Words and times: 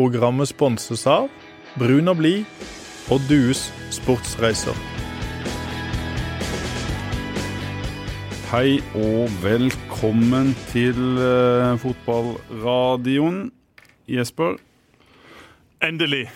Programmet 0.00 0.48
sponses 0.48 1.02
av 1.04 1.26
Brun 1.76 2.08
og 2.08 2.22
blid 2.22 2.62
og 3.12 3.20
Dues 3.28 3.66
sportsreiser. 3.92 4.72
Hei 8.48 8.78
og 8.96 9.28
velkommen 9.42 10.54
til 10.70 11.20
eh, 11.20 11.76
fotballradioen. 11.84 13.50
Jesper, 14.08 14.56
Endelig. 15.84 16.30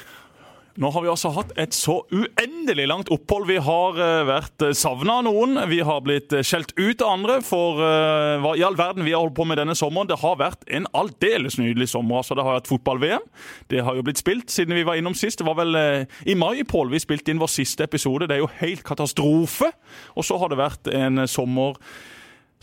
Nå 0.74 0.88
har 0.90 1.04
vi 1.04 1.10
altså 1.10 1.30
hatt 1.36 1.52
et 1.60 1.74
så 1.76 2.00
uendelig 2.10 2.88
langt 2.90 3.10
opphold. 3.14 3.46
Vi 3.46 3.60
har 3.62 3.98
uh, 4.00 4.24
vært 4.26 4.64
savna 4.74 5.20
av 5.20 5.26
noen. 5.28 5.60
Vi 5.70 5.78
har 5.86 6.00
blitt 6.02 6.34
eh, 6.34 6.42
skjelt 6.42 6.72
ut 6.74 7.02
av 7.04 7.12
andre 7.14 7.36
for 7.46 7.78
eh, 7.78 8.42
hva 8.42 8.54
i 8.58 8.64
all 8.66 8.74
verden 8.78 9.06
vi 9.06 9.12
har 9.14 9.22
holdt 9.22 9.36
på 9.36 9.46
med 9.46 9.60
denne 9.60 9.76
sommeren. 9.78 10.08
Det 10.10 10.18
har 10.18 10.40
vært 10.40 10.66
en 10.74 10.88
aldeles 10.98 11.60
nydelig 11.60 11.92
sommer. 11.92 12.18
altså 12.18 12.34
Det 12.34 12.46
har 12.46 12.58
vært 12.58 12.72
fotball-VM. 12.72 13.28
Det 13.70 13.84
har 13.86 13.94
jo 13.94 14.02
blitt 14.06 14.22
spilt 14.22 14.50
siden 14.50 14.74
vi 14.74 14.86
var 14.86 14.98
innom 14.98 15.14
sist. 15.14 15.38
Det 15.38 15.46
var 15.46 15.60
vel 15.60 15.78
eh, 15.78 16.18
i 16.26 16.34
mai 16.38 16.64
Paul, 16.66 16.90
vi 16.90 17.02
spilte 17.02 17.30
inn 17.30 17.42
vår 17.42 17.52
siste 17.54 17.86
episode. 17.86 18.26
Det 18.26 18.38
er 18.38 18.42
jo 18.42 18.50
helt 18.58 18.82
katastrofe. 18.86 19.70
Og 20.18 20.26
så 20.26 20.40
har 20.42 20.50
det 20.50 20.58
vært 20.58 20.90
en 20.90 21.22
eh, 21.22 21.30
sommer 21.30 21.78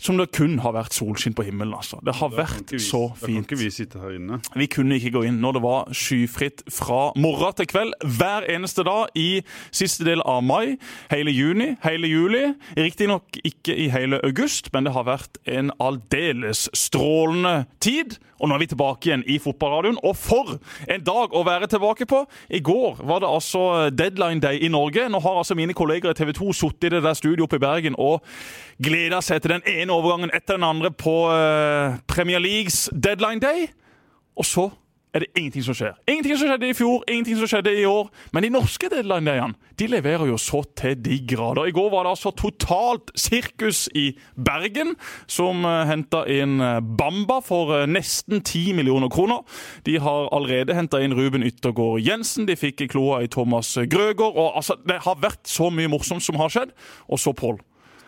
som 0.02 0.18
det 0.18 0.32
kun 0.34 0.58
har 0.64 0.74
vært 0.74 0.96
solskinn 0.96 1.34
på 1.38 1.44
himmelen. 1.46 1.74
altså. 1.74 2.00
Det 2.04 2.14
har 2.18 2.28
da 2.32 2.42
vært 2.42 2.70
vi- 2.72 2.78
så 2.82 3.14
Da 3.20 3.26
kan 3.26 3.44
ikke 3.44 3.58
vi 3.58 3.70
sitte 3.70 4.00
her 4.00 4.10
inne. 4.18 4.40
Vi 4.56 4.66
kunne 4.66 4.98
ikke 4.98 5.12
gå 5.12 5.24
inn 5.26 5.40
når 5.40 5.52
det 5.52 5.62
var 5.62 5.84
skyfritt 5.92 6.62
fra 6.70 7.12
morgen 7.16 7.54
til 7.54 7.66
kveld 7.66 7.92
hver 8.04 8.48
eneste 8.50 8.84
dag 8.84 9.08
i 9.14 9.42
siste 9.70 10.04
del 10.04 10.20
av 10.26 10.42
mai, 10.42 10.76
hele 11.10 11.30
juni, 11.30 11.76
hele 11.82 12.08
juli. 12.08 12.54
Riktignok 12.76 13.38
ikke 13.44 13.76
i 13.76 13.88
hele 13.88 14.18
august, 14.24 14.72
men 14.72 14.84
det 14.84 14.92
har 14.92 15.04
vært 15.04 15.38
en 15.46 15.70
aldeles 15.80 16.68
strålende 16.74 17.66
tid. 17.80 18.18
Og 18.40 18.48
nå 18.48 18.54
er 18.56 18.58
vi 18.58 18.66
tilbake 18.66 19.06
igjen 19.06 19.22
i 19.30 19.38
fotballradioen. 19.38 19.98
Og 20.02 20.16
for 20.16 20.58
en 20.88 21.04
dag 21.04 21.30
å 21.30 21.44
være 21.46 21.68
tilbake 21.70 22.06
på! 22.10 22.26
I 22.50 22.58
går 22.58 23.04
var 23.06 23.20
det 23.20 23.28
altså 23.28 23.90
deadline 23.94 24.40
day 24.40 24.58
i 24.64 24.68
Norge. 24.68 25.08
Nå 25.08 25.20
har 25.22 25.38
altså 25.38 25.54
mine 25.54 25.72
kolleger 25.74 26.10
i 26.10 26.14
TV 26.18 26.32
2 26.32 26.52
sittet 26.52 26.84
i 26.90 26.96
det 26.96 27.04
der 27.04 27.14
studioet 27.14 27.46
oppe 27.46 27.60
i 27.60 27.62
Bergen 27.62 27.94
og 27.98 28.24
gleda 28.82 29.20
seg 29.22 29.42
til 29.44 29.54
den 29.54 29.62
ene 29.68 29.91
overgangen 29.94 30.32
etter 30.34 30.58
den 30.58 30.66
andre 30.68 30.90
på 30.90 31.16
eh, 31.32 31.98
Premier 32.08 32.42
Leagues 32.42 32.88
deadline 32.92 33.42
day. 33.42 33.68
Og 34.36 34.48
så 34.48 34.70
er 35.12 35.18
det 35.18 35.28
ingenting 35.36 35.64
som 35.64 35.76
skjer. 35.76 35.96
Ingenting 36.08 36.38
som 36.40 36.48
skjedde 36.48 36.68
i 36.70 36.76
fjor, 36.76 37.02
ingenting 37.08 37.36
som 37.36 37.48
skjedde 37.50 37.72
i 37.76 37.84
år. 37.84 38.08
Men 38.32 38.46
de 38.46 38.50
norske 38.54 38.88
deadline-dayene 38.88 39.76
de 39.78 39.88
leverer 39.90 40.28
jo 40.30 40.38
så 40.40 40.62
til 40.78 40.96
de 41.04 41.18
grader. 41.28 41.68
I 41.68 41.74
går 41.74 41.90
var 41.92 42.06
det 42.06 42.14
altså 42.14 42.32
totalt 42.36 43.12
sirkus 43.18 43.88
i 43.98 44.12
Bergen, 44.36 44.94
som 45.26 45.66
uh, 45.68 45.82
henta 45.88 46.22
inn 46.30 46.60
eh, 46.62 46.78
Bamba 46.80 47.40
for 47.44 47.74
eh, 47.76 47.88
nesten 47.90 48.40
10 48.40 48.76
millioner 48.78 49.10
kroner. 49.12 49.42
De 49.86 49.98
har 50.00 50.30
allerede 50.32 50.76
henta 50.76 51.02
inn 51.02 51.16
Ruben 51.18 51.44
Yttergård 51.44 52.00
Jensen, 52.00 52.46
de 52.48 52.56
fikk 52.56 52.86
kloa 52.92 53.22
i 53.22 53.30
Thomas 53.32 53.74
Grøgaard. 53.90 54.36
og 54.36 54.56
altså, 54.56 54.78
Det 54.86 55.02
har 55.04 55.20
vært 55.20 55.44
så 55.48 55.68
mye 55.70 55.90
morsomt 55.92 56.24
som 56.24 56.40
har 56.40 56.52
skjedd. 56.52 56.72
Og 57.08 57.20
så 57.20 57.32
Pål. 57.32 57.60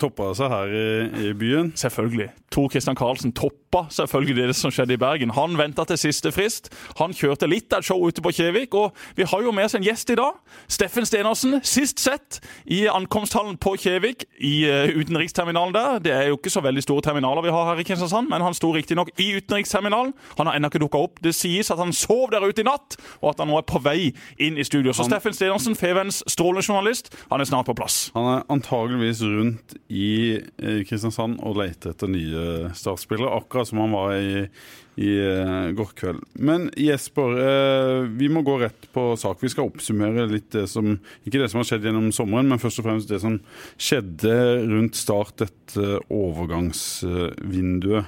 Toppa 0.02 0.32
seg 0.34 0.50
her 0.50 0.72
i, 0.74 0.86
i 1.28 1.34
byen. 1.38 1.72
Selvfølgelig. 1.78 2.30
Tor 2.54 2.68
Christian 2.70 2.96
Karlsen 2.96 3.32
toppa 3.34 3.84
selvfølgelig 3.90 4.48
det 4.48 4.56
som 4.56 4.70
skjedde 4.70 4.94
i 4.94 5.00
Bergen. 5.00 5.32
Han 5.34 5.56
venta 5.58 5.84
til 5.88 5.98
siste 5.98 6.30
frist. 6.34 6.70
Han 7.00 7.14
kjørte 7.14 7.48
litt 7.50 7.72
av 7.74 7.82
et 7.82 7.88
show 7.88 7.98
ute 8.02 8.22
på 8.22 8.30
Kjevik. 8.34 8.74
Og 8.78 8.94
vi 9.18 9.26
har 9.26 9.42
jo 9.42 9.52
med 9.54 9.66
oss 9.66 9.74
en 9.74 9.82
gjest 9.82 10.12
i 10.14 10.16
dag. 10.18 10.38
Steffen 10.70 11.06
Stenersen. 11.06 11.56
Sist 11.66 12.02
sett 12.02 12.38
i 12.70 12.84
ankomsthallen 12.90 13.56
på 13.58 13.74
Kjevik, 13.80 14.26
i 14.38 14.66
uh, 14.70 14.94
utenriksterminalen 14.94 15.74
der. 15.74 15.98
Det 16.04 16.14
er 16.14 16.28
jo 16.30 16.38
ikke 16.38 16.52
så 16.54 16.62
veldig 16.62 16.84
store 16.84 17.02
terminaler 17.06 17.42
vi 17.46 17.54
har 17.54 17.70
her 17.72 17.82
i 17.82 17.86
Kristiansand, 17.86 18.30
men 18.30 18.42
han 18.44 18.54
sto 18.54 18.70
riktignok 18.74 19.10
i 19.18 19.30
utenriksterminalen. 19.38 20.14
Han 20.38 20.50
har 20.50 20.58
ennå 20.58 20.70
ikke 20.70 20.82
dukka 20.84 21.02
opp. 21.08 21.22
Det 21.24 21.34
sies 21.34 21.70
at 21.74 21.82
han 21.82 21.94
sov 21.94 22.30
der 22.34 22.46
ute 22.46 22.62
i 22.62 22.68
natt, 22.68 22.98
og 23.20 23.32
at 23.32 23.42
han 23.42 23.50
nå 23.50 23.58
er 23.58 23.66
på 23.66 23.82
vei 23.82 24.12
inn 24.38 24.58
i 24.58 24.66
studio. 24.66 24.94
Så 24.94 25.08
Steffen 25.08 25.34
Stenersen, 25.34 25.74
Feven's 25.78 26.22
strålende 26.30 26.62
journalist, 26.66 27.10
han 27.30 27.42
er 27.42 27.50
snart 27.50 27.66
på 27.70 27.74
plass. 27.78 28.12
Han 28.14 28.30
er 28.36 28.46
antageligvis 28.52 29.22
rundt 29.26 29.74
i 29.92 30.40
Kristiansand 30.88 31.40
og 31.44 31.58
leter 31.60 31.92
etter 31.92 32.08
nye 32.08 32.70
startspillere, 32.76 33.34
akkurat 33.36 33.68
som 33.68 33.82
han 33.82 33.92
var 33.92 34.14
i, 34.16 34.46
i 34.96 35.10
eh, 35.20 35.68
går 35.76 35.90
kveld. 35.98 36.22
Men 36.40 36.70
Jesper, 36.80 37.34
eh, 37.42 38.06
vi 38.16 38.30
må 38.32 38.40
gå 38.46 38.56
rett 38.62 38.88
på 38.94 39.10
sak. 39.20 39.42
Vi 39.44 39.50
skal 39.52 39.68
oppsummere 39.68 40.24
litt 40.30 40.48
det 40.54 40.64
som 40.72 40.94
Ikke 41.26 41.40
det 41.42 41.50
som 41.52 41.60
har 41.60 41.68
skjedd 41.68 41.84
gjennom 41.88 42.08
sommeren, 42.16 42.48
men 42.48 42.62
først 42.62 42.80
og 42.80 42.88
fremst 42.88 43.12
det 43.12 43.20
som 43.22 43.36
skjedde 43.76 44.34
rundt 44.70 44.96
start 44.96 45.36
dette 45.44 45.98
overgangsvinduet. 46.08 48.04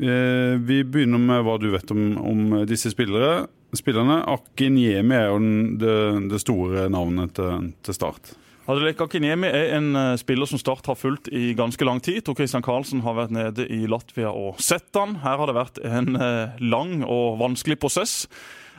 Eh, 0.00 0.54
Vi 0.66 0.80
begynner 0.82 1.20
med 1.22 1.44
hva 1.46 1.58
du 1.62 1.68
vet 1.74 1.90
om, 1.94 2.16
om 2.18 2.66
disse 2.66 2.90
spillere. 2.94 3.46
spillerne. 3.76 4.22
Akin 4.32 4.78
Yemi 4.80 5.14
er 5.14 5.28
jo 5.28 5.38
den, 5.42 5.78
det, 5.78 5.94
det 6.32 6.40
store 6.40 6.88
navnet 6.88 7.34
til, 7.36 7.72
til 7.84 7.94
Start. 7.94 8.32
Adelek 8.66 8.98
Kinemi 8.98 9.46
er 9.46 9.76
en 9.76 9.92
eh, 9.94 10.16
spiller 10.18 10.48
som 10.50 10.58
Start 10.58 10.88
har 10.90 10.98
fulgt 10.98 11.28
i 11.30 11.52
ganske 11.54 11.86
lang 11.86 12.00
tid. 12.02 12.24
Tor 12.26 12.34
Christian 12.34 12.64
Karlsen 12.66 13.04
har 13.04 13.14
vært 13.14 13.34
nede 13.34 13.66
i 13.70 13.84
Latvia 13.86 14.32
og 14.34 14.58
sett 14.58 14.90
han. 14.98 15.20
Her 15.22 15.38
har 15.38 15.46
det 15.46 15.54
vært 15.54 15.78
en 15.86 16.18
eh, 16.18 16.56
lang 16.66 17.04
og 17.04 17.38
vanskelig 17.38 17.78
prosess. 17.78 18.24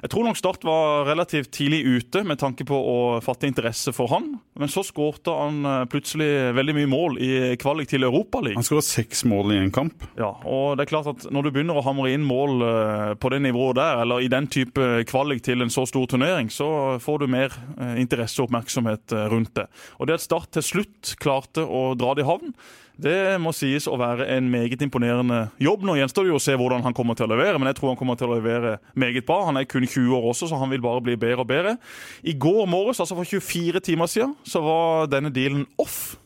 Jeg 0.03 0.11
tror 0.13 0.27
nok 0.27 0.37
Start 0.37 0.65
var 0.67 1.07
relativt 1.07 1.49
tidlig 1.57 1.79
ute 1.85 2.21
med 2.27 2.37
tanke 2.37 2.65
på 2.67 2.77
å 2.77 2.97
fatte 3.25 3.47
interesse 3.49 3.93
for 3.95 4.11
han. 4.11 4.35
Men 4.57 4.69
så 4.69 4.83
skårte 4.85 5.33
han 5.33 5.65
eh, 5.65 5.85
plutselig 5.89 6.29
veldig 6.57 6.75
mye 6.77 6.89
mål 6.91 7.17
i 7.23 7.31
kvalik 7.61 7.89
til 7.89 8.05
Europaligaen. 8.05 8.59
Han 8.59 8.67
skåra 8.67 8.85
seks 8.85 9.25
mål 9.29 9.55
i 9.55 9.59
en 9.63 9.73
kamp. 9.73 10.05
Ja, 10.19 10.35
og 10.45 10.77
det 10.77 10.85
er 10.85 10.93
klart 10.93 11.09
at 11.11 11.27
Når 11.33 11.47
du 11.47 11.51
begynner 11.55 11.79
å 11.79 11.85
hamre 11.85 12.11
inn 12.13 12.25
mål 12.27 12.65
eh, 12.67 13.13
på 13.17 13.33
det 13.33 13.41
nivået 13.47 13.79
der, 13.81 14.03
eller 14.05 14.21
i 14.21 14.31
den 14.31 14.49
type 14.53 14.87
kvalik 15.09 15.41
til 15.45 15.65
en 15.65 15.73
så 15.73 15.87
stor 15.89 16.05
turnering, 16.09 16.51
så 16.53 16.69
får 17.01 17.23
du 17.23 17.29
mer 17.33 17.53
eh, 17.77 17.97
interesse 18.01 18.41
og 18.41 18.51
oppmerksomhet 18.51 19.17
rundt 19.33 19.55
det. 19.57 19.65
Og 19.97 20.09
det 20.09 20.19
at 20.19 20.27
Start 20.27 20.53
til 20.53 20.65
slutt 20.65 21.15
klarte 21.21 21.63
å 21.65 21.89
dra 21.97 22.13
det 22.17 22.25
i 22.25 22.29
havn, 22.29 22.53
det 22.97 23.37
må 23.41 23.53
sies 23.53 23.85
å 23.89 23.97
være 23.99 24.25
en 24.33 24.47
meget 24.49 24.81
imponerende 24.81 25.43
jobb. 25.61 25.85
Nå 25.85 25.97
gjenstår 25.99 26.25
det 26.25 26.33
jo 26.33 26.39
å 26.39 26.43
se 26.43 26.55
hvordan 26.57 26.85
han 26.85 26.95
kommer 26.97 27.17
til 27.17 27.27
å 27.27 27.33
levere, 27.35 27.59
men 27.61 27.69
jeg 27.69 27.79
tror 27.79 27.93
han 27.93 27.99
kommer 27.99 28.17
til 28.17 28.31
å 28.31 28.37
levere 28.39 28.77
meget 28.97 29.27
bra. 29.27 29.43
Han 29.49 29.59
er 29.61 29.69
kun 29.69 29.85
20 29.85 30.15
år 30.17 30.29
også, 30.31 30.49
så 30.49 30.57
han 30.57 30.73
vil 30.73 30.81
bare 30.83 31.03
bli 31.05 31.17
bedre 31.19 31.45
og 31.45 31.51
bedre. 31.51 31.75
I 32.25 32.33
går 32.33 32.65
morges, 32.69 33.01
altså 33.03 33.17
for 33.19 33.29
24 33.29 33.83
timer 33.85 34.09
siden, 34.09 34.33
så 34.47 34.63
var 34.65 35.11
denne 35.13 35.33
dealen 35.33 35.67
off. 35.81 36.17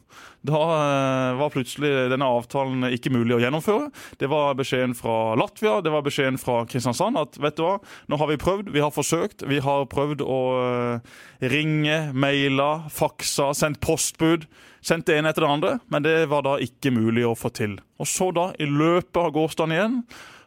Da 0.42 0.58
eh, 0.58 1.36
var 1.38 1.52
plutselig 1.54 1.92
denne 2.10 2.26
avtalen 2.26 2.88
ikke 2.96 3.12
mulig 3.14 3.36
å 3.36 3.42
gjennomføre. 3.44 3.92
Det 4.18 4.30
var 4.32 4.56
beskjeden 4.58 4.96
fra 4.98 5.36
Latvia, 5.38 5.78
det 5.86 5.94
var 5.94 6.06
beskjeden 6.06 6.40
fra 6.42 6.64
Kristiansand 6.70 7.20
at 7.22 7.38
vet 7.42 7.60
du 7.60 7.66
hva, 7.68 7.76
nå 8.10 8.18
har 8.18 8.32
vi 8.32 8.40
prøvd, 8.42 8.72
vi 8.74 8.82
har 8.82 8.94
forsøkt. 8.96 9.46
Vi 9.52 9.62
har 9.62 9.86
prøvd 9.92 10.26
å 10.26 10.42
eh, 10.64 11.14
ringe, 11.52 12.00
maila, 12.18 12.72
faksa, 12.90 13.52
sendt 13.58 13.84
postbud. 13.86 14.50
Sendt 14.82 15.06
det 15.08 15.20
ene 15.20 15.30
etter 15.30 15.46
det 15.46 15.54
andre, 15.54 15.72
men 15.94 16.04
det 16.06 16.16
var 16.32 16.42
da 16.46 16.58
ikke 16.62 16.94
mulig 16.94 17.26
å 17.28 17.38
få 17.38 17.52
til. 17.54 17.78
Og 18.02 18.08
så 18.10 18.32
da, 18.34 18.50
i 18.58 18.66
løpet 18.66 19.20
av 19.22 19.32
gårsdagen 19.36 19.76
igjen, 19.76 19.98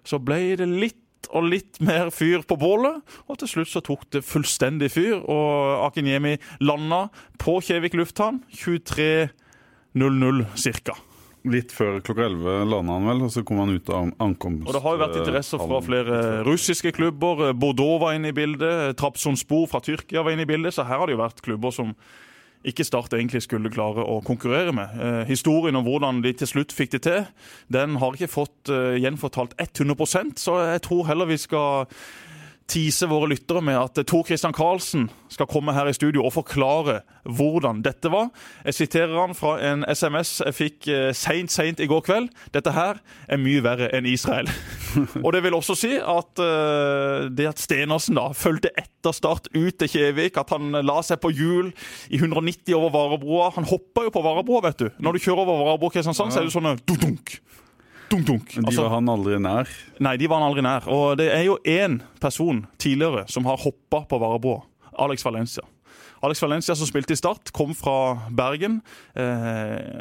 så 0.04 0.18
ble 0.18 0.56
det 0.58 0.66
litt 0.68 1.00
og 1.34 1.46
litt 1.48 1.80
mer 1.82 2.10
fyr 2.14 2.42
på 2.46 2.56
bålet. 2.60 3.00
Og 3.30 3.38
til 3.40 3.48
slutt 3.50 3.70
så 3.70 3.80
tok 3.84 4.04
det 4.14 4.24
fullstendig 4.26 4.90
fyr, 4.92 5.16
og 5.22 5.86
Akinyemi 5.88 6.36
landa 6.66 7.08
på 7.40 7.60
Kjevik 7.64 7.94
lufthavn 7.98 8.42
23.00 8.52 10.44
ca. 10.84 10.96
Litt 11.44 11.74
før 11.76 11.98
klokka 12.00 12.24
11 12.24 12.70
landa 12.72 12.94
han 12.96 13.08
vel, 13.10 13.22
og 13.26 13.32
så 13.34 13.42
kom 13.44 13.58
han 13.60 13.74
ut 13.76 13.90
av 13.92 14.12
ankomst. 14.24 14.64
Og 14.64 14.72
Det 14.76 14.84
har 14.84 14.94
jo 14.94 15.02
vært 15.02 15.18
interesser 15.20 15.60
fra 15.60 15.80
flere 15.84 16.20
russiske 16.46 16.94
klubber. 16.96 17.50
Bordeaux 17.52 18.00
var 18.00 18.16
inne 18.16 18.32
i 18.32 18.36
bildet. 18.36 18.96
Trabzonspor 19.00 19.68
fra 19.68 19.82
Tyrkia 19.84 20.24
var 20.24 20.32
inne 20.32 20.46
i 20.46 20.48
bildet. 20.48 20.72
Så 20.76 20.86
her 20.88 21.02
har 21.02 21.06
det 21.06 21.18
jo 21.18 21.20
vært 21.20 21.44
klubber 21.44 21.74
som 21.74 21.92
ikke 22.64 22.84
Start 22.86 23.14
egentlig 23.16 23.42
skulle 23.44 23.72
klare 23.72 24.04
å 24.04 24.20
konkurrere 24.24 24.72
med. 24.76 24.96
Eh, 25.00 25.22
historien 25.28 25.76
om 25.76 25.86
hvordan 25.86 26.22
de 26.24 26.32
til 26.36 26.50
slutt 26.50 26.74
fikk 26.74 26.94
det 26.96 27.02
til, 27.06 27.24
den 27.72 27.98
har 28.00 28.16
ikke 28.16 28.32
fått 28.32 28.72
eh, 28.72 28.96
gjenfortalt 29.02 29.56
100% 29.60 30.40
så 30.40 30.58
jeg 30.72 30.84
tror 30.86 31.08
heller 31.10 31.28
vi 31.30 31.40
skal 31.40 31.86
tease 32.70 33.06
våre 33.10 33.28
lyttere 33.32 33.60
med 33.64 33.76
at 33.76 33.98
Tor 34.08 34.24
Christian 34.26 34.54
Karlsen 34.56 35.08
skal 35.32 35.48
komme 35.50 35.74
her 35.76 35.88
i 35.90 35.94
studio 35.96 36.24
og 36.24 36.32
forklare 36.36 37.00
hvordan 37.24 37.82
dette 37.84 38.10
var. 38.12 38.30
Jeg 38.64 38.78
siterer 38.78 39.14
han 39.18 39.36
fra 39.36 39.56
en 39.64 39.84
SMS 39.88 40.38
jeg 40.44 40.56
fikk 40.56 40.88
eh, 40.92 41.10
seint, 41.16 41.52
seint 41.52 41.80
i 41.80 41.88
går 41.90 42.04
kveld. 42.06 42.30
Dette 42.54 42.72
her 42.74 43.00
er 43.28 43.40
mye 43.40 43.62
verre 43.64 43.90
enn 43.96 44.08
Israel. 44.08 44.48
og 45.24 45.30
det 45.36 45.42
vil 45.44 45.56
også 45.56 45.76
si 45.78 45.92
at 45.98 46.42
uh, 46.42 47.28
det 47.32 47.48
at 47.50 47.60
Stenersen 47.60 48.20
da 48.20 48.28
fulgte 48.36 48.72
etter 48.78 49.14
Start 49.14 49.50
ut 49.52 49.76
til 49.78 49.90
Kjevik, 49.90 50.38
at 50.40 50.52
han 50.54 50.72
la 50.84 50.96
seg 51.04 51.20
på 51.20 51.32
hjul 51.34 51.68
i 52.08 52.20
190 52.20 52.72
over 52.76 52.92
Varebroa 52.94 53.50
Han 53.58 53.68
hoppa 53.68 54.06
jo 54.06 54.14
på 54.14 54.22
Varebroa, 54.24 54.62
vet 54.70 54.80
du. 54.80 54.88
Når 54.98 55.16
du 55.16 55.24
kjører 55.26 55.44
over 55.44 55.66
Varebroa 55.68 55.92
Kristiansand, 55.92 56.32
så 56.32 56.40
er 56.40 56.48
det 56.48 56.54
sånn 56.54 56.72
dunk-dunk. 56.88 57.36
Dunk-dunk. 58.14 58.54
De 58.54 58.62
Altså- 58.66 58.82
var 58.82 58.90
han 58.94 59.08
aldri 59.08 59.38
nær. 59.42 59.68
Nei, 60.00 60.16
de 60.16 60.26
var 60.30 60.38
han 60.40 60.48
aldri 60.50 60.62
nær. 60.62 60.86
Og 60.88 61.16
det 61.18 61.32
er 61.34 61.42
jo 61.48 61.58
én 61.66 62.00
person 62.20 62.66
tidligere 62.78 63.24
som 63.28 63.44
har 63.44 63.56
hoppa 63.58 64.04
på 64.06 64.18
Varebroa. 64.20 64.62
Alex 64.98 65.24
Valencia. 65.24 65.62
Alex 66.22 66.40
Valencia 66.40 66.74
som 66.74 66.86
spilte 66.86 67.12
i 67.12 67.16
Start, 67.16 67.50
kom 67.52 67.74
fra 67.74 68.30
Bergen. 68.30 68.78
Eh, 69.14 70.00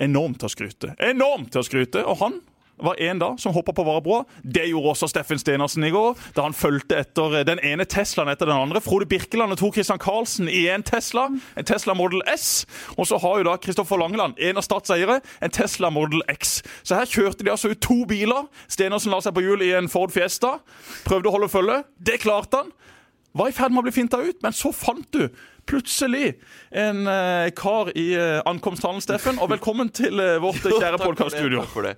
enormt 0.00 0.38
til 0.40 0.48
å 0.48 0.50
skryte. 0.50 0.94
Enormt 0.98 1.50
til 1.52 1.60
å 1.60 1.64
skryte! 1.66 2.02
Og 2.08 2.16
han 2.18 2.40
var 2.82 3.00
en 3.02 3.20
da 3.22 3.30
som 3.40 3.54
hoppa 3.54 3.72
på 3.76 3.84
Varebroa. 3.86 4.24
Det 4.42 4.66
gjorde 4.68 4.92
også 4.94 5.08
Steffen 5.10 5.40
Stenersen 5.40 5.84
i 5.86 5.92
går, 5.94 6.18
da 6.36 6.46
han 6.46 6.56
fulgte 6.56 6.98
etter 7.02 7.38
den 7.48 7.60
ene 7.64 7.86
Teslaen 7.88 8.30
etter 8.32 8.50
den 8.50 8.58
andre. 8.58 8.82
Frode 8.84 9.08
Birkeland 9.10 9.54
og 9.54 9.60
Tor 9.60 9.72
Christian 9.76 10.00
Karlsen 10.02 10.50
i 10.50 10.66
en 10.72 10.84
Tesla, 10.86 11.28
en 11.56 11.68
Tesla 11.68 11.94
Model 11.98 12.24
S. 12.32 12.64
Og 12.96 13.06
så 13.10 13.20
har 13.22 13.40
jo 13.40 13.48
da 13.50 13.56
Kristoffer 13.62 14.00
Langeland, 14.00 14.38
en 14.38 14.60
av 14.60 14.66
Stats 14.66 14.92
eiere, 14.94 15.20
en 15.40 15.54
Tesla 15.54 15.90
Model 15.94 16.24
X. 16.32 16.60
Så 16.82 16.98
her 16.98 17.08
kjørte 17.08 17.44
de 17.46 17.52
altså 17.54 17.72
ut 17.72 17.82
to 17.82 18.02
biler. 18.08 18.48
Stenersen 18.70 19.12
la 19.14 19.22
seg 19.24 19.36
på 19.36 19.44
hjul 19.44 19.64
i 19.64 19.72
en 19.78 19.90
Ford 19.92 20.12
Fiesta. 20.14 20.58
Prøvde 21.06 21.30
å 21.30 21.36
holde 21.36 21.52
følge. 21.52 21.82
Det 21.98 22.20
klarte 22.22 22.64
han. 22.64 22.72
Var 23.32 23.48
i 23.48 23.54
ferd 23.56 23.72
med 23.72 23.80
å 23.80 23.86
bli 23.86 23.94
finta 23.96 24.18
ut, 24.20 24.42
men 24.44 24.52
så 24.52 24.68
fant 24.76 25.06
du 25.14 25.30
plutselig 25.68 26.34
en 26.74 27.06
eh, 27.08 27.48
kar 27.56 27.92
i 27.96 28.10
eh, 28.18 28.40
ankomsthallen, 28.48 29.00
Steffen. 29.00 29.38
Og 29.40 29.48
velkommen 29.54 29.88
til 29.94 30.20
eh, 30.20 30.36
vårt 30.42 30.60
eh, 30.66 30.74
kjære 30.76 31.00
podkaststudio. 31.00 31.62
takk 31.64 31.72
for 31.72 31.88
det. 31.88 31.96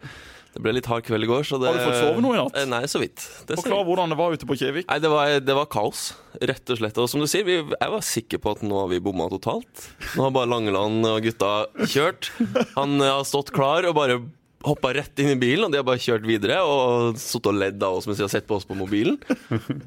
Det 0.55 0.63
ble 0.63 0.77
litt 0.77 0.87
hard 0.87 1.03
kveld 1.03 1.27
i 1.27 1.29
går, 1.29 1.43
så 1.49 1.59
det 1.59 1.67
Har 1.73 1.81
du 1.81 1.83
fått 1.83 1.99
sove 1.99 2.23
noe 2.23 2.37
i 2.37 2.39
natt? 2.39 2.59
Eh, 2.61 2.69
Nei, 2.71 2.85
så 2.91 3.01
vidt. 3.03 3.25
Det 3.49 3.59
Forklar 3.59 3.83
hvordan 3.89 4.15
det 4.15 4.19
var 4.21 4.37
ute 4.37 4.47
på 4.47 4.57
Kjevik. 4.61 4.87
Nei, 4.87 4.99
det 5.03 5.11
var, 5.11 5.33
det 5.43 5.57
var 5.59 5.67
kaos, 5.73 6.05
rett 6.39 6.71
og 6.71 6.79
slett. 6.79 7.01
Og 7.03 7.11
som 7.11 7.25
du 7.25 7.27
sier, 7.31 7.43
vi, 7.49 7.59
jeg 7.59 7.93
var 7.97 8.07
sikker 8.07 8.43
på 8.45 8.55
at 8.55 8.63
nå 8.63 8.79
har 8.85 8.93
vi 8.93 9.03
bomma 9.03 9.27
totalt. 9.33 9.89
Nå 10.15 10.29
har 10.29 10.33
bare 10.37 10.51
Langeland 10.53 11.11
og 11.11 11.19
gutta 11.27 11.53
kjørt. 11.91 12.31
Han 12.79 13.01
eh, 13.01 13.11
har 13.11 13.27
stått 13.27 13.51
klar 13.57 13.89
og 13.91 13.99
bare 13.99 14.21
hoppa 14.65 14.95
rett 14.97 15.19
inn 15.21 15.35
i 15.35 15.39
bilen, 15.41 15.67
og 15.67 15.75
de 15.75 15.81
har 15.81 15.87
bare 15.87 16.01
kjørt 16.01 16.25
videre 16.29 16.61
og 16.65 17.19
sittet 17.21 17.51
og 17.51 17.59
ledd 17.61 17.83
av 17.85 17.99
oss 17.99 18.07
mens 18.09 18.21
de 18.21 18.25
har 18.25 18.33
sett 18.33 18.47
på 18.49 18.57
oss 18.57 18.69
på 18.69 18.79
mobilen. 18.79 19.19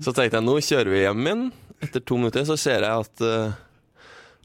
Så 0.03 0.11
tenkte 0.11 0.37
jeg 0.37 0.45
nå 0.45 0.57
kjører 0.61 0.93
vi 0.93 1.01
hjem 1.01 1.23
igjen. 1.23 1.45
Etter 1.87 2.03
to 2.03 2.17
minutter 2.19 2.45
så 2.45 2.57
ser 2.59 2.85
jeg 2.85 3.05
at 3.05 3.23
uh, 3.23 3.55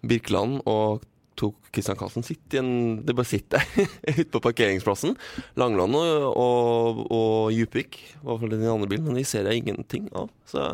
Birkeland 0.04 0.62
og 0.68 1.04
tok 1.38 1.70
Kristian 1.74 1.98
Karlsen 1.98 2.24
sitt 2.26 2.54
i 2.54 2.60
en 2.60 2.72
Det 3.06 3.14
bare 3.16 3.28
sitter 3.28 3.64
ute 4.20 4.28
på 4.32 4.42
parkeringsplassen. 4.44 5.16
Langland 5.60 5.96
og, 5.98 6.28
og, 6.32 7.02
og 7.08 7.54
Djupvik 7.54 7.98
var 8.22 8.40
for 8.40 8.52
den 8.52 8.64
andre 8.68 8.90
bilen, 8.90 9.08
men 9.08 9.20
de 9.20 9.26
ser 9.28 9.48
jeg 9.48 9.62
ingenting 9.62 10.10
av. 10.18 10.30
Så, 10.48 10.68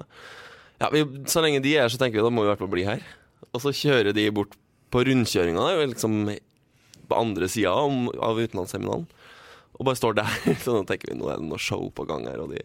ja, 0.83 0.91
vi, 0.95 1.05
så 1.31 1.45
lenge 1.45 1.63
de 1.65 1.77
er 1.77 1.87
her, 1.87 1.93
så 1.93 2.01
tenker 2.01 2.21
vi 2.21 2.27
da 2.27 2.33
må 2.35 2.45
vi 2.45 2.51
i 2.51 2.53
hvert 2.53 2.65
fall 2.65 2.75
bli 2.75 2.87
her. 2.89 3.05
Og 3.53 3.63
så 3.65 3.75
kjører 3.75 4.15
de 4.17 4.29
bort 4.35 4.57
på 4.93 5.03
rundkjøringa, 5.05 5.65
liksom 5.93 6.21
på 7.09 7.17
andre 7.17 7.49
sida 7.51 7.73
av 7.73 8.41
utenlandsseminaren, 8.41 9.07
og 9.79 9.87
bare 9.87 9.99
står 9.99 10.19
der. 10.19 10.39
Så 10.65 10.75
nå 10.75 10.85
tenker 10.89 11.13
vi 11.13 11.19
nå 11.21 11.29
er 11.31 11.41
det 11.41 11.49
noe 11.49 11.61
show 11.63 11.87
på 11.95 12.07
gang 12.09 12.27
her. 12.29 12.41
Og, 12.43 12.51
de, 12.51 12.65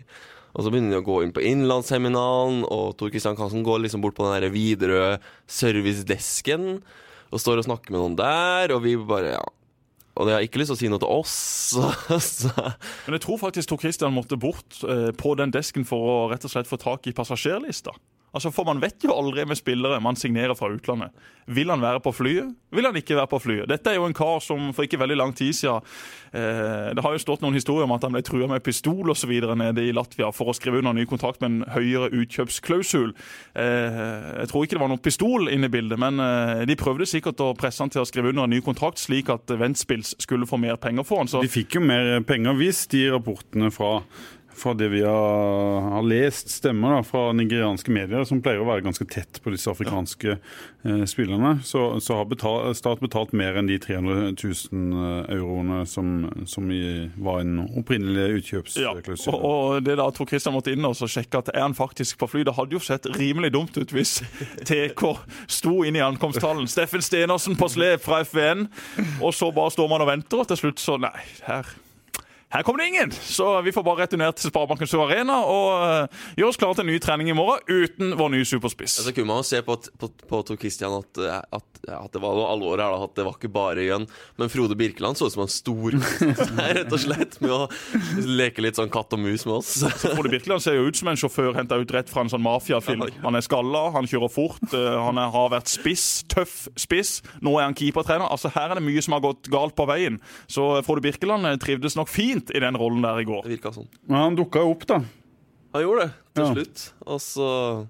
og 0.54 0.66
så 0.66 0.72
begynner 0.74 0.96
de 0.96 1.01
å 1.04 1.06
gå 1.06 1.19
inn 1.24 1.34
på 1.36 1.44
innlandsseminaren, 1.46 2.63
og 2.66 2.96
Tor 2.98 3.13
Kristian 3.13 3.38
Karlsen 3.38 3.66
går 3.66 3.84
liksom 3.86 4.04
bort 4.04 4.18
på 4.18 4.25
den 4.25 4.36
der 4.36 4.54
Widerøe 4.54 5.19
servicedesken 5.46 6.81
og 7.34 7.42
står 7.42 7.64
og 7.64 7.68
snakker 7.68 7.94
med 7.94 8.02
noen 8.02 8.18
der, 8.20 8.74
og 8.76 8.84
vi 8.86 8.96
bare 8.98 9.36
ja. 9.36 9.44
Og 10.14 10.28
de 10.30 10.36
har 10.36 10.44
ikke 10.46 10.60
lyst 10.62 10.70
til 10.70 10.78
å 10.78 10.82
si 10.82 10.90
noe 10.94 11.02
til 11.02 11.10
oss. 11.10 11.38
Men 13.08 13.16
jeg 13.18 13.24
tror 13.26 13.40
faktisk 13.42 13.72
Tor 13.72 13.82
Christian 13.82 14.14
måtte 14.14 14.38
bort 14.38 14.84
eh, 14.86 15.10
på 15.18 15.34
den 15.40 15.54
desken 15.54 15.88
for 15.90 16.06
å 16.06 16.18
rett 16.30 16.46
og 16.46 16.54
slett 16.54 16.70
få 16.70 16.78
tak 16.82 17.10
i 17.10 17.16
passasjerlista. 17.18 17.96
Altså, 18.34 18.50
For 18.50 18.66
man 18.66 18.82
vet 18.82 19.04
jo 19.06 19.14
aldri 19.14 19.46
med 19.46 19.60
spillere 19.60 20.02
man 20.02 20.18
signerer 20.18 20.58
fra 20.58 20.72
utlandet. 20.74 21.14
Vil 21.54 21.70
han 21.70 21.82
være 21.84 22.00
på 22.02 22.14
flyet? 22.16 22.54
Vil 22.74 22.86
han 22.88 22.96
ikke 22.98 23.18
være 23.20 23.30
på 23.30 23.40
flyet? 23.44 23.68
Dette 23.70 23.92
er 23.92 24.00
jo 24.00 24.08
en 24.08 24.16
kar 24.16 24.40
som 24.42 24.72
for 24.74 24.88
ikke 24.88 24.98
veldig 25.02 25.18
lang 25.20 25.34
tid 25.36 25.52
siden 25.54 25.84
eh, 26.34 26.94
Det 26.96 27.04
har 27.04 27.14
jo 27.14 27.22
stått 27.22 27.44
noen 27.44 27.58
historier 27.58 27.86
om 27.86 27.94
at 27.94 28.06
han 28.08 28.16
ble 28.16 28.24
trua 28.26 28.48
med 28.50 28.64
pistol 28.66 29.12
videre 29.28 29.56
nede 29.60 29.84
i 29.84 29.94
Latvia 29.94 30.32
for 30.34 30.50
å 30.50 30.56
skrive 30.56 30.80
under 30.80 30.96
ny 30.96 31.06
kontrakt 31.10 31.44
med 31.44 31.52
en 31.52 31.74
høyere 31.76 32.10
utkjøpsklausul. 32.16 33.14
Eh, 33.60 34.00
jeg 34.42 34.50
tror 34.50 34.66
ikke 34.66 34.78
det 34.78 34.84
var 34.86 34.94
noen 34.94 35.04
pistol 35.04 35.52
inne 35.52 35.70
i 35.70 35.74
bildet, 35.74 36.00
men 36.02 36.22
eh, 36.24 36.64
de 36.70 36.80
prøvde 36.80 37.08
sikkert 37.10 37.44
å 37.44 37.52
presse 37.58 37.84
han 37.84 37.92
til 37.94 38.02
å 38.02 38.08
skrive 38.08 38.32
under 38.34 38.48
en 38.48 38.56
ny 38.56 38.64
kontrakt, 38.66 39.02
slik 39.04 39.30
at 39.34 39.52
Ventspils 39.60 40.16
skulle 40.24 40.50
få 40.50 40.58
mer 40.62 40.80
penger 40.82 41.06
for 41.06 41.22
han. 41.22 41.30
Så 41.30 41.44
De 41.44 41.52
fikk 41.52 41.78
jo 41.78 41.84
mer 41.86 42.16
penger 42.26 42.58
hvis 42.58 42.86
de 42.94 43.06
rapportene 43.14 43.70
fra, 43.74 44.00
fra 44.56 44.74
det 44.74 44.90
vi 44.94 45.02
har, 45.02 45.82
har 45.82 46.06
lest, 46.06 46.50
stemmer 46.50 46.98
da, 46.98 47.04
fra 47.04 47.32
nigerianske 47.36 47.92
medier, 47.94 48.24
som 48.28 48.42
pleier 48.44 48.62
å 48.62 48.68
være 48.68 48.86
ganske 48.86 49.06
tett 49.10 49.40
på 49.44 49.54
disse 49.54 49.72
afrikanske 49.72 50.36
eh, 50.36 51.04
spillerne. 51.10 51.56
Så, 51.66 52.00
så 52.04 52.20
har 52.20 52.30
betalt, 52.30 52.78
Start 52.78 53.04
betalt 53.04 53.34
mer 53.38 53.58
enn 53.60 53.70
de 53.70 53.78
300 53.82 54.34
000 54.38 55.28
euroene 55.34 55.84
som, 55.90 56.30
som 56.50 56.72
i, 56.74 57.10
var 57.16 57.44
en 57.44 57.64
opprinnelig 57.66 58.44
Ja, 58.80 58.94
og, 58.94 59.38
og 59.44 59.86
det 59.86 59.98
da 60.00 60.10
Tor 60.14 60.30
Christian 60.30 60.56
måtte 60.56 60.74
inn 60.74 60.86
og 60.88 60.98
sjekke 60.98 61.44
at 61.44 61.52
er 61.54 61.64
han 61.66 61.78
faktisk 61.78 62.20
på 62.22 62.30
fly. 62.32 62.44
Det 62.48 62.56
hadde 62.58 62.78
jo 62.78 62.84
sett 62.84 63.08
rimelig 63.18 63.54
dumt 63.56 63.78
ut 63.78 63.94
hvis 63.94 64.20
TK 64.68 65.06
sto 65.48 65.82
inn 65.88 65.98
i 66.00 66.04
ankomsthallen. 66.06 66.70
Steffen 66.72 67.04
Stenersen 67.04 67.58
på 67.60 67.70
slep 67.72 68.04
fra 68.06 68.24
FVN, 68.24 68.68
og 69.22 69.34
så 69.36 69.52
bare 69.56 69.74
står 69.74 69.90
man 69.92 70.06
og 70.06 70.12
venter, 70.14 70.44
og 70.44 70.52
til 70.52 70.66
slutt 70.66 70.84
så 70.84 71.00
Nei, 71.04 71.18
her 71.48 71.68
her 72.54 72.62
kommer 72.64 72.84
det 72.84 72.88
ingen! 72.88 73.12
Så 73.12 73.62
vi 73.66 73.72
får 73.74 73.84
bare 73.84 74.04
returnert 74.04 74.38
til 74.38 74.52
Sparebanken 74.52 74.90
Sør 74.90 75.08
Arena 75.08 75.40
og 75.50 75.70
uh, 75.74 76.20
gjøre 76.38 76.52
oss 76.52 76.60
klare 76.62 76.78
til 76.78 76.86
en 76.86 76.92
ny 76.92 77.00
trening 77.02 77.32
i 77.32 77.34
morgen 77.34 77.64
uten 77.66 78.14
vår 78.20 78.30
nye 78.36 78.46
superspiss. 78.46 79.00
Så 79.02 79.14
kunne 79.16 79.32
man 79.32 79.42
jo 79.42 79.48
se 79.48 79.62
på, 79.66 79.78
på, 79.98 80.10
på 80.30 80.42
Tor 80.46 80.60
Christian 80.62 80.94
at, 81.00 81.22
at, 81.58 81.66
at 81.90 82.14
det 82.14 82.22
var 82.22 82.38
noe 82.38 82.52
alvor 82.54 82.78
her. 82.78 82.94
Da, 82.94 83.08
at 83.08 83.16
det 83.18 83.26
var 83.26 83.40
ikke 83.40 83.50
bare 83.54 83.88
Jønn. 83.88 84.06
Men 84.38 84.52
Frode 84.54 84.78
Birkeland 84.78 85.18
så 85.18 85.32
ut 85.32 85.34
som 85.34 85.46
en 85.48 85.50
stor 85.50 85.98
rett 86.78 86.94
og 86.94 87.02
slett, 87.02 87.40
med 87.42 87.56
å 87.56 87.64
leke 88.22 88.62
litt 88.62 88.78
sånn 88.78 88.94
katt 88.94 89.18
og 89.18 89.24
mus 89.24 89.48
med 89.50 89.56
oss. 89.58 89.74
Frode 90.04 90.36
Birkeland 90.36 90.62
ser 90.62 90.78
jo 90.78 90.86
ut 90.86 91.00
som 91.00 91.10
en 91.10 91.18
sjåfør 91.20 91.58
henta 91.58 91.82
ut 91.82 91.96
rett 91.98 92.14
fra 92.14 92.22
en 92.22 92.32
sånn 92.36 92.46
mafiafilm. 92.46 93.08
Han 93.26 93.40
er 93.40 93.46
skalla, 93.46 93.88
han 93.98 94.10
kjører 94.10 94.30
fort, 94.30 94.62
uh, 94.76 95.02
han 95.08 95.18
er, 95.18 95.34
har 95.34 95.50
vært 95.56 95.74
spiss, 95.74 96.06
tøff 96.30 96.68
spiss. 96.78 97.16
Nå 97.42 97.58
er 97.58 97.72
han 97.72 97.78
keepertrener. 97.82 98.30
Altså 98.30 98.54
Her 98.54 98.76
er 98.76 98.78
det 98.78 98.86
mye 98.86 99.02
som 99.02 99.18
har 99.18 99.26
gått 99.26 99.50
galt 99.54 99.74
på 99.74 99.90
veien. 99.90 100.22
Så 100.46 100.70
Frode 100.86 101.02
Birkeland 101.02 101.50
eh, 101.50 101.58
trivdes 101.62 101.98
nok 101.98 102.14
fint 102.14 102.43
i 102.51 102.60
den 102.60 102.75
rollen 102.80 103.01
der 103.06 103.19
i 103.22 103.25
går. 103.28 103.44
Det 103.44 103.57
virka 103.57 103.72
sånn. 103.75 103.88
Men 104.07 104.18
han 104.18 104.36
dukka 104.36 104.63
opp, 104.68 104.86
da. 104.90 105.01
Han 105.74 105.81
gjorde 105.86 106.07
det 106.07 106.13
til 106.36 106.44
Ja. 106.44 106.54
slutt. 106.54 106.94
Og 107.07 107.19
så 107.22 107.88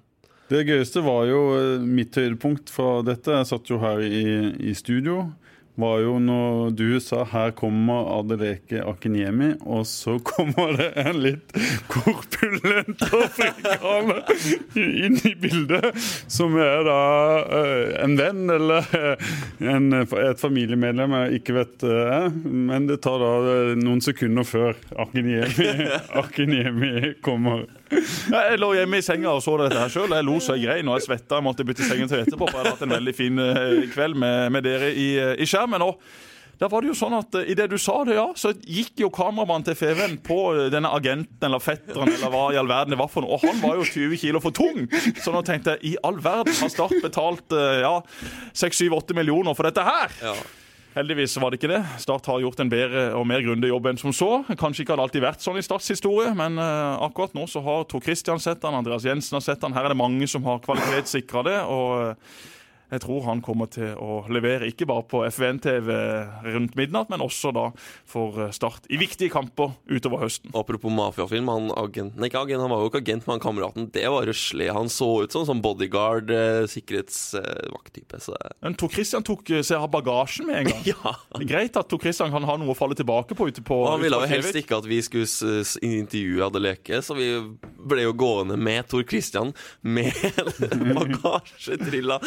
Det 0.49 0.65
gøyeste 0.67 1.01
var 1.03 1.25
jo 1.25 1.39
eh, 1.57 1.79
mitt 1.79 2.13
høydepunkt 2.15 2.69
fra 2.69 3.01
dette. 3.01 3.31
Jeg 3.31 3.45
satt 3.47 3.65
jo 3.71 3.79
her 3.79 3.99
i, 3.99 4.23
i 4.69 4.73
studio. 4.73 5.33
Var 5.75 6.01
jo 6.03 6.19
når 6.21 6.75
du 6.77 6.99
sa 7.01 7.23
'her 7.25 7.51
kommer 7.57 8.05
Adeleke 8.19 8.83
Akinyemi', 8.85 9.55
og 9.65 9.87
så 9.89 10.19
kommer 10.31 10.77
det 10.77 10.91
en 11.01 11.17
litt 11.23 11.55
korpulent 11.89 13.01
afrikaner 13.01 14.21
inn 14.77 15.17
i 15.17 15.33
bildet, 15.33 15.97
som 16.29 16.53
er 16.61 16.85
da 16.85 16.99
eh, 17.59 18.03
en 18.03 18.17
venn 18.19 18.53
eller 18.53 18.85
eh, 18.93 19.33
en, 19.73 19.89
et 19.97 20.39
familiemedlem 20.39 21.17
jeg 21.23 21.41
ikke 21.41 21.57
vet 21.57 21.87
er. 21.89 22.29
Men 22.45 22.85
det 22.85 23.01
tar 23.01 23.17
da 23.23 23.33
eh, 23.41 23.73
noen 23.81 24.01
sekunder 24.05 24.45
før 24.45 24.77
Akinyemi, 24.93 25.71
Akinyemi 26.21 27.15
kommer. 27.25 27.65
Jeg 28.33 28.59
lå 28.61 28.73
hjemme 28.77 28.99
i 28.99 29.05
senga 29.05 29.31
og 29.33 29.41
så 29.45 29.55
dette 29.61 29.79
her 29.79 29.93
sjøl. 29.93 30.13
Jeg 30.17 30.27
lo 30.27 30.37
så 30.43 30.57
jeg 30.57 30.67
grein 30.67 30.91
og 30.91 30.99
jeg 30.99 31.07
svetta. 31.07 31.39
Jeg 31.39 31.47
måtte 31.47 31.65
bytte 31.67 31.87
sengetøy 31.87 32.19
etterpå. 32.23 32.47
For 32.49 32.59
jeg 32.59 32.63
hadde 32.63 32.75
hatt 32.75 32.85
en 32.87 32.95
veldig 32.97 33.15
fin 33.17 33.41
eh, 33.43 33.79
kveld 33.93 34.19
med, 34.19 34.53
med 34.55 34.67
dere 34.67 34.93
i, 34.93 35.09
eh, 35.21 35.33
i 35.41 35.49
skjermen. 35.49 35.85
Og 35.85 35.99
da 36.61 36.69
var 36.69 36.83
det 36.83 36.91
jo 36.91 36.95
sånn 36.95 37.15
at 37.17 37.35
i 37.49 37.55
det 37.57 37.65
du 37.71 37.75
sa 37.81 37.95
det, 38.07 38.13
ja, 38.15 38.27
så 38.39 38.53
gikk 38.53 39.01
jo 39.01 39.09
kameramannen 39.13 39.65
til 39.67 39.75
FVN 39.75 40.19
på 40.23 40.39
eh, 40.53 40.67
denne 40.73 40.91
agenten 40.95 41.47
eller 41.49 41.63
fetteren 41.63 42.11
eller 42.13 42.31
hva 42.31 42.43
i 42.53 42.59
all 42.61 42.69
verden 42.69 42.93
det 42.95 42.99
var 43.01 43.09
for 43.11 43.25
noe. 43.25 43.39
Og 43.39 43.45
han 43.47 43.61
var 43.63 43.79
jo 43.81 43.87
20 43.89 44.21
kilo 44.21 44.41
for 44.43 44.55
tung. 44.55 44.85
Så 45.19 45.33
nå 45.33 45.41
tenkte 45.47 45.75
jeg 45.75 45.93
i 45.93 45.95
all 46.05 46.21
verden 46.23 46.55
har 46.61 46.71
Start 46.73 46.95
betalt 47.03 47.55
eh, 47.57 47.81
ja, 47.83 47.97
6-7-8 48.55 49.17
millioner 49.17 49.57
for 49.57 49.67
dette 49.67 49.83
her. 49.85 50.13
Ja. 50.23 50.35
Heldigvis 50.93 51.33
var 51.41 51.49
det 51.49 51.57
ikke 51.57 51.71
det. 51.71 51.81
Start 52.03 52.27
har 52.29 52.41
gjort 52.43 52.59
en 52.61 52.69
bedre 52.69 53.07
og 53.17 53.25
mer 53.25 53.41
grundig 53.41 53.71
jobb 53.71 53.87
enn 53.89 53.97
som 53.97 54.13
så. 54.13 54.29
Kanskje 54.53 54.83
ikke 54.83 54.93
hadde 54.93 55.05
alltid 55.07 55.23
vært 55.25 55.41
sånn 55.41 55.57
i 55.57 55.65
Starts 55.65 55.89
historie, 55.89 56.29
men 56.37 56.59
uh, 56.61 57.01
akkurat 57.01 57.33
nå 57.33 57.47
så 57.49 57.63
har 57.65 57.87
Tor 57.89 58.03
Christian 58.05 58.41
sett 58.41 58.61
han, 58.61 58.77
Andreas 58.77 59.07
Jensen 59.07 59.39
har 59.39 59.45
sett 59.45 59.65
han. 59.65 59.73
Her 59.73 59.89
er 59.89 59.95
det 59.95 60.01
mange 60.03 60.29
som 60.29 60.45
har 60.49 60.61
kvalitetssikra 60.65 61.47
det. 61.49 61.61
og... 61.65 62.51
Jeg 62.93 63.03
tror 63.05 63.23
han 63.25 63.41
kommer 63.45 63.69
til 63.73 63.93
å 63.97 64.21
levere 64.29 64.69
ikke 64.69 64.87
bare 64.89 65.05
på 65.09 65.23
FVN-TV 65.25 65.89
rundt 66.53 66.75
midnatt, 66.77 67.09
men 67.09 67.23
også 67.25 67.53
da 67.55 67.69
for 68.09 68.51
Start 68.53 68.85
i 68.93 68.97
viktige 69.01 69.31
kamper 69.33 69.73
utover 69.89 70.23
høsten. 70.25 70.51
Apropos 70.57 70.93
mafiafilm, 70.93 71.49
han 71.49 71.71
agent, 71.79 72.17
Nei, 72.19 72.29
ikke 72.29 72.43
agent, 72.45 72.61
han 72.61 72.71
var 72.71 72.83
jo 72.83 72.91
ikke 72.91 73.01
agent, 73.01 73.25
men 73.29 73.41
kameraten, 73.41 73.87
det 73.93 74.05
var 74.11 74.27
røslig. 74.29 74.69
Han 74.75 74.91
så 74.91 75.09
ut 75.23 75.33
som 75.33 75.45
som 75.47 75.61
bodyguard, 75.63 76.29
eh, 76.31 76.65
sikkerhetsvakttype. 76.69 78.19
Men 78.61 78.77
Tor 78.79 78.93
Christian 78.93 79.25
tok 79.25 79.49
eh, 79.49 79.63
seg 79.65 79.81
av 79.81 79.89
bagasjen 79.93 80.47
med 80.47 80.61
en 80.61 80.69
gang. 80.71 80.83
ja. 80.93 81.15
Greit 81.49 81.77
at 81.79 81.89
Tor 81.89 82.01
Christian 82.03 82.31
kan 82.33 82.45
ha 82.47 82.57
noe 82.59 82.73
å 82.73 82.77
falle 82.77 82.97
tilbake 82.97 83.37
på 83.37 83.49
ute 83.49 83.63
på 83.65 83.79
Og 83.83 83.91
han 83.95 84.03
ville 84.03 84.19
vel 84.23 84.31
helst 84.31 84.59
ikke 84.59 84.79
at 84.81 84.89
vi 84.89 85.01
skulle 85.05 85.63
intervjue 85.83 86.45
Adeleke, 86.47 87.01
så 87.05 87.17
vi 87.17 87.29
ble 87.63 88.07
jo 88.07 88.15
gående 88.17 88.57
med 88.59 88.87
Tor 88.91 89.05
Christian 89.09 89.53
med 89.81 90.13
bagasjetrilla. 90.99 92.19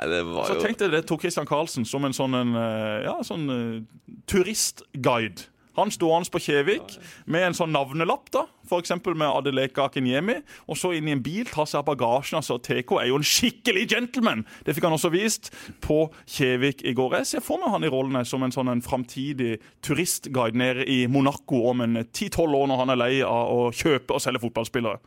Nei, 0.00 0.10
det 0.14 0.24
var 0.32 0.48
Så 0.48 0.56
jo 0.56 0.64
tenkte 0.64 0.88
jeg 0.88 0.96
det 0.96 1.04
tok 1.08 1.24
Christian 1.26 1.48
Karlsen 1.48 1.86
som 1.88 2.04
en 2.08 2.16
sånn, 2.16 2.36
en, 2.36 2.54
eh, 2.56 3.00
ja, 3.04 3.18
sånn 3.26 3.48
uh, 3.50 4.20
turistguide. 4.30 5.50
Han 5.78 5.92
stående 5.94 6.30
på 6.32 6.40
Kjevik 6.42 6.96
med 7.30 7.44
en 7.46 7.54
sånn 7.56 7.70
navnelapp, 7.72 8.26
da, 8.34 8.42
f.eks. 8.66 8.90
med 9.06 9.28
Adeleka 9.28 9.84
Akinyemi, 9.86 10.40
og 10.66 10.76
så 10.76 10.90
inn 10.96 11.08
i 11.08 11.14
en 11.14 11.22
bil, 11.22 11.46
ta 11.48 11.62
seg 11.68 11.80
av 11.80 11.86
bagasjen. 11.92 12.40
altså 12.40 12.58
TK 12.58 12.96
er 12.98 13.10
jo 13.12 13.20
en 13.20 13.26
skikkelig 13.26 13.86
gentleman! 13.92 14.42
Det 14.66 14.74
fikk 14.74 14.88
han 14.88 14.96
også 14.96 15.12
vist 15.14 15.52
på 15.84 16.02
Kjevik 16.26 16.82
i 16.82 16.94
går. 16.96 17.20
Jeg 17.20 17.30
ser 17.30 17.46
for 17.46 17.62
meg 17.62 17.72
han 17.76 17.86
i 17.86 17.92
rollen 17.92 18.26
som 18.26 18.42
en 18.44 18.54
sånn 18.54 18.72
en 18.72 18.84
framtidig 18.84 19.60
turistguide 19.86 20.58
nede 20.58 20.88
i 20.90 21.04
Monaco 21.06 21.62
om 21.70 21.86
en 21.86 22.02
ti-tolv 22.10 22.58
år, 22.64 22.68
når 22.72 22.84
han 22.84 22.94
er 22.96 23.02
lei 23.04 23.14
av 23.22 23.54
å 23.54 23.70
kjøpe 23.70 24.18
og 24.18 24.24
selge 24.26 24.42
fotballspillere. 24.42 25.00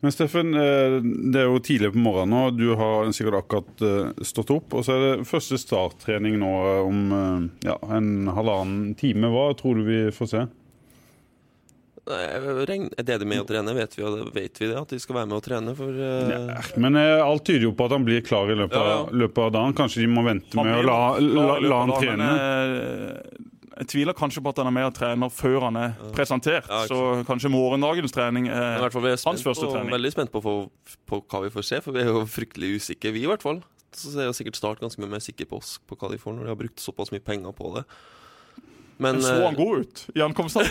Men 0.00 0.12
Steffen, 0.14 0.54
eh, 0.54 1.00
det 1.02 1.40
er 1.40 1.48
jo 1.48 1.58
tidlig 1.58 1.90
på 1.94 2.02
morgenen 2.02 2.30
nå. 2.30 2.42
Du 2.54 2.68
har 2.78 3.08
sikkert 3.14 3.40
akkurat 3.40 3.82
eh, 3.82 4.22
stått 4.26 4.52
opp. 4.54 4.76
Og 4.78 4.86
så 4.86 4.94
er 4.94 5.02
det 5.04 5.26
første 5.26 5.58
starttrening 5.58 6.38
nå 6.38 6.52
eh, 6.68 6.86
om 6.86 7.50
ja, 7.66 7.74
en 7.96 8.30
halvannen 8.30 8.94
time. 8.98 9.32
Hva 9.34 9.50
tror 9.58 9.80
du 9.80 9.88
vi 9.88 10.00
får 10.14 10.30
se? 10.34 10.46
Er 12.08 12.46
det 13.04 13.26
med 13.28 13.42
å 13.42 13.44
trene? 13.44 13.74
Vet 13.76 13.98
vi, 13.98 14.04
vet 14.32 14.62
vi, 14.62 14.70
det? 14.70 14.78
At 14.78 14.94
de 14.94 15.00
skal 15.02 15.18
være 15.18 15.28
med 15.28 15.36
å 15.36 15.42
trene? 15.44 15.74
For, 15.76 15.92
uh... 15.92 16.30
ja, 16.32 16.62
men 16.80 16.96
alt 16.96 17.44
tyder 17.44 17.66
jo 17.66 17.74
på 17.76 17.84
at 17.84 17.98
han 17.98 18.06
blir 18.06 18.22
klar 18.24 18.48
i 18.48 18.56
løpet, 18.56 18.78
ja, 18.78 18.94
ja. 18.94 19.02
Av, 19.02 19.10
løpet 19.12 19.42
av 19.44 19.52
dagen. 19.58 19.76
Kanskje 19.82 20.06
de 20.06 20.08
må 20.14 20.24
vente 20.24 20.62
med 20.62 20.78
å 20.78 20.86
la, 20.86 21.00
la, 21.20 21.58
la 21.66 21.82
han 21.82 21.92
trene? 21.98 22.30
Jeg 23.78 23.90
tviler 23.92 24.16
kanskje 24.16 24.42
på 24.42 24.50
at 24.50 24.58
han 24.58 24.68
er 24.70 24.74
med 24.74 24.88
og 24.88 24.94
trener 24.96 25.30
før 25.30 25.68
han 25.68 25.78
er 25.78 25.92
presentert. 26.16 26.66
Ja, 26.66 26.82
så 26.90 27.22
kanskje 27.28 27.50
morgendagens 27.52 28.14
trening 28.14 28.48
er, 28.50 28.82
er 28.82 28.90
hans 28.90 29.44
første 29.44 29.68
på, 29.68 29.72
trening. 29.74 29.92
Veldig 29.94 30.12
spent 30.14 30.32
på, 30.34 30.42
for, 30.42 30.70
på, 31.06 31.20
hva 31.30 31.44
vi 31.44 31.52
får 31.54 31.66
se, 31.68 31.80
for 31.84 31.94
vi 31.94 32.02
er 32.02 32.10
jo 32.10 32.24
fryktelig 32.26 32.74
usikre, 32.80 33.14
vi 33.14 33.22
i 33.22 33.30
hvert 33.30 33.44
fall. 33.44 33.62
Så 33.94 34.12
er 34.18 34.26
jo 34.28 34.34
sikkert 34.36 34.58
Start 34.58 34.82
ganske 34.82 35.00
mye 35.00 35.14
mer 35.14 35.22
sikker 35.24 35.46
på 35.48 35.62
oss 35.62 35.76
på 35.86 35.96
hva 35.98 36.10
de 36.12 36.18
får, 36.20 36.34
når 36.36 36.48
de 36.48 36.52
har 36.52 36.58
brukt 36.58 36.82
såpass 36.82 37.14
mye 37.14 37.24
penger 37.24 37.54
på 37.56 37.70
det. 37.76 37.86
Men, 38.98 39.14
Men 39.14 39.22
så 39.22 39.34
han 39.34 39.54
eh, 39.54 39.58
god 39.58 39.78
ut 39.78 40.00
i 40.14 40.22
ankomsten? 40.24 40.66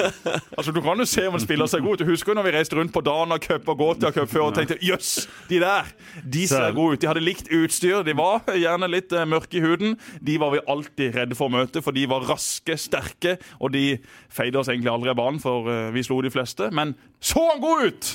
altså, 0.58 0.72
du 0.72 0.80
kan 0.84 1.00
jo 1.00 1.06
se 1.08 1.24
om 1.26 1.36
han 1.38 1.42
spiller 1.42 1.70
seg 1.70 1.84
god 1.84 1.96
ut. 1.96 2.04
Du 2.04 2.10
husker 2.10 2.32
jo 2.32 2.36
når 2.36 2.46
vi 2.48 2.54
reiste 2.56 2.76
rundt 2.76 2.92
på 2.92 3.00
Dana 3.04 3.38
Cup 3.40 3.68
og 3.72 3.78
Gotia 3.80 4.12
Cup 4.12 4.28
før 4.28 4.50
og 4.50 4.58
tenkte 4.58 4.76
jøss, 4.84 5.26
de 5.48 5.60
der 5.62 5.88
de 6.22 6.46
ser 6.50 6.74
gode 6.76 6.98
ut. 6.98 7.02
De 7.02 7.08
hadde 7.08 7.24
likt 7.24 7.48
utstyr. 7.52 8.02
De 8.04 8.16
var 8.18 8.44
gjerne 8.52 8.90
litt 8.92 9.14
uh, 9.16 9.24
mørke 9.28 9.56
i 9.56 9.64
huden. 9.64 9.96
De 10.20 10.36
var 10.42 10.52
vi 10.52 10.60
alltid 10.74 11.16
redde 11.16 11.38
for 11.38 11.48
å 11.48 11.56
møte, 11.56 11.84
for 11.84 11.96
de 11.96 12.04
var 12.10 12.28
raske, 12.28 12.76
sterke, 12.76 13.38
og 13.58 13.72
de 13.76 13.96
feide 14.32 14.60
oss 14.60 14.68
egentlig 14.72 14.92
aldri 14.92 15.14
av 15.14 15.20
banen, 15.22 15.40
for 15.42 15.70
uh, 15.70 15.88
vi 15.94 16.04
slo 16.04 16.20
de 16.24 16.32
fleste. 16.34 16.68
Men 16.76 16.92
så 17.24 17.48
han 17.52 17.64
god 17.64 17.88
ut! 17.88 18.12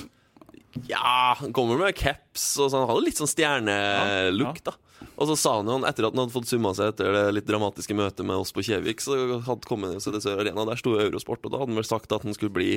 Ja, 0.90 1.36
han 1.40 1.54
kommer 1.56 1.80
med 1.82 1.98
caps 1.98 2.50
og 2.62 2.72
sånn. 2.72 2.84
Han 2.84 2.92
hadde 2.94 3.08
litt 3.08 3.20
sånn 3.20 3.32
stjernelook, 3.32 4.62
da. 4.68 4.76
Og 5.18 5.30
så 5.30 5.36
sa 5.38 5.52
han 5.60 5.70
jo 5.70 5.78
etter 5.86 6.08
at 6.08 6.14
han 6.14 6.24
hadde 6.24 6.34
fått 6.34 6.50
summa 6.50 6.72
seg 6.78 6.92
etter 6.92 7.14
det 7.14 7.24
litt 7.38 7.48
dramatiske 7.48 7.96
møtet 7.98 8.26
med 8.26 8.38
oss 8.38 8.54
på 8.54 8.64
Kjevik, 8.66 9.02
så 9.02 9.18
hadde 9.46 9.70
kommet 9.70 9.98
til 10.02 10.18
Sør 10.22 10.42
Arena. 10.44 10.66
Der 10.70 10.80
sto 10.80 10.96
Eurosport, 10.98 11.46
og 11.46 11.54
da 11.54 11.62
hadde 11.62 11.74
han 11.74 11.82
vel 11.82 11.88
sagt 11.90 12.14
at 12.14 12.26
han 12.26 12.38
skulle 12.38 12.54
bli 12.54 12.72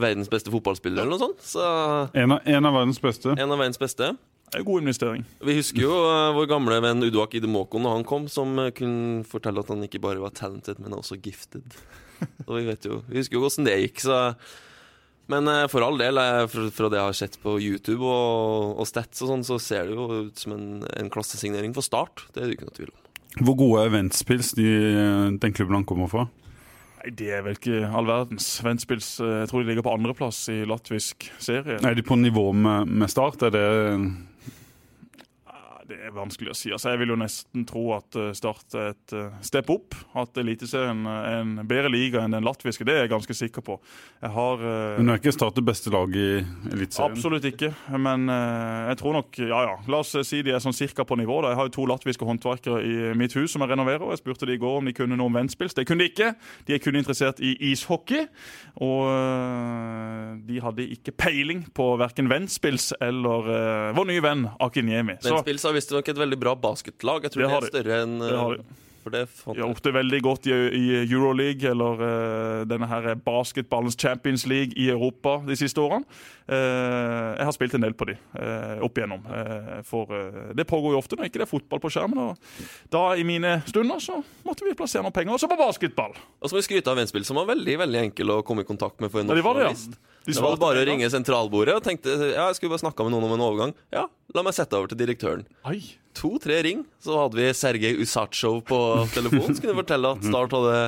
verdens 0.00 0.30
beste 0.32 0.52
fotballspiller 0.52 1.04
eller 1.04 1.16
noe 1.16 1.22
sånt. 1.22 1.44
Så, 1.44 1.64
en, 2.12 2.36
av, 2.36 2.40
en, 2.44 2.68
av, 2.68 2.76
verdens 2.76 3.00
beste? 3.04 3.36
En 3.36 3.52
av 3.52 3.60
verdens 3.60 3.80
beste. 3.80 4.14
Det 4.50 4.60
er 4.60 4.66
god 4.68 4.84
investering. 4.84 5.24
Vi 5.44 5.56
husker 5.56 5.82
jo 5.82 5.94
uh, 6.04 6.32
vår 6.36 6.48
gamle 6.50 6.76
venn 6.84 7.04
Uduak 7.04 7.32
Idemoko 7.36 7.80
når 7.82 7.98
han 7.98 8.04
kom, 8.08 8.28
som 8.32 8.52
uh, 8.60 8.70
kunne 8.76 9.24
fortelle 9.28 9.64
at 9.64 9.72
han 9.72 9.84
ikke 9.86 10.02
bare 10.04 10.22
var 10.22 10.34
talented, 10.36 10.80
men 10.84 10.96
også 10.96 11.18
gifted. 11.20 11.64
og 12.46 12.52
vi 12.58 12.68
vet 12.68 12.88
jo, 12.88 13.00
vi 13.08 13.20
husker 13.20 13.38
jo 13.38 13.44
hvordan 13.44 13.68
det 13.68 13.80
gikk, 13.82 14.04
så 14.04 14.20
men 15.32 15.48
eh, 15.48 15.64
for 15.72 15.84
all 15.86 15.98
del, 16.00 16.20
eh, 16.20 16.44
fra 16.48 16.90
det 16.92 17.00
jeg 17.00 17.08
har 17.08 17.18
sett 17.18 17.38
på 17.42 17.56
YouTube 17.62 18.04
og, 18.04 18.74
og 18.82 18.88
Stats, 18.88 19.22
og 19.24 19.32
sånn, 19.32 19.44
så 19.46 19.58
ser 19.62 19.88
det 19.88 19.96
jo 19.96 20.28
ut 20.28 20.44
som 20.44 20.56
en, 20.56 20.68
en 21.00 21.10
klassesignering 21.12 21.74
for 21.76 21.86
Start. 21.86 22.26
Det 22.34 22.42
er 22.42 22.50
det 22.50 22.58
ikke 22.58 22.68
noe 22.68 22.78
tvil 22.78 22.92
om. 22.92 23.00
Hvor 23.44 23.56
gode 23.58 23.84
er 23.84 23.94
Ventspils, 23.96 24.52
de, 24.54 24.68
den 25.42 25.54
klubben 25.56 25.80
han 25.80 25.86
kommer 25.88 26.10
fra? 26.12 26.28
Nei, 27.00 27.10
Det 27.18 27.30
er 27.34 27.42
vel 27.44 27.56
ikke 27.58 27.80
all 27.88 28.06
verdens. 28.08 28.46
Ventspils 28.64 29.08
eh, 29.20 29.40
jeg 29.42 29.50
tror 29.50 29.64
de 29.64 29.72
ligger 29.72 29.86
på 29.86 29.94
andreplass 29.96 30.44
i 30.52 30.60
latvisk 30.68 31.28
serie. 31.42 31.80
Er 31.80 31.96
de 31.96 32.04
på 32.06 32.18
nivå 32.20 32.50
med, 32.56 32.88
med 32.88 33.12
Start? 33.12 33.42
Er 33.42 33.54
det 33.54 33.66
det 35.88 35.98
er 36.08 36.12
vanskelig 36.14 36.52
å 36.52 36.56
si. 36.56 36.70
Altså, 36.72 36.92
jeg 36.94 37.00
vil 37.02 37.12
jo 37.12 37.16
nesten 37.20 37.64
tro 37.68 37.82
at 37.96 38.16
eh, 38.16 38.30
Start 38.36 38.76
er 38.78 38.92
et 38.94 39.14
uh, 39.16 39.34
step 39.44 39.68
opp. 39.72 39.96
At 40.18 40.38
Eliteserien 40.40 41.04
er 41.10 41.40
en 41.42 41.52
bedre 41.68 41.90
liga 41.92 42.22
enn 42.24 42.34
den 42.34 42.46
latviske. 42.46 42.86
Det 42.88 42.94
er 42.94 43.04
jeg 43.04 43.12
ganske 43.12 43.36
sikker 43.36 43.64
på. 43.64 43.76
Jeg 44.22 44.32
har 44.34 44.62
uh, 44.64 44.96
Men 44.98 45.12
er 45.12 45.20
ikke 45.20 45.34
Start 45.34 45.58
det 45.58 45.64
beste 45.66 45.92
laget 45.92 46.16
i 46.16 46.72
Eliteserien? 46.72 47.12
Absolutt 47.12 47.48
ikke. 47.50 47.70
Men 47.92 48.28
uh, 48.32 48.88
jeg 48.90 49.00
tror 49.02 49.18
nok 49.18 49.40
Ja 49.42 49.60
ja, 49.66 49.74
la 49.90 50.00
oss 50.00 50.14
si 50.24 50.40
de 50.46 50.54
er 50.54 50.62
sånn 50.64 50.76
cirka 50.76 51.04
på 51.04 51.18
nivå. 51.20 51.40
Da. 51.44 51.52
Jeg 51.52 51.60
har 51.60 51.68
jo 51.68 51.74
to 51.76 51.86
latviske 51.90 52.28
håndverkere 52.28 52.80
i 52.84 52.96
mitt 53.18 53.36
hus 53.36 53.52
som 53.54 53.64
jeg 53.64 53.74
renoverer. 53.74 54.06
og 54.06 54.14
Jeg 54.14 54.22
spurte 54.22 54.48
de 54.48 54.56
i 54.56 54.62
går 54.62 54.80
om 54.80 54.88
de 54.88 54.96
kunne 54.96 55.18
noe 55.20 55.28
om 55.28 55.36
vennspils. 55.36 55.76
Det 55.76 55.86
kunne 55.88 56.04
de 56.04 56.12
ikke. 56.12 56.32
De 56.68 56.76
er 56.76 56.82
kun 56.82 56.96
interessert 56.96 57.42
i 57.44 57.54
ishockey. 57.72 58.24
Og 58.84 59.04
de 60.48 60.60
hadde 60.64 60.88
ikke 60.96 61.14
peiling 61.18 61.64
på 61.76 61.86
verken 62.00 62.30
vennspils 62.30 62.92
eller 63.04 63.92
vår 63.96 64.08
nye 64.10 64.24
venn 64.24 64.46
Akinjemi. 64.64 65.18
Vennspils 65.24 65.66
har 65.66 65.73
visstnok 65.76 66.08
et 66.12 66.20
veldig 66.20 66.38
bra 66.40 66.54
basketlag. 66.58 67.26
Jeg 67.26 67.34
tror 67.34 67.44
det, 67.44 67.50
det 67.52 67.58
er 67.60 67.72
større 67.74 68.00
enn 68.06 68.16
har. 68.24 68.58
For 69.04 69.12
det 69.12 69.26
fant 69.28 69.58
gjort 69.58 69.84
det 69.84 69.92
veldig 69.92 70.20
godt 70.24 70.46
i, 70.48 70.54
i 70.54 70.84
Euroleague, 71.02 71.68
eller 71.68 72.00
uh, 72.00 72.60
denne 72.68 72.88
her 72.88 73.10
basketballens 73.20 73.98
Champions 74.00 74.46
League 74.48 74.72
i 74.80 74.88
Europa 74.92 75.36
de 75.44 75.56
siste 75.60 75.82
årene. 75.82 76.08
Uh, 76.48 77.36
jeg 77.36 77.48
har 77.48 77.54
spilt 77.56 77.76
en 77.76 77.84
del 77.84 77.96
på 77.96 78.08
de 78.08 78.16
uh, 78.16 78.80
opp 78.84 78.96
igjennom. 78.96 79.24
for 79.84 80.10
det 80.56 80.64
pågår 80.68 80.94
jo 80.94 81.00
ofte 81.00 81.16
når 81.16 81.28
ikke 81.28 81.40
det 81.42 81.46
er 81.46 81.50
fotball 81.50 81.82
på 81.82 81.90
skjermen. 81.92 82.20
Og 82.24 82.90
da 82.92 83.04
i 83.18 83.24
mine 83.26 83.58
stunder 83.68 84.00
så 84.00 84.20
måtte 84.46 84.64
vi 84.66 84.76
plassere 84.78 85.04
noen 85.04 85.14
penger 85.14 85.36
også 85.36 85.50
på 85.52 85.60
basketball. 85.60 86.16
Og 86.40 86.48
så 86.48 86.56
må 86.56 86.62
vi 86.62 86.68
skryte 86.68 86.92
av 86.92 87.00
Ventspill, 87.00 87.26
som 87.28 87.40
var 87.40 87.50
veldig 87.52 87.78
veldig 87.84 88.02
enkel 88.08 88.36
å 88.38 88.42
komme 88.46 88.64
i 88.64 88.68
kontakt 88.68 89.04
med 89.04 89.12
for 89.12 89.22
en 89.22 89.32
norsk 89.32 89.44
journalist. 89.44 89.98
Ja, 90.24 90.32
det 90.32 90.40
var 90.40 90.56
bare 90.60 90.84
å 90.84 90.86
ringe 90.88 91.10
sentralbordet 91.12 91.76
og 91.76 91.84
tenkte 91.84 92.14
ja, 92.30 92.46
jeg 92.48 92.56
skulle 92.56 92.72
bare 92.72 92.86
snakka 92.86 93.04
med 93.04 93.12
noen 93.16 93.28
om 93.28 93.36
en 93.36 93.44
overgang. 93.44 93.76
Ja, 93.92 94.06
la 94.32 94.46
meg 94.46 94.56
sette 94.56 94.80
over 94.80 94.92
til 94.92 95.04
direktøren. 95.04 95.44
To-tre 96.14 96.60
ring, 96.62 96.84
så 97.02 97.18
hadde 97.18 97.40
vi 97.40 97.50
Sergej 97.56 97.98
Usatsjov 98.02 98.60
på 98.68 98.78
telefonen. 99.14 99.56
Så 99.56 99.64
kunne 99.64 99.76
fortelle 99.80 100.14
at 100.14 100.26
Start 100.26 100.54
hadde 100.54 100.78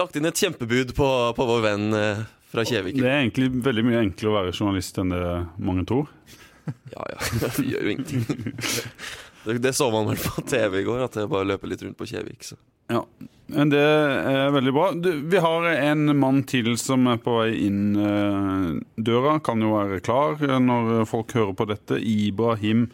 lagt 0.00 0.16
inn 0.18 0.28
et 0.28 0.40
kjempebud 0.40 0.94
på, 0.96 1.10
på 1.36 1.46
vår 1.48 1.62
venn 1.64 1.86
eh, 1.96 2.24
fra 2.52 2.64
Kjevik. 2.68 2.98
Det 3.00 3.08
er 3.08 3.22
egentlig 3.24 3.50
veldig 3.64 3.84
mye 3.88 4.02
enklere 4.04 4.32
å 4.32 4.38
være 4.40 4.54
journalist 4.54 4.98
enn 5.00 5.14
det 5.14 5.22
mange 5.62 5.86
tror. 5.88 6.10
Ja 6.94 7.06
ja, 7.12 7.20
det 7.44 7.66
gjør 7.68 7.88
jo 7.88 7.94
ingenting. 7.94 8.44
Det, 9.44 9.58
det 9.64 9.74
så 9.76 9.90
man 9.92 10.08
vel 10.08 10.20
på 10.20 10.44
TV 10.48 10.80
i 10.80 10.86
går, 10.86 11.06
at 11.06 11.18
det 11.18 11.28
bare 11.32 11.48
løper 11.48 11.70
litt 11.70 11.84
rundt 11.84 11.98
på 12.00 12.08
Kjevik. 12.08 12.44
Så. 12.46 12.56
Ja, 12.92 13.02
det 13.46 13.80
er 13.80 14.52
veldig 14.54 14.72
bra. 14.76 14.86
Vi 15.32 15.40
har 15.40 15.66
en 15.72 16.14
mann 16.20 16.42
til 16.48 16.74
som 16.80 17.08
er 17.12 17.20
på 17.20 17.38
vei 17.40 17.50
inn 17.66 17.96
eh, 17.96 18.70
døra. 18.96 19.38
Kan 19.44 19.64
jo 19.64 19.74
være 19.76 20.00
klar 20.04 20.40
når 20.40 21.04
folk 21.08 21.32
hører 21.36 21.56
på 21.56 21.68
dette. 21.68 22.00
Ibrahim 22.00 22.88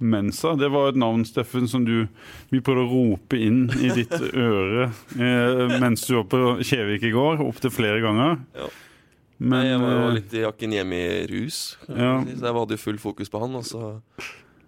Mensa. 0.00 0.54
Det 0.56 0.70
var 0.72 0.90
et 0.90 0.98
navn, 1.00 1.24
Steffen, 1.28 1.68
som 1.68 1.84
du 1.84 2.06
vi 2.50 2.60
prøvde 2.64 2.86
å 2.86 2.90
rope 2.90 3.38
inn 3.38 3.66
i 3.78 3.92
ditt 3.94 4.14
øre 4.50 4.88
eh, 5.16 5.74
mens 5.80 6.06
du 6.08 6.14
var 6.16 6.28
på 6.32 6.44
Kjevik 6.64 7.04
i 7.04 7.12
går, 7.14 7.42
opptil 7.44 7.74
flere 7.74 8.00
ganger. 8.04 8.40
Ja. 8.56 8.70
Men, 9.40 9.64
jeg 9.64 9.80
var 9.80 9.92
jo 9.94 10.00
eh, 10.06 10.14
litt 10.18 10.36
i 10.36 10.44
jakken 10.44 10.76
hjemme 10.76 11.00
i 11.00 11.20
rus, 11.30 11.60
ja. 11.88 12.18
så 12.24 12.48
jeg 12.48 12.56
hadde 12.60 12.76
jo 12.76 12.82
full 12.82 13.00
fokus 13.00 13.32
på 13.32 13.40
han. 13.40 13.56
Og 13.60 13.64
så 13.68 13.92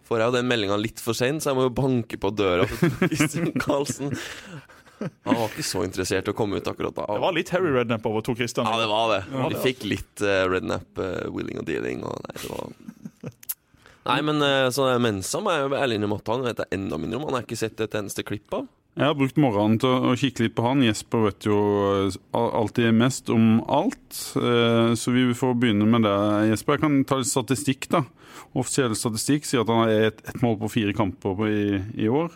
får 0.09 0.21
jeg 0.21 0.31
jo 0.31 0.37
den 0.37 0.49
meldinga 0.49 0.79
litt 0.81 1.01
for 1.01 1.17
seint, 1.17 1.45
så 1.45 1.53
jeg 1.53 1.61
må 1.61 1.67
jo 1.69 1.75
banke 1.77 2.21
på 2.21 2.33
døra 2.37 2.69
til 2.69 2.95
Christian 3.09 3.53
Karlsen. 3.65 4.13
Han 5.27 5.35
var 5.35 5.49
ikke 5.49 5.65
så 5.67 5.83
interessert 5.83 6.29
i 6.29 6.33
å 6.33 6.37
komme 6.37 6.61
ut 6.61 6.69
akkurat 6.69 6.95
da. 6.95 7.09
Det 7.11 7.23
var 7.25 7.35
litt 7.35 7.51
Harry 7.53 7.73
Rednap 7.75 8.05
over 8.07 8.23
to 8.25 8.37
Christian. 8.39 8.69
Ja, 8.69 8.79
det 8.79 8.89
var 8.91 9.11
det. 9.11 9.23
Vi 9.33 9.63
fikk 9.65 9.87
litt 9.89 10.23
uh, 10.23 10.45
Rednap, 10.53 10.87
uh, 11.01 11.27
willing 11.35 11.59
og 11.59 11.67
dealing. 11.67 12.05
Og 12.07 12.21
nei, 12.23 12.37
det 12.39 12.53
var 12.53 12.71
Nei, 14.09 14.21
men 14.27 14.43
uh, 14.43 14.69
så 14.75 14.89
Mensa 15.03 15.41
må 15.43 15.55
jeg 15.55 15.73
ærlig 15.79 15.99
innrømme 15.99 16.21
at 16.23 16.31
han 16.33 16.47
vet 16.47 16.63
jeg 16.65 16.79
enda 16.79 16.99
mindre 16.99 17.21
om. 17.21 17.27
Han 17.29 17.39
har 17.39 17.47
ikke 17.47 17.61
sett 17.61 17.83
et 17.85 17.99
eneste 17.99 18.25
klipp 18.27 18.57
av. 18.57 18.71
Jeg 18.99 19.09
har 19.09 19.17
brukt 19.17 19.39
morgenen 19.41 19.79
til 19.81 20.09
å 20.11 20.17
kikke 20.21 20.45
litt 20.45 20.57
på 20.57 20.67
han. 20.67 20.83
Jesper 20.85 21.23
vet 21.31 21.47
jo 21.49 21.59
alltid 22.37 22.93
mest 22.93 23.31
om 23.33 23.63
alt. 23.65 24.19
Så 24.21 25.15
vi 25.15 25.23
får 25.33 25.55
begynne 25.63 25.87
med 25.89 26.05
det. 26.05 26.13
Jesper, 26.51 26.77
jeg 26.77 26.83
kan 26.83 26.99
ta 27.09 27.17
litt 27.23 27.31
statistikk, 27.31 27.89
da. 27.95 28.03
Offisiell 28.59 28.95
statistikk 28.99 29.47
sier 29.49 29.63
at 29.63 29.71
han 29.73 29.83
har 29.85 30.07
ett 30.09 30.23
et 30.29 30.43
mål 30.45 30.59
på 30.61 30.71
fire 30.75 30.95
kamper 30.97 31.43
i, 31.49 31.65
i, 32.05 32.09
år. 32.09 32.35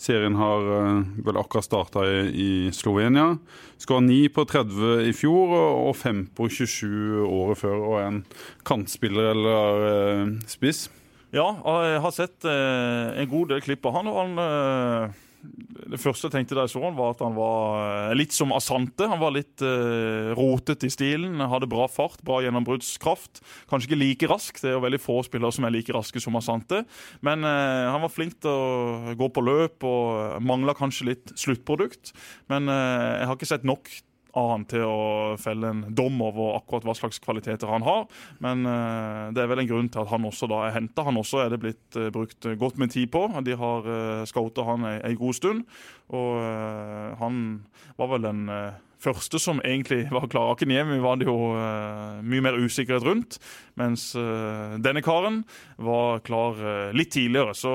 Serien 0.00 0.36
har 0.38 0.70
eh, 0.76 1.00
vel 1.26 1.40
akkurat 1.40 1.66
starta 1.66 2.04
i, 2.06 2.20
i, 2.30 2.50
Slovenia. 2.72 3.36
Ha 3.88 4.00
ni 4.00 4.20
på 4.32 4.46
30 4.48 5.08
i 5.08 5.12
fjor 5.16 5.52
og 5.56 5.92
fem 5.98 6.26
på 6.36 6.48
27 6.48 7.26
året 7.26 7.60
før. 7.60 7.76
Og 7.90 7.98
en 8.00 8.22
kantspiller 8.66 9.32
eller 9.34 9.84
uh, 9.84 10.32
spiss. 10.48 10.86
Ja, 11.34 11.50
jeg 11.84 12.00
har 12.00 12.14
sett 12.14 12.46
en 12.46 13.28
god 13.28 13.52
del 13.52 13.62
klipp 13.64 13.86
av 13.86 13.98
han. 13.98 14.10
og 14.12 14.20
han... 14.22 14.36
Uh 14.40 15.22
det 15.92 15.98
første 16.02 16.26
jeg 16.26 16.34
tenkte 16.34 16.56
da 16.56 16.64
jeg 16.66 16.72
så 16.74 16.82
han 16.82 16.96
var 16.96 17.14
at 17.14 17.22
han 17.24 17.36
var 17.36 17.76
eh, 17.82 18.14
litt 18.18 18.34
som 18.34 18.54
Asante. 18.56 19.06
Han 19.08 19.20
var 19.20 19.34
litt 19.34 19.62
uh, 19.64 20.32
rotete 20.36 20.88
i 20.88 20.92
stilen, 20.92 21.38
hadde 21.40 21.68
bra 21.70 21.86
fart, 21.90 22.22
bra 22.26 22.40
gjennombruddskraft. 22.44 23.42
Kanskje 23.70 23.90
ikke 23.90 24.00
like 24.00 24.30
rask, 24.30 24.60
det 24.62 24.72
er 24.72 24.76
jo 24.76 24.84
veldig 24.86 25.02
få 25.02 25.20
spillere 25.26 25.54
som 25.54 25.68
er 25.68 25.76
like 25.76 25.94
raske 25.94 26.22
som 26.22 26.38
Asante. 26.38 26.82
Men 27.26 27.46
uh, 27.46 27.92
han 27.92 28.02
var 28.04 28.12
flink 28.12 28.38
til 28.42 28.50
å 28.52 29.14
gå 29.18 29.30
på 29.30 29.46
løp 29.46 29.86
og 29.86 30.42
mangla 30.44 30.76
kanskje 30.78 31.10
litt 31.12 31.36
sluttprodukt. 31.38 32.14
Men 32.52 32.70
uh, 32.72 33.22
jeg 33.22 33.30
har 33.30 33.38
ikke 33.38 33.52
sett 33.54 33.66
nok 33.68 33.90
han 34.36 34.66
til 34.68 34.84
å 34.84 35.36
felle 35.40 35.70
en 35.72 35.82
dom 35.96 36.20
over 36.24 36.58
akkurat 36.58 36.86
hva 36.86 36.94
slags 36.98 37.20
kvaliteter 37.24 37.70
han 37.70 37.86
har. 37.86 38.06
Men 38.44 38.66
uh, 38.68 39.32
det 39.34 39.42
er 39.42 39.50
vel 39.50 39.64
en 39.64 39.70
grunn 39.70 39.90
til 39.92 40.04
at 40.04 40.12
han 40.12 40.28
også 40.28 40.48
da 40.52 40.62
er 40.66 40.76
henta. 40.76 41.06
Han 41.06 41.20
også 41.20 41.44
er 41.44 41.54
det 41.54 41.60
blitt 41.62 41.98
uh, 41.98 42.10
brukt 42.14 42.48
godt 42.60 42.80
med 42.82 42.92
tid 42.94 43.10
på. 43.14 43.26
De 43.46 43.56
har 43.56 43.88
uh, 43.88 44.24
scouta 44.28 44.66
han 44.68 44.88
ei, 44.96 45.14
god 45.18 45.38
stund. 45.38 45.64
Og 46.14 46.38
han 47.18 47.38
var 47.98 48.12
vel 48.12 48.22
den 48.22 48.44
første 49.02 49.38
som 49.42 49.60
egentlig 49.64 50.06
var 50.10 50.26
klar. 50.30 50.56
hjem, 50.60 50.94
var 51.02 51.18
det 51.20 51.28
jo 51.28 51.36
uh, 51.54 52.22
mye 52.24 52.44
mer 52.44 52.58
usikkerhet 52.58 53.04
rundt, 53.04 53.38
mens 53.76 54.08
uh, 54.16 54.76
denne 54.82 55.02
karen 55.04 55.42
var 55.76 56.22
klar 56.26 56.56
uh, 56.56 56.94
litt 56.96 57.12
tidligere. 57.12 57.54
Så 57.54 57.72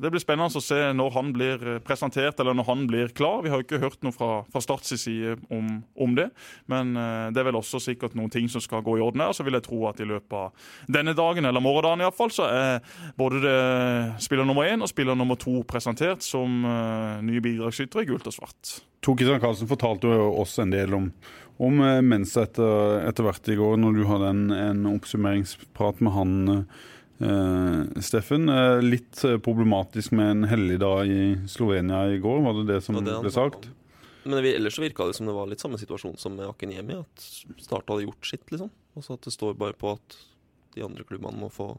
det 0.00 0.10
blir 0.10 0.22
spennende 0.22 0.58
å 0.58 0.64
se 0.64 0.80
når 0.96 1.14
han 1.14 1.32
blir 1.34 1.66
presentert, 1.86 2.40
eller 2.40 2.56
når 2.58 2.68
han 2.68 2.86
blir 2.90 3.14
klar. 3.14 3.42
Vi 3.44 3.52
har 3.52 3.62
jo 3.62 3.66
ikke 3.66 3.82
hørt 3.82 4.02
noe 4.06 4.14
fra, 4.14 4.42
fra 4.50 4.62
Starts 4.62 4.94
side 4.98 5.36
om, 5.54 5.82
om, 5.94 6.14
det, 6.16 6.28
men 6.70 6.94
det 6.96 7.40
er 7.40 7.46
vel 7.50 7.58
også 7.58 7.80
sikkert 7.82 8.14
noen 8.16 8.32
ting 8.32 8.48
som 8.50 8.62
skal 8.64 8.82
gå 8.84 8.96
i 8.98 9.02
orden 9.04 9.22
her. 9.22 9.34
Så 9.36 9.44
vil 9.46 9.58
jeg 9.58 9.66
tro 9.68 9.82
at 9.90 10.00
i 10.00 10.08
løpet 10.08 10.34
av 10.34 10.70
denne 10.90 11.14
dagen, 11.16 11.46
eller 11.46 11.62
morgendagen 11.62 12.02
iallfall, 12.02 12.32
så 12.34 12.48
er 12.48 12.80
både 13.18 13.42
det 13.44 13.58
spiller 14.24 14.48
nummer 14.48 14.66
én 14.68 14.82
og 14.82 14.90
spiller 14.90 15.18
nummer 15.18 15.38
to 15.38 15.60
presentert 15.68 16.24
som 16.24 16.62
nye 17.24 17.44
bidragsytere 17.44 18.06
i 18.06 18.10
gult 18.10 18.30
og 18.30 18.38
svart. 18.40 18.78
Tor 19.04 19.16
Kristian 19.16 19.40
Karlsen 19.40 19.70
fortalte 19.70 20.10
jo 20.10 20.28
oss 20.42 20.58
en 20.58 20.72
del 20.74 20.94
om, 20.96 21.08
om 21.62 21.80
eh, 21.86 22.00
Mensa 22.02 22.44
etter, 22.46 23.02
etter, 23.06 23.26
hvert 23.26 23.50
i 23.50 23.58
går, 23.58 23.76
når 23.80 23.98
du 23.98 24.04
hadde 24.10 24.30
en, 24.34 24.44
en 24.54 24.86
oppsummeringsprat 24.92 26.02
med 26.04 26.16
han. 26.16 26.38
Eh, 27.18 28.02
Steffen, 28.04 28.48
eh, 28.52 28.78
litt 28.82 29.22
problematisk 29.44 30.14
med 30.18 30.30
en 30.34 30.48
helligdag 30.50 31.10
i 31.10 31.24
Slovenia 31.50 32.06
i 32.10 32.22
går, 32.22 32.42
var 32.46 32.60
det 32.60 32.68
det 32.72 32.80
som 32.86 32.98
det 32.98 33.20
ble 33.22 33.34
sagt? 33.34 33.70
Men 34.28 34.44
ellers 34.44 34.76
så 34.76 34.82
virka 34.82 35.06
det 35.08 35.14
som 35.16 35.28
det 35.28 35.32
var 35.32 35.48
litt 35.48 35.62
samme 35.62 35.78
situasjon 35.80 36.18
som 36.20 36.34
med 36.36 36.50
Akiniemi. 36.50 36.98
At 37.00 37.28
Start 37.62 37.88
hadde 37.88 38.04
gjort 38.04 38.26
sitt, 38.28 38.44
liksom. 38.52 38.68
Og 38.98 39.04
så 39.06 39.14
at 39.16 39.24
det 39.24 39.32
står 39.32 39.54
bare 39.56 39.76
på 39.78 39.94
at 39.94 40.18
de 40.74 40.84
andre 40.84 41.06
klubbene 41.06 41.38
må 41.40 41.48
få 41.52 41.70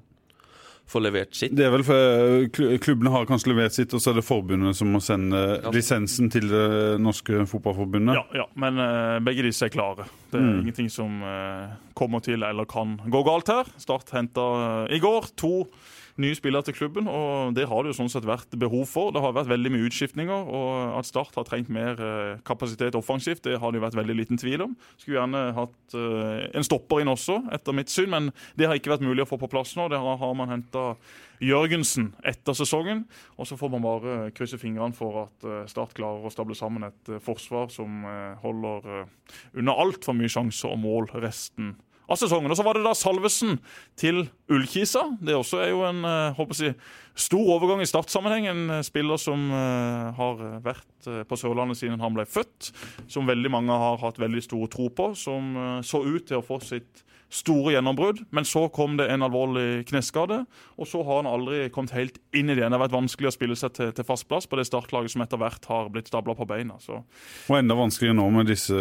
få 0.89 1.01
levert 1.03 1.35
sitt. 1.37 1.53
Det 1.55 1.67
er 1.67 1.73
vel 1.73 1.85
for 1.85 2.47
Klubbene 2.81 3.13
har 3.13 3.27
kanskje 3.29 3.51
levert 3.51 3.75
sitt, 3.75 3.93
og 3.93 4.01
så 4.01 4.11
er 4.11 4.19
det 4.19 4.25
forbundet 4.25 4.77
som 4.77 4.89
må 4.93 5.01
sende 5.03 5.39
ja. 5.59 5.73
lisensen 5.73 6.31
til 6.33 6.49
det 6.49 6.97
norske 7.03 7.45
fotballforbundet? 7.49 8.17
Ja, 8.17 8.41
ja. 8.41 8.47
men 8.59 8.81
uh, 8.81 9.19
begge 9.25 9.45
disse 9.45 9.69
er 9.69 9.73
klare. 9.73 10.07
Det 10.31 10.39
er 10.39 10.47
mm. 10.47 10.57
ingenting 10.63 10.89
som 10.93 11.21
uh, 11.21 11.77
kommer 11.97 12.23
til 12.25 12.45
eller 12.45 12.69
kan 12.69 12.97
gå 13.05 13.23
galt 13.27 13.53
her. 13.53 13.69
Start 13.81 14.09
henta 14.15 14.49
uh, 14.57 14.83
i 14.93 15.01
går 15.03 15.31
to 15.39 15.53
nye 16.19 16.35
spillere 16.37 16.67
til 16.67 16.75
klubben, 16.75 17.07
og 17.07 17.55
det 17.55 17.65
har 17.69 17.83
det 17.83 17.93
jo 17.93 17.97
sånn 18.01 18.11
sett 18.11 18.27
vært 18.27 18.53
behov 18.59 18.85
for. 18.91 19.13
Det 19.15 19.21
har 19.23 19.35
vært 19.35 19.51
veldig 19.51 19.71
mye 19.73 19.87
utskiftninger, 19.87 20.51
og 20.55 20.97
at 20.99 21.07
Start 21.09 21.37
har 21.39 21.47
trengt 21.47 21.71
mer 21.73 21.99
eh, 22.03 22.41
kapasitet 22.47 22.97
offensivt, 22.99 23.43
det 23.47 23.59
har 23.61 23.71
det 23.71 23.79
jo 23.79 23.85
vært 23.85 23.97
veldig 23.99 24.17
liten 24.17 24.39
tvil 24.39 24.65
om. 24.67 24.75
Skulle 24.99 25.19
gjerne 25.19 25.45
hatt 25.57 25.97
eh, 25.97 26.45
en 26.59 26.67
stopper 26.67 27.03
inn 27.03 27.11
også, 27.13 27.41
etter 27.55 27.75
mitt 27.75 27.91
syn, 27.93 28.11
men 28.13 28.29
det 28.59 28.69
har 28.69 28.79
ikke 28.79 28.93
vært 28.93 29.07
mulig 29.07 29.25
å 29.25 29.29
få 29.29 29.39
på 29.41 29.51
plass 29.51 29.75
nå. 29.79 29.87
Det 29.91 29.99
har 29.99 30.37
man 30.37 30.53
henta 30.53 30.85
Jørgensen 31.39 32.09
etter 32.27 32.55
sesongen, 32.57 33.05
og 33.39 33.47
så 33.47 33.55
får 33.55 33.71
man 33.71 33.85
bare 33.85 34.15
krysse 34.35 34.59
fingrene 34.59 34.97
for 34.97 35.23
at 35.25 35.47
eh, 35.47 35.67
Start 35.71 35.95
klarer 35.97 36.27
å 36.27 36.33
stable 36.33 36.57
sammen 36.57 36.87
et 36.89 37.13
forsvar 37.23 37.71
som 37.71 38.03
holder 38.43 39.05
under 39.57 39.79
altfor 39.79 40.15
mye 40.17 40.31
sjanser 40.31 40.73
og 40.73 40.81
mål 40.83 41.13
resten 41.23 41.73
av 41.73 41.88
sesongen. 42.17 42.51
Og 42.51 42.57
Så 42.57 42.65
var 42.65 42.77
det 42.77 42.85
da 42.85 42.95
Salvesen 42.97 43.59
til 43.99 44.23
Ullkisa. 44.49 45.03
Det 45.21 45.35
også 45.37 45.61
er 45.63 45.69
jo 45.73 45.83
en 45.87 46.01
håper 46.37 46.57
eh, 46.57 46.69
jeg, 46.69 46.77
stor 47.19 47.51
overgang 47.55 47.83
i 47.83 47.89
startsammenheng. 47.89 48.47
En 48.49 48.63
eh, 48.77 48.85
spiller 48.85 49.19
som 49.21 49.49
uh, 49.51 50.09
har 50.17 50.41
vært 50.65 51.09
uh, 51.09 51.21
på 51.27 51.37
Sørlandet 51.39 51.77
siden 51.81 52.01
han 52.01 52.15
ble 52.15 52.25
født. 52.29 52.71
Som 53.11 53.29
veldig 53.29 53.51
mange 53.53 53.75
har 53.83 53.99
hatt 54.01 54.21
veldig 54.21 54.43
stor 54.45 54.65
tro 54.71 54.89
på. 54.89 55.11
Som 55.19 55.53
så 55.85 56.01
ut 56.05 56.25
til 56.29 56.39
å 56.39 56.45
få 56.45 56.61
sitt 56.63 57.03
store 57.29 57.75
gjennombrudd. 57.75 58.23
Men 58.35 58.45
så 58.45 58.65
kom 58.73 58.97
det 58.99 59.07
en 59.13 59.23
alvorlig 59.25 59.85
kneskade, 59.89 60.41
og 60.77 60.89
så 60.89 61.03
har 61.05 61.21
han 61.21 61.29
aldri 61.29 61.67
kommet 61.73 61.93
helt 61.95 62.17
inn 62.35 62.49
i 62.49 62.55
det. 62.57 62.65
Det 62.65 62.73
har 62.73 62.81
vært 62.81 62.95
vanskelig 62.95 63.29
å 63.29 63.35
spille 63.35 63.57
seg 63.59 63.73
til, 63.77 63.91
til 63.95 64.07
fast 64.07 64.27
plass 64.29 64.49
på 64.49 64.59
det 64.59 64.65
startlaget 64.69 65.13
som 65.13 65.23
etter 65.25 65.41
hvert 65.41 65.65
har 65.69 65.91
blitt 65.93 66.09
stabla 66.09 66.35
på 66.37 66.47
beina. 66.49 66.79
Så. 66.81 67.01
Og 67.47 67.57
enda 67.59 67.77
vanskeligere 67.77 68.17
nå 68.17 68.27
med 68.33 68.49
disse 68.49 68.77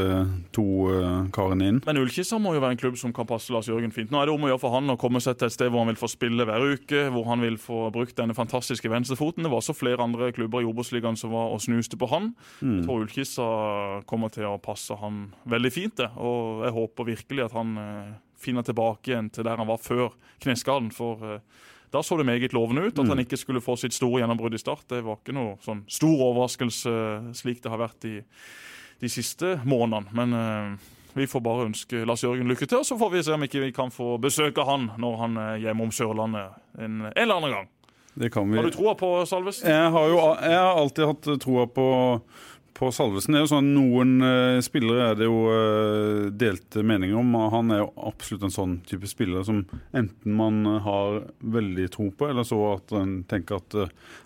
to 0.56 0.66
uh, 0.88 1.28
karene 1.34 1.72
inn. 1.72 1.80
Men 1.86 2.00
Ullkisa 2.00 2.40
må 2.42 2.54
jo 2.56 2.62
være 2.64 2.76
en 2.76 2.82
klubb 2.82 2.98
som 3.00 3.14
kan 3.16 3.28
passe 3.28 3.52
Lars 3.54 3.68
Jørgen 3.70 3.92
fint. 3.94 4.12
Nå 4.12 4.20
er 4.20 4.28
det 4.28 4.36
om 4.36 4.46
å 4.46 4.52
gjøre 4.52 4.62
for 4.64 4.76
han 4.76 4.94
å 4.94 4.98
komme 5.00 5.22
seg 5.24 5.38
til 5.38 5.50
et 5.50 5.56
sted 5.56 5.72
hvor 5.72 5.84
han 5.84 5.92
vil 5.92 6.00
få 6.00 6.10
spille 6.12 6.46
hver 6.48 6.68
uke, 6.74 7.04
hvor 7.14 7.28
han 7.28 7.44
vil 7.44 7.58
få 7.60 7.88
brukt 7.94 8.16
denne 8.18 8.36
fantastiske 8.36 8.92
venstrefoten. 8.92 9.44
Det 9.44 9.52
var 9.52 9.62
også 9.62 9.76
flere 9.76 10.04
andre 10.04 10.32
klubber 10.36 10.64
i 10.64 10.68
Obos-ligaen 10.68 11.18
som 11.20 11.34
var 11.36 11.52
og 11.52 11.62
snuste 11.64 12.00
på 12.00 12.08
han. 12.12 12.32
Mm. 12.60 12.78
Jeg 12.78 12.86
tror 12.86 13.04
Ullkisa 13.04 13.50
kommer 14.08 14.32
til 14.32 14.48
å 14.48 14.56
passe 14.62 14.96
han 15.00 15.28
veldig 15.48 15.74
fint, 15.74 15.98
det. 16.00 16.08
Og 16.16 16.64
jeg 16.66 16.76
håper 16.76 17.12
virkelig 17.12 17.46
at 17.48 17.56
han 17.56 17.76
uh, 17.78 18.16
finne 18.40 18.64
tilbake 18.66 19.12
igjen 19.12 19.30
til 19.34 19.46
der 19.46 19.60
han 19.60 19.68
var 19.68 19.80
før 19.82 20.14
kneskaden. 20.42 20.90
For 20.94 21.22
uh, 21.22 21.64
da 21.92 22.02
så 22.04 22.18
det 22.20 22.26
meget 22.28 22.52
lovende 22.56 22.86
ut. 22.86 22.98
At 22.98 23.04
mm. 23.04 23.14
han 23.14 23.24
ikke 23.24 23.40
skulle 23.40 23.64
få 23.64 23.76
sitt 23.80 23.96
store 23.96 24.22
gjennombrudd 24.22 24.54
i 24.54 24.60
start, 24.60 24.86
det 24.92 25.04
var 25.06 25.20
ikke 25.20 25.36
noe 25.36 25.56
sånn 25.64 25.84
stor 25.88 26.26
overraskelse 26.30 26.92
slik 27.38 27.62
det 27.64 27.72
har 27.72 27.80
vært 27.80 28.08
i 28.08 28.18
de 28.98 29.10
siste 29.12 29.56
månedene. 29.64 30.12
Men 30.16 30.36
uh, 30.36 30.92
vi 31.18 31.26
får 31.26 31.42
bare 31.42 31.66
ønske 31.70 32.04
Lars 32.06 32.22
Jørgen 32.24 32.50
lykke 32.50 32.68
til, 32.68 32.82
og 32.82 32.86
så 32.86 32.98
får 33.00 33.14
vi 33.14 33.24
se 33.26 33.34
om 33.34 33.46
ikke 33.46 33.64
vi 33.64 33.72
kan 33.74 33.90
få 33.94 34.16
besøke 34.22 34.66
han 34.68 34.92
når 35.00 35.18
han 35.22 35.42
er 35.42 35.64
hjemme 35.64 35.88
om 35.88 35.94
Sørlandet 35.94 36.60
en, 36.78 37.02
en 37.08 37.12
eller 37.14 37.40
annen 37.40 37.56
gang. 37.56 37.74
Har 38.18 38.66
du 38.66 38.74
troa 38.74 38.94
på 38.98 39.08
Salvesen? 39.30 39.68
Jeg 39.70 39.90
har 39.94 40.06
jo 40.10 40.16
jeg 40.18 40.58
har 40.58 40.78
alltid 40.80 41.06
hatt 41.06 41.28
troa 41.44 41.66
på 41.70 41.86
på 42.78 42.88
Salvesen 42.94 43.34
er 43.34 43.42
jo 43.42 43.50
sånn 43.50 43.72
Noen 43.74 44.12
uh, 44.22 44.58
spillere 44.64 45.10
er 45.10 45.16
det 45.18 45.26
jo 45.26 45.38
uh, 45.50 46.28
delte 46.30 46.84
meninger 46.86 47.18
om. 47.18 47.34
Han 47.52 47.72
er 47.74 47.82
jo 47.82 47.88
absolutt 48.08 48.46
en 48.46 48.54
sånn 48.54 48.76
type 48.88 49.10
spiller 49.10 49.42
som 49.46 49.64
enten 49.96 50.36
man 50.38 50.62
har 50.84 51.24
veldig 51.42 51.88
tro 51.94 52.08
på, 52.14 52.28
eller 52.30 52.46
så 52.46 52.60
at 52.76 52.94
en 52.98 53.18
tenker 53.28 53.58
at 53.58 53.78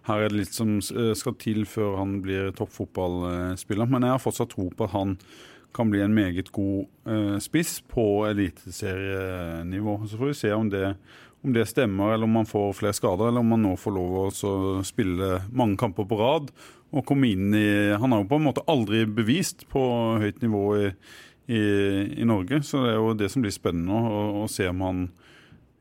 her 0.08 0.26
er 0.26 0.32
det 0.32 0.42
litt 0.42 0.54
som 0.56 0.76
skal 0.82 1.36
til 1.40 1.64
før 1.68 1.96
han 2.00 2.18
blir 2.24 2.52
toppfotballspiller. 2.58 3.88
Men 3.88 4.06
jeg 4.06 4.16
har 4.16 4.22
fortsatt 4.22 4.52
tro 4.52 4.68
på 4.70 4.88
at 4.88 4.94
han 4.96 5.16
kan 5.72 5.88
bli 5.88 6.02
en 6.04 6.12
meget 6.12 6.50
god 6.52 7.40
spiss 7.40 7.78
på 7.88 8.26
eliteserienivå. 8.28 10.02
Så 10.04 10.20
får 10.20 10.32
vi 10.32 10.40
se 10.42 10.52
om 10.52 10.68
det, 10.72 10.90
om 11.42 11.52
det 11.52 11.66
stemmer, 11.66 12.14
eller 12.14 12.24
om 12.24 12.36
man 12.38 12.46
får 12.46 12.72
flere 12.78 12.94
skader, 12.94 13.28
eller 13.28 13.42
om 13.42 13.50
man 13.54 13.64
nå 13.64 13.74
får 13.80 13.94
lov 13.96 14.14
å 14.22 14.52
spille 14.86 15.40
mange 15.50 15.78
kamper 15.80 16.06
på 16.06 16.18
rad 16.20 16.52
og 16.92 17.06
komme 17.08 17.30
inn 17.32 17.54
i 17.56 17.68
Han 17.98 18.12
har 18.12 18.22
jo 18.22 18.28
på 18.28 18.38
en 18.38 18.46
måte 18.46 18.64
aldri 18.68 19.06
bevist 19.08 19.64
på 19.72 19.82
høyt 20.22 20.42
nivå 20.44 20.62
i, 20.76 20.88
i, 21.48 21.62
i 22.20 22.28
Norge, 22.28 22.60
så 22.66 22.84
det 22.84 22.92
er 22.92 23.00
jo 23.00 23.14
det 23.18 23.30
som 23.32 23.44
blir 23.44 23.54
spennende 23.54 23.96
å, 23.96 24.24
å 24.44 24.50
se 24.50 24.68
om 24.70 24.84
han 24.86 25.06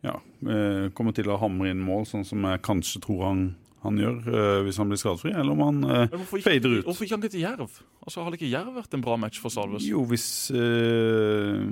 ja, 0.07 0.15
eh, 0.47 0.87
kommer 0.97 1.13
til 1.13 1.29
å 1.29 1.37
hamre 1.41 1.69
inn 1.69 1.83
mål, 1.83 2.07
sånn 2.09 2.25
som 2.25 2.47
jeg 2.47 2.63
kanskje 2.65 3.03
tror 3.03 3.21
han, 3.27 3.43
han 3.85 4.01
gjør, 4.01 4.17
eh, 4.31 4.57
hvis 4.65 4.81
han 4.81 4.89
blir 4.89 5.03
skadefri, 5.03 5.35
eller 5.35 5.53
om 5.53 5.61
han 5.67 5.83
eh, 5.85 6.17
fader 6.31 6.79
ut. 6.79 6.87
Hvorfor 6.87 7.05
ikke 7.05 7.19
han 7.19 7.27
til 7.27 7.43
Jerv? 7.43 7.77
Altså, 8.01 8.25
Har 8.25 8.39
ikke 8.39 8.49
Jerv 8.49 8.73
vært 8.79 8.97
en 8.97 9.05
bra 9.05 9.19
match 9.21 9.37
for 9.43 9.53
Salves? 9.53 9.85
Jo, 9.85 10.01
hvis 10.09 10.25
eh, 10.55 11.69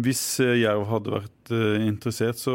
hvis 0.00 0.22
eh, 0.40 0.56
Jerv 0.62 0.86
hadde 0.88 1.12
vært 1.12 1.41
uh, 1.52 1.84
interessert, 1.86 2.40
så, 2.40 2.54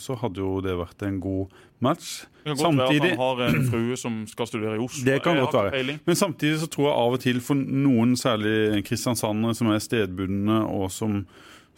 så, 0.00 0.16
hadde 0.20 0.42
jo 0.42 0.60
det 0.64 0.76
vært 0.78 1.04
en 1.06 1.18
god 1.22 1.52
match. 1.84 2.24
Det 2.40 2.54
kan 2.54 2.56
godt 2.56 2.66
samtidig, 2.66 3.00
være 3.00 3.12
at 3.12 3.20
han 3.20 3.40
har 3.40 3.42
en 3.46 3.68
frue 3.72 3.98
som 4.00 4.16
skal 4.30 4.48
studere 4.50 4.78
i 4.78 4.82
Oslo. 4.84 5.04
Det 5.06 5.18
kan 5.24 5.40
godt 5.40 5.56
være. 5.58 5.98
Men 6.06 6.18
samtidig 6.18 6.62
så 6.62 6.70
tror 6.72 6.88
jeg 6.88 6.96
av 7.04 7.16
og 7.16 7.22
til 7.26 7.40
for 7.44 7.60
noen, 7.60 8.16
særlig 8.20 8.82
kristiansandere, 8.88 9.56
som 9.58 9.72
er 9.74 9.82
stedbundne 9.84 10.62
og 10.68 10.88
som, 10.94 11.20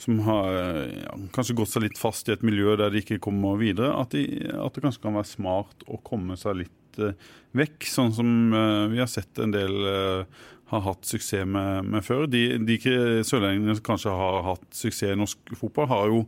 som 0.01 0.23
har 0.29 0.61
ja, 0.93 1.17
kanskje 1.35 1.59
gått 1.59 1.75
seg 1.75 1.87
litt 1.89 2.01
fast 2.01 2.31
i 2.31 2.37
et 2.37 2.47
miljø 2.47 2.77
der 2.81 2.95
de 2.95 3.03
ikke 3.03 3.21
kommer 3.23 3.59
videre, 3.61 3.95
at, 3.99 4.15
de, 4.15 4.47
at 4.53 4.77
det 4.77 4.87
kanskje 4.87 5.05
kan 5.07 5.19
være 5.19 5.33
smart 5.33 5.87
å 5.89 6.01
komme 6.07 6.39
seg 6.41 6.65
litt 6.65 7.03
uh, 7.03 7.15
vekk. 7.59 7.91
Sånn 7.91 8.15
som 8.17 8.33
uh, 8.55 8.89
vi 8.93 9.03
har 9.03 9.11
sett 9.11 9.43
en 9.43 9.55
del 9.55 9.77
har 10.73 10.85
hatt 10.87 11.07
suksess 11.07 11.47
med, 11.49 11.89
med 11.93 12.05
før. 12.05 12.25
De, 12.31 12.43
de 12.65 12.79
sørlendingene 13.27 13.77
som 13.77 13.87
kanskje 13.87 14.15
har 14.17 14.43
hatt 14.47 14.69
suksess 14.77 15.13
i 15.13 15.19
norsk 15.19 15.55
fotball, 15.59 15.89
har 15.91 16.13
jo 16.13 16.23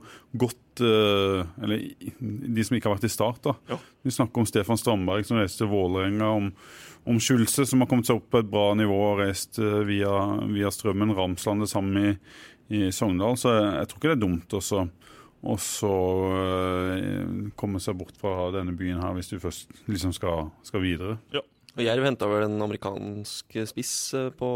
gått 0.45 0.83
uh, 0.85 1.45
Eller 1.63 1.87
de 2.21 2.65
som 2.67 2.77
ikke 2.77 2.91
har 2.91 2.99
vært 2.99 3.09
i 3.09 3.13
start, 3.15 3.41
da. 3.47 3.55
Ja. 3.71 3.79
Vi 4.05 4.15
snakker 4.15 4.43
om 4.43 4.49
Stefan 4.49 4.81
Strandberg 4.81 5.25
som 5.29 5.41
reiste 5.41 5.65
til 5.65 5.73
Vålerenga, 5.73 6.29
om, 6.41 6.51
om 7.09 7.23
Skjulse 7.23 7.67
som 7.69 7.85
har 7.85 7.91
kommet 7.91 8.11
seg 8.11 8.21
opp 8.21 8.29
på 8.35 8.43
et 8.43 8.51
bra 8.51 8.67
nivå 8.79 8.99
og 9.13 9.23
reist 9.23 9.61
uh, 9.63 9.81
via, 9.89 10.13
via, 10.51 10.73
Strømmen. 10.75 11.15
Ramsland 11.17 11.65
det 11.65 11.71
samme 11.73 12.05
i, 12.11 12.15
i 12.75 12.85
Sogndal. 12.93 13.41
Så 13.41 13.55
jeg, 13.55 13.73
jeg, 13.79 13.91
tror 13.91 14.03
ikke 14.03 14.13
det 14.13 14.19
er 14.19 14.27
dumt 14.27 14.61
også 14.61 14.85
og 15.45 15.59
så 15.61 15.91
uh, 16.33 17.51
komme 17.61 17.81
seg 17.83 17.99
bort 18.01 18.17
fra 18.17 18.49
denne 18.55 18.73
byen 18.77 19.03
her 19.05 19.13
hvis 19.17 19.29
du 19.29 19.37
først 19.43 19.73
liksom 19.91 20.15
skal, 20.17 20.49
skal 20.65 20.81
videre. 20.85 21.19
Ja. 21.35 21.43
Og 21.75 21.83
Jerv 21.83 22.07
henta 22.07 22.29
vel 22.31 22.47
en 22.47 22.61
amerikansk 22.63 23.57
spiss 23.67 23.95
eh, 24.15 24.29
på 24.39 24.49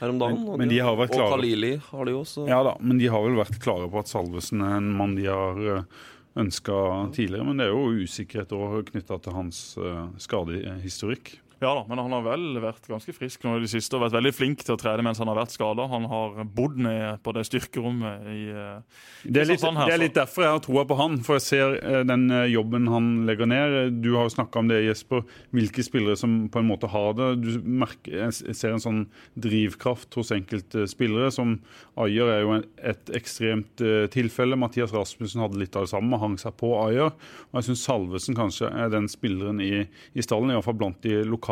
her 0.00 0.12
om 0.12 0.18
dagen. 0.18 0.40
Men, 0.46 0.62
men 0.62 0.72
de 0.72 0.80
har 0.82 0.96
vært 0.98 1.12
klare. 1.14 1.28
Og 1.28 1.36
Kalili 1.36 1.74
har 1.90 2.08
de 2.08 2.14
også. 2.16 2.46
Ja 2.48 2.62
da, 2.66 2.74
men 2.80 2.98
de 3.00 3.10
har 3.12 3.22
vel 3.26 3.36
vært 3.38 3.60
klare 3.62 3.90
på 3.90 4.00
at 4.00 4.10
Salvesen 4.10 4.64
er 4.64 4.78
en 4.78 4.88
mann 4.96 5.14
de 5.18 5.28
har 5.28 5.60
eh, 5.76 6.00
ønska 6.40 6.80
tidligere. 7.14 7.46
Men 7.46 7.60
det 7.60 7.68
er 7.68 7.74
jo 7.74 8.06
usikkerhet 8.06 8.90
knytta 8.90 9.18
til 9.22 9.36
hans 9.36 9.62
uh, 9.80 10.08
skadehistorikk. 10.22 11.34
Ja 11.60 11.74
da, 11.76 11.82
men 11.84 12.00
han 12.00 12.12
har 12.14 12.22
vel 12.24 12.56
vært 12.62 12.86
ganske 12.88 13.12
frisk 13.12 13.42
nå 13.44 13.58
i 13.58 13.64
det 13.66 13.68
siste 13.68 13.98
og 13.98 14.06
vært 14.06 14.14
veldig 14.14 14.30
flink 14.32 14.62
til 14.64 14.72
å 14.72 14.80
trene 14.80 15.04
mens 15.04 15.18
han 15.20 15.28
har 15.28 15.36
vært 15.36 15.52
skada. 15.52 15.84
Han 15.92 16.06
har 16.08 16.38
bodd 16.56 16.78
ned 16.80 17.20
på 17.20 17.34
det 17.36 17.42
styrkerommet 17.50 18.28
i 18.32 18.38
eh, 18.48 19.02
Det 19.26 19.42
er, 19.42 19.50
litt, 19.50 19.64
her, 19.66 19.80
det 19.84 19.92
er 19.92 20.00
litt 20.00 20.16
derfor 20.16 20.46
jeg 20.46 20.54
har 20.54 20.62
troa 20.64 20.86
på 20.88 20.96
han, 20.96 21.18
for 21.26 21.36
jeg 21.36 21.44
ser 21.44 21.76
eh, 21.76 22.00
den 22.08 22.24
eh, 22.32 22.46
jobben 22.48 22.88
han 22.88 23.10
legger 23.28 23.50
ned. 23.50 24.00
Du 24.00 24.14
har 24.14 24.24
jo 24.24 24.32
snakka 24.32 24.62
om 24.62 24.70
det, 24.70 24.78
Jesper. 24.86 25.26
Hvilke 25.52 25.84
spillere 25.84 26.16
som 26.16 26.38
på 26.48 26.62
en 26.62 26.70
måte 26.70 26.88
har 26.94 27.12
det. 27.18 27.28
Du 27.44 27.50
merker, 27.60 28.16
jeg 28.30 28.56
ser 28.56 28.78
en 28.78 28.84
sånn 28.86 29.02
drivkraft 29.36 30.16
hos 30.16 30.32
enkelte 30.32 30.86
spillere. 30.88 31.28
som 31.34 31.58
Ayer 32.00 32.32
er 32.38 32.40
jo 32.46 32.56
et 32.56 33.14
ekstremt 33.20 33.84
tilfelle. 34.14 34.56
Mathias 34.56 34.96
Rasmussen 34.96 35.44
hadde 35.44 35.60
litt 35.60 35.76
av 35.76 35.84
det 35.84 35.92
samme, 35.92 36.22
hang 36.24 36.40
seg 36.40 36.56
på 36.56 36.72
Ayer. 36.86 37.12
Og 37.50 37.60
jeg 37.60 37.68
syns 37.68 37.84
Salvesen 37.84 38.38
kanskje 38.38 38.72
er 38.72 38.88
den 38.96 39.12
spilleren 39.12 39.60
i, 39.60 39.84
i 40.16 40.24
stallen, 40.24 40.54
iallfall 40.56 40.80
blant 40.80 41.04
de 41.04 41.20
lokale, 41.28 41.49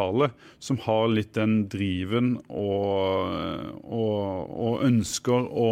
som 0.62 0.78
har 0.84 1.08
litt 1.12 1.34
den 1.37 1.61
driven 1.70 2.37
og, 2.48 3.34
og, 3.84 4.54
og 4.68 4.87
ønsker 4.87 5.48
å, 5.48 5.68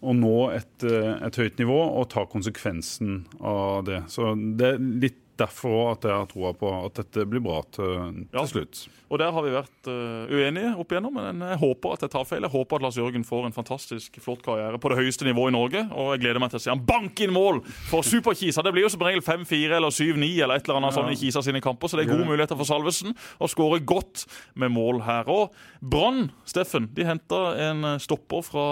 å 0.00 0.14
nå 0.16 0.36
et, 0.54 0.86
eh, 0.86 1.12
et 1.26 1.40
høyt 1.40 1.60
nivå 1.62 1.80
og 2.00 2.08
ta 2.14 2.26
konsekvensen 2.30 3.24
av 3.40 3.84
det. 3.88 4.04
Så 4.12 4.32
det 4.58 4.74
er 4.74 4.88
litt 5.06 5.20
derfor 5.40 5.92
at 5.92 6.04
jeg 6.06 6.14
har 6.14 6.26
troa 6.30 6.52
på 6.56 6.68
at 6.86 6.98
dette 7.00 7.24
blir 7.28 7.42
bra 7.42 7.60
til, 7.74 8.26
Ja. 8.32 8.44
til 8.44 8.50
slutt. 8.52 8.84
Og 9.10 9.18
der 9.20 9.30
har 9.30 9.42
vi 9.44 9.50
vært 9.52 9.88
uh, 9.90 10.26
uenige 10.32 10.70
opp 10.80 10.90
igjennom, 10.90 11.14
men 11.14 11.42
jeg 11.44 11.58
håper 11.60 11.92
at 11.94 12.04
jeg 12.06 12.10
tar 12.14 12.24
feil. 12.26 12.42
Jeg 12.42 12.50
håper 12.50 12.76
at 12.76 12.82
Lars 12.82 12.96
Jørgen 12.98 13.24
får 13.26 13.46
en 13.46 13.54
fantastisk 13.54 14.16
flott 14.24 14.42
karriere 14.42 14.78
på 14.80 14.90
det 14.90 14.98
høyeste 14.98 15.26
nivået 15.28 15.52
i 15.52 15.56
Norge. 15.56 15.82
Og 15.92 16.12
jeg 16.14 16.22
gleder 16.24 16.42
meg 16.42 16.50
til 16.50 16.58
å 16.58 16.64
se 16.64 16.72
han 16.72 16.82
banke 16.88 17.26
inn 17.26 17.34
mål 17.36 17.60
for 17.90 18.02
Superkisa. 18.06 18.64
Det 18.64 18.72
blir 18.74 18.86
jo 18.86 18.92
som 18.94 19.04
regel 19.06 19.22
5-4 19.22 19.76
eller 19.78 19.94
7-9 19.94 20.30
eller 20.42 20.56
et 20.56 20.66
eller 20.66 20.80
annet 20.80 20.96
sånn 20.96 21.12
i 21.12 21.18
Kisa 21.20 21.42
sine 21.46 21.62
kamper, 21.62 21.90
så 21.92 22.00
det 22.00 22.06
er 22.08 22.14
gode 22.14 22.26
muligheter 22.30 22.58
for 22.58 22.66
Salvesen 22.66 23.14
å 23.38 23.50
skåre 23.50 23.78
godt 23.86 24.24
med 24.58 24.72
mål 24.74 25.02
her. 25.06 25.28
Og 25.30 25.54
Brann, 25.84 26.30
Steffen, 26.48 26.88
de 26.96 27.06
henta 27.06 27.42
en 27.70 27.84
eh, 27.94 28.00
stopper 28.02 28.42
fra 28.46 28.66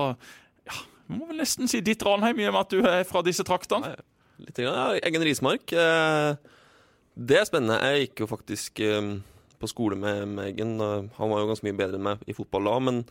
ja, 0.67 0.79
må 1.13 1.29
vel 1.29 1.43
nesten 1.45 1.71
si 1.71 1.83
ditt 1.85 2.03
Ranheim, 2.07 2.41
i 2.41 2.49
og 2.49 2.57
med 2.57 2.65
at 2.65 2.73
du 2.73 2.83
er 2.89 3.05
fra 3.07 3.23
disse 3.23 3.45
traktene. 3.47 3.95
Litt 4.43 4.57
grann, 4.59 4.75
ja, 4.75 5.03
Egen 5.07 5.23
Rismark. 5.23 5.71
Eh, 5.71 6.35
det 7.17 7.41
er 7.41 7.49
spennende. 7.49 7.81
Jeg 7.83 8.07
gikk 8.07 8.23
jo 8.25 8.31
faktisk 8.31 8.81
um, 8.99 9.11
på 9.61 9.69
skole 9.71 9.99
med, 10.01 10.25
Megan. 10.33 10.77
Han 11.19 11.33
var 11.33 11.43
jo 11.43 11.51
ganske 11.51 11.67
mye 11.69 11.77
bedre 11.79 11.99
enn 12.01 12.07
meg 12.07 12.23
i 12.31 12.35
fotball 12.37 12.71
da, 12.71 12.77
men 12.83 13.03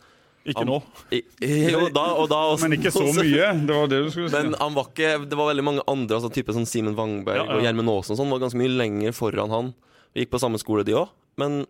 Ikke 0.48 0.64
nå. 0.66 0.80
i, 1.14 1.20
Jo, 1.72 1.84
da 1.94 2.08
og 2.18 2.26
da 2.32 2.40
også. 2.50 2.66
Men 2.66 2.78
ikke 2.80 2.90
så 2.96 3.04
mye. 3.14 3.52
Det 3.62 3.76
var 3.78 3.92
det 3.92 4.00
du 4.04 4.10
skulle 4.10 4.32
si. 4.32 4.40
Men 4.40 4.56
han 4.58 4.74
var 4.74 4.88
ikke, 4.90 5.12
det 5.30 5.38
var 5.38 5.52
veldig 5.52 5.66
mange 5.68 5.84
andre, 5.90 6.18
altså 6.18 6.32
type 6.34 6.54
sånn 6.56 6.66
Simen 6.68 6.98
Wangberg 6.98 7.38
Ja, 7.40 7.46
ja. 7.46 7.58
og 7.60 7.62
Gjermund 7.66 7.92
Aasen 7.94 8.16
og 8.16 8.20
sånn, 8.22 8.32
var 8.34 8.42
ganske 8.42 8.58
mye 8.60 8.74
lenger 8.74 9.14
foran 9.16 9.54
han. 9.54 9.70
Vi 10.12 10.24
gikk 10.24 10.34
på 10.34 10.42
samme 10.42 10.58
skole, 10.60 10.84
de 10.88 10.98
òg. 10.98 11.14
Men 11.40 11.62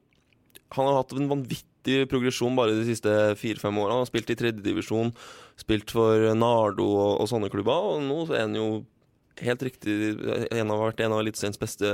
han 0.72 0.88
har 0.88 0.96
hatt 1.02 1.12
en 1.12 1.28
vanvittig 1.28 2.06
progresjon 2.08 2.56
bare 2.56 2.72
de 2.78 2.86
siste 2.88 3.12
fire-fem 3.38 3.76
åra. 3.82 3.92
Han 3.92 4.06
har 4.06 4.08
spilt 4.08 4.32
i 4.32 4.38
tredjedivisjon, 4.40 5.12
spilt 5.60 5.92
for 5.92 6.32
Nardo 6.38 6.86
og, 6.88 7.12
og 7.20 7.28
sånne 7.28 7.52
klubber. 7.52 7.92
Og 7.92 8.00
nå 8.08 8.22
er 8.32 8.46
han 8.46 8.56
jo 8.56 8.66
helt 9.42 9.62
riktig 9.68 9.94
en 10.48 10.72
av, 10.72 10.80
vært 10.88 11.04
en 11.04 11.12
av 11.12 11.20
Eliteseriens 11.22 11.60
beste 11.60 11.92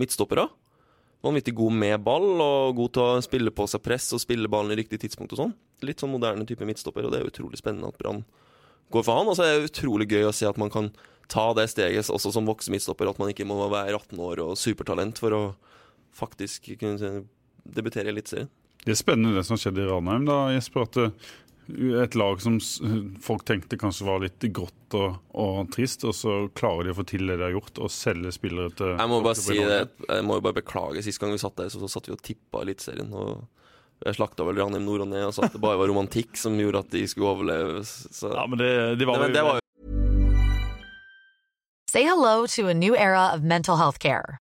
midtstoppere. 0.00 0.46
Vanvittig 1.22 1.54
god 1.54 1.74
med 1.78 2.02
ball 2.02 2.40
og 2.42 2.76
god 2.78 2.94
til 2.96 3.02
å 3.04 3.22
spille 3.22 3.52
på 3.54 3.66
seg 3.70 3.82
press 3.84 4.08
og 4.16 4.22
spille 4.22 4.50
ballen 4.50 4.74
i 4.74 4.78
riktig 4.80 4.98
tidspunkt 5.04 5.34
og 5.36 5.42
sånn. 5.42 5.52
Litt 5.86 6.02
sånn 6.02 6.10
moderne 6.10 6.46
type 6.48 6.66
midtstopper, 6.66 7.06
og 7.06 7.14
det 7.14 7.20
er 7.20 7.28
utrolig 7.30 7.60
spennende 7.60 7.92
at 7.92 7.98
Brann 8.00 8.24
går 8.92 9.06
for 9.06 9.20
han. 9.20 9.30
Og 9.30 9.38
så 9.38 9.46
er 9.46 9.54
det 9.54 9.70
utrolig 9.70 10.08
gøy 10.10 10.26
å 10.26 10.34
se 10.34 10.48
at 10.48 10.58
man 10.60 10.72
kan 10.72 10.90
ta 11.32 11.52
det 11.56 11.68
steget 11.72 12.10
også 12.12 12.32
som 12.34 12.48
voksen 12.48 12.74
midtstopper. 12.74 13.10
At 13.10 13.20
man 13.22 13.30
ikke 13.30 13.46
må 13.48 13.60
være 13.62 13.94
18 13.94 14.18
år 14.22 14.42
og 14.42 14.58
supertalent 14.58 15.22
for 15.22 15.36
å 15.36 15.42
faktisk 16.12 16.72
kunne 16.80 17.22
debutere 17.62 18.10
i 18.10 18.14
Eliteserien. 18.16 18.50
Det 18.82 18.96
er 18.96 18.98
spennende 18.98 19.38
det 19.38 19.46
som 19.46 19.58
skjedde 19.60 19.84
i 19.84 19.86
Ranheim, 19.86 20.26
da, 20.26 20.48
Jesper. 20.56 20.88
At 20.88 20.98
det, 20.98 21.08
et 21.68 22.14
lag 22.18 22.40
som 22.42 22.58
folk 23.22 23.44
tenkte 23.48 23.78
kanskje 23.80 24.06
var 24.06 24.22
litt 24.24 24.44
grått 24.54 24.96
og, 24.98 25.16
og 25.38 25.70
trist, 25.72 26.04
og 26.08 26.14
så 26.16 26.34
klarer 26.58 26.88
de 26.88 26.92
å 26.92 26.98
få 26.98 27.06
til 27.08 27.26
det 27.30 27.38
de 27.38 27.46
har 27.46 27.54
gjort, 27.54 27.78
og 27.78 27.92
selge 27.92 28.34
spillere 28.34 28.74
til 28.76 28.92
Jeg 28.96 29.12
må 29.12 29.22
bare 29.24 29.38
si 29.38 29.56
det, 29.58 29.80
jeg 30.08 30.26
må 30.26 30.38
jo 30.38 30.44
bare 30.44 30.58
beklage. 30.58 31.04
Sist 31.06 31.22
gang 31.22 31.32
vi 31.32 31.40
satt 31.40 31.56
der, 31.60 31.70
så, 31.72 31.80
så 31.84 31.90
satt 31.94 32.10
vi 32.10 32.16
og 32.16 32.22
tippa 32.24 32.64
Eliteserien. 32.66 33.14
Og 33.14 33.46
jeg 34.02 34.18
slakta 34.18 34.44
vel 34.48 34.58
Ranheim 34.58 34.84
nord 34.88 35.06
og 35.06 35.12
ned 35.12 35.28
og 35.28 35.34
sa 35.36 35.46
at 35.46 35.54
det 35.54 35.62
bare 35.62 35.78
var 35.80 35.90
romantikk 35.92 36.34
som 36.38 36.58
gjorde 36.58 36.82
at 36.82 36.92
de 36.94 37.06
skulle 37.08 37.30
overleve. 37.36 37.84
Så. 37.86 38.32
Ja, 38.34 38.46
men 38.50 38.58
det, 38.60 38.72
de 38.98 39.08
var 39.08 39.20
Nei, 39.22 39.28
men 39.28 39.34
jo 39.34 39.38
det 39.38 39.44
var 39.48 39.58
jo 39.58 39.60
Say 41.92 42.06
hello 42.08 42.46
to 42.46 42.68
a 42.68 42.74
new 42.74 42.96
era 42.96 43.30
of 43.34 43.42
mental 43.42 43.76
health 43.76 43.98
care. 43.98 44.41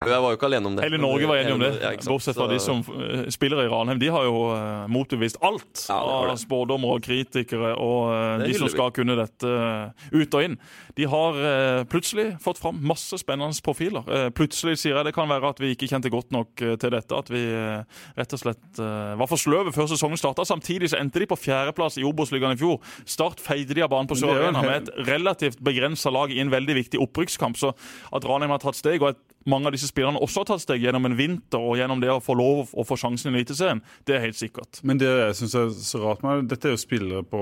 Jeg 0.00 0.16
var 0.24 0.32
jo 0.32 0.36
ikke 0.38 0.48
alene 0.48 0.64
om 0.70 0.76
det. 0.78 0.84
Hele 0.86 0.96
Norge 0.96 1.26
var 1.28 1.36
enig 1.42 1.52
om 1.52 1.60
det, 1.60 1.68
Ja, 1.82 1.90
bortsett 2.08 2.38
fra 2.38 2.46
de 2.48 2.56
som 2.64 2.78
eh, 2.80 3.26
spiller 3.28 3.58
i 3.60 3.68
Ranheim. 3.68 3.98
De 4.00 4.08
har 4.08 4.24
jo 4.24 4.46
uh, 4.48 4.86
motbevist 4.88 5.36
alt 5.44 5.82
Ja, 5.90 5.98
av 6.00 6.30
spådommer 6.40 6.94
og 6.94 7.02
kritikere 7.04 7.74
og 7.76 8.06
eh, 8.14 8.46
de 8.46 8.54
som 8.56 8.64
vi. 8.64 8.72
skal 8.72 8.94
kunne 8.96 9.12
dette 9.18 9.44
eh, 9.44 10.06
ut 10.22 10.36
og 10.38 10.46
inn. 10.46 10.54
De 10.96 11.04
har 11.04 11.36
eh, 11.36 11.82
plutselig 11.92 12.30
fått 12.40 12.62
fram 12.62 12.78
masse 12.80 13.18
spennende 13.20 13.52
profiler. 13.60 14.08
Eh, 14.08 14.30
plutselig 14.32 14.78
sier 14.80 14.96
jeg 14.96 15.10
det 15.10 15.12
kan 15.18 15.28
være 15.28 15.50
at 15.52 15.60
vi 15.60 15.74
ikke 15.74 15.90
kjente 15.92 16.08
godt 16.16 16.32
nok 16.32 16.64
eh, 16.64 16.78
til 16.80 16.94
dette. 16.96 17.20
At 17.20 17.28
vi 17.36 17.44
eh, 17.44 18.00
rett 18.16 18.32
og 18.38 18.40
slett 18.40 18.80
eh, 18.80 19.12
var 19.20 19.28
for 19.28 19.36
sløve 19.44 19.76
før 19.76 19.90
sesongen 19.92 20.16
starta. 20.22 20.48
Samtidig 20.48 20.94
så 20.94 21.02
endte 21.02 21.20
de 21.20 21.28
på 21.28 21.36
fjerdeplass 21.44 22.00
i 22.00 22.06
Obos-ligaen 22.08 22.56
i 22.56 22.62
fjor. 22.62 22.80
Start 23.04 23.44
feide 23.44 23.76
de 23.76 23.84
av 23.84 23.92
banen 23.92 24.08
på 24.08 24.16
Sør-Arena 24.16 24.64
med 24.64 24.78
et 24.80 25.04
relativt 25.12 25.60
begrensa 25.60 26.08
lag 26.16 26.32
i 26.32 26.40
en 26.40 26.56
veldig 26.56 26.78
viktig 26.86 27.04
opprykkskamp. 27.04 27.60
Så 27.60 27.74
at 27.76 28.24
Ranheim 28.32 28.56
har 28.56 28.64
tatt 28.64 28.80
steg, 28.80 29.04
og 29.04 29.12
at 29.12 29.20
mange 29.48 29.70
av 29.70 29.72
disse 29.72 29.88
spillerne 29.90 30.22
også 30.22 30.42
har 30.42 30.50
tatt 30.50 30.64
steg 30.64 30.84
gjennom 30.84 31.08
en 31.08 31.16
vinter 31.18 31.60
og 31.60 31.78
gjennom 31.80 32.00
det 32.02 32.10
å 32.12 32.22
få 32.22 32.36
lov 32.38 32.72
å 32.72 32.86
få 32.86 32.98
sjansen 33.00 33.34
i 33.34 33.40
Eliteserien, 33.40 33.82
det 34.08 34.16
er 34.16 34.24
helt 34.24 34.38
sikkert. 34.38 34.80
Men 34.86 35.00
det 35.02 35.10
jeg 35.10 35.38
syns 35.42 35.56
er 35.58 35.72
så 35.76 36.02
rart 36.04 36.24
med 36.26 36.48
dette 36.50 36.70
er 36.70 36.76
jo 36.76 36.80
spillere 36.80 37.24
på 37.26 37.40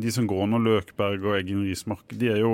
De 0.00 0.12
som 0.14 0.26
går 0.28 0.48
nå, 0.50 0.60
Løkberg 0.64 1.24
og 1.24 1.38
Eggen 1.38 1.64
Rismark, 1.66 2.12
de 2.16 2.32
er 2.32 2.42
jo 2.42 2.52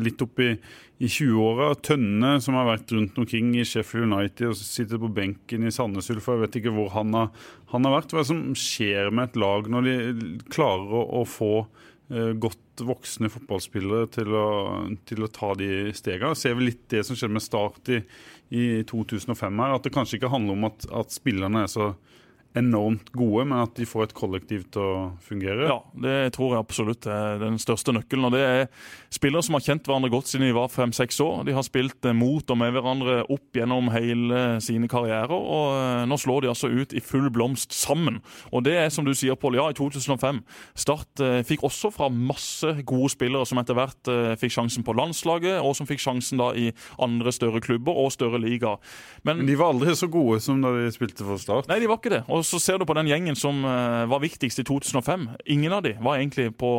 litt 0.00 0.22
oppi 0.24 0.54
i 0.98 1.06
20-åra. 1.06 1.72
Tønne, 1.84 2.36
som 2.42 2.56
har 2.58 2.66
vært 2.68 2.92
rundt 2.94 3.18
omkring 3.20 3.52
i 3.58 3.66
Sheffield 3.66 4.08
United 4.10 4.50
og 4.50 4.58
sitter 4.58 5.00
på 5.00 5.10
benken 5.14 5.66
i 5.66 5.74
Sandnes 5.74 6.10
Ulf, 6.14 6.26
jeg 6.30 6.42
vet 6.42 6.58
ikke 6.60 6.74
hvor 6.74 6.90
han 6.96 7.14
har, 7.16 7.30
han 7.72 7.86
har 7.86 7.98
vært. 8.00 8.14
Hva 8.14 8.22
er 8.22 8.26
det 8.26 8.32
som 8.32 8.42
skjer 8.58 9.12
med 9.14 9.30
et 9.30 9.38
lag 9.40 9.70
når 9.70 9.88
de 9.88 9.98
klarer 10.50 10.98
å, 10.98 11.04
å 11.20 11.22
få 11.28 11.52
godt 12.08 12.82
voksne 12.88 13.28
fotballspillere 13.28 14.08
til 14.14 14.32
å, 14.32 14.48
til 15.08 15.24
å 15.24 15.30
ta 15.32 15.50
de 15.58 15.90
stegene? 15.96 16.36
Ser 16.38 16.56
vi 16.56 16.70
litt 16.70 16.86
det 16.92 17.02
som 17.04 17.18
skjedde 17.18 17.36
med 17.36 17.44
Start 17.44 17.90
i, 17.92 17.98
i 18.54 18.64
2005 18.88 19.60
her, 19.60 19.74
at 19.76 19.84
det 19.84 19.92
kanskje 19.92 20.20
ikke 20.20 20.32
handler 20.32 20.56
om 20.56 20.68
at, 20.70 20.86
at 21.02 21.12
spillerne 21.12 21.66
er 21.66 21.72
så 21.72 21.90
enormt 22.58 23.12
gode, 23.16 23.46
men 23.48 23.62
at 23.62 23.74
de 23.78 23.86
får 23.88 24.08
et 24.08 24.14
kollektiv 24.16 24.66
til 24.74 24.82
å 24.84 24.96
fungere. 25.24 25.68
Ja, 25.70 25.78
det 26.04 26.16
tror 26.36 26.54
jeg 26.54 26.64
absolutt 26.64 27.08
er 27.10 27.40
den 27.42 27.58
største 27.62 27.94
nøkkelen. 27.96 28.28
Og 28.28 28.34
det 28.34 28.42
er 28.44 28.66
spillere 29.14 29.44
som 29.46 29.56
har 29.56 29.64
kjent 29.64 29.88
hverandre 29.88 30.10
godt 30.12 30.30
siden 30.30 30.48
de 30.48 30.56
var 30.56 30.70
fem-seks 30.72 31.20
år. 31.24 31.44
De 31.48 31.54
har 31.56 31.66
spilt 31.66 32.04
eh, 32.08 32.16
mot 32.16 32.44
og 32.44 32.60
med 32.60 32.74
hverandre 32.74 33.20
opp 33.32 33.56
gjennom 33.56 33.90
hele 33.94 34.58
sine 34.64 34.90
karrierer, 34.90 35.32
og 35.32 35.78
eh, 35.78 36.04
nå 36.10 36.18
slår 36.20 36.44
de 36.44 36.52
altså 36.52 36.70
ut 36.72 36.94
i 36.96 37.02
full 37.04 37.30
blomst 37.34 37.76
sammen. 37.76 38.20
Og 38.52 38.66
det 38.66 38.76
er 38.80 38.92
som 38.94 39.06
du 39.06 39.14
sier, 39.14 39.38
Pål, 39.38 39.58
ja, 39.60 39.68
i 39.70 39.76
2005. 39.78 40.42
Start 40.78 41.22
eh, 41.24 41.40
fikk 41.46 41.64
også 41.68 41.92
fra 41.94 42.10
masse 42.12 42.74
gode 42.88 43.12
spillere 43.14 43.46
som 43.48 43.60
etter 43.62 43.78
hvert 43.78 44.12
fikk 44.40 44.52
sjansen 44.54 44.84
på 44.86 44.94
landslaget, 44.96 45.60
og 45.62 45.76
som 45.78 45.86
fikk 45.88 46.02
sjansen 46.02 46.40
da 46.40 46.50
i 46.58 46.70
andre 47.02 47.32
større 47.34 47.62
klubber 47.64 47.96
og 47.98 48.10
større 48.14 48.40
ligaer. 48.42 48.80
Men 49.26 49.38
Men 49.38 49.46
de 49.46 49.56
var 49.58 49.70
aldri 49.72 49.94
så 49.96 50.08
gode 50.10 50.40
som 50.42 50.62
da 50.62 50.72
de 50.74 50.88
spilte 50.94 51.26
for 51.26 51.38
Start. 51.38 51.68
Nei, 51.70 51.78
de 51.82 51.88
var 51.90 52.00
ikke 52.00 52.10
det. 52.16 52.22
Og 52.26 52.42
så 52.48 52.60
ser 52.62 52.78
du 52.80 52.86
på 52.88 52.96
den 52.96 53.08
gjengen 53.10 53.36
som 53.38 53.60
eh, 53.66 54.04
var 54.10 54.22
viktigst 54.22 54.62
i 54.62 54.64
2005. 54.66 55.28
Ingen 55.54 55.74
av 55.76 55.84
de 55.84 55.94
var 56.00 56.18
egentlig 56.18 56.50
på 56.58 56.70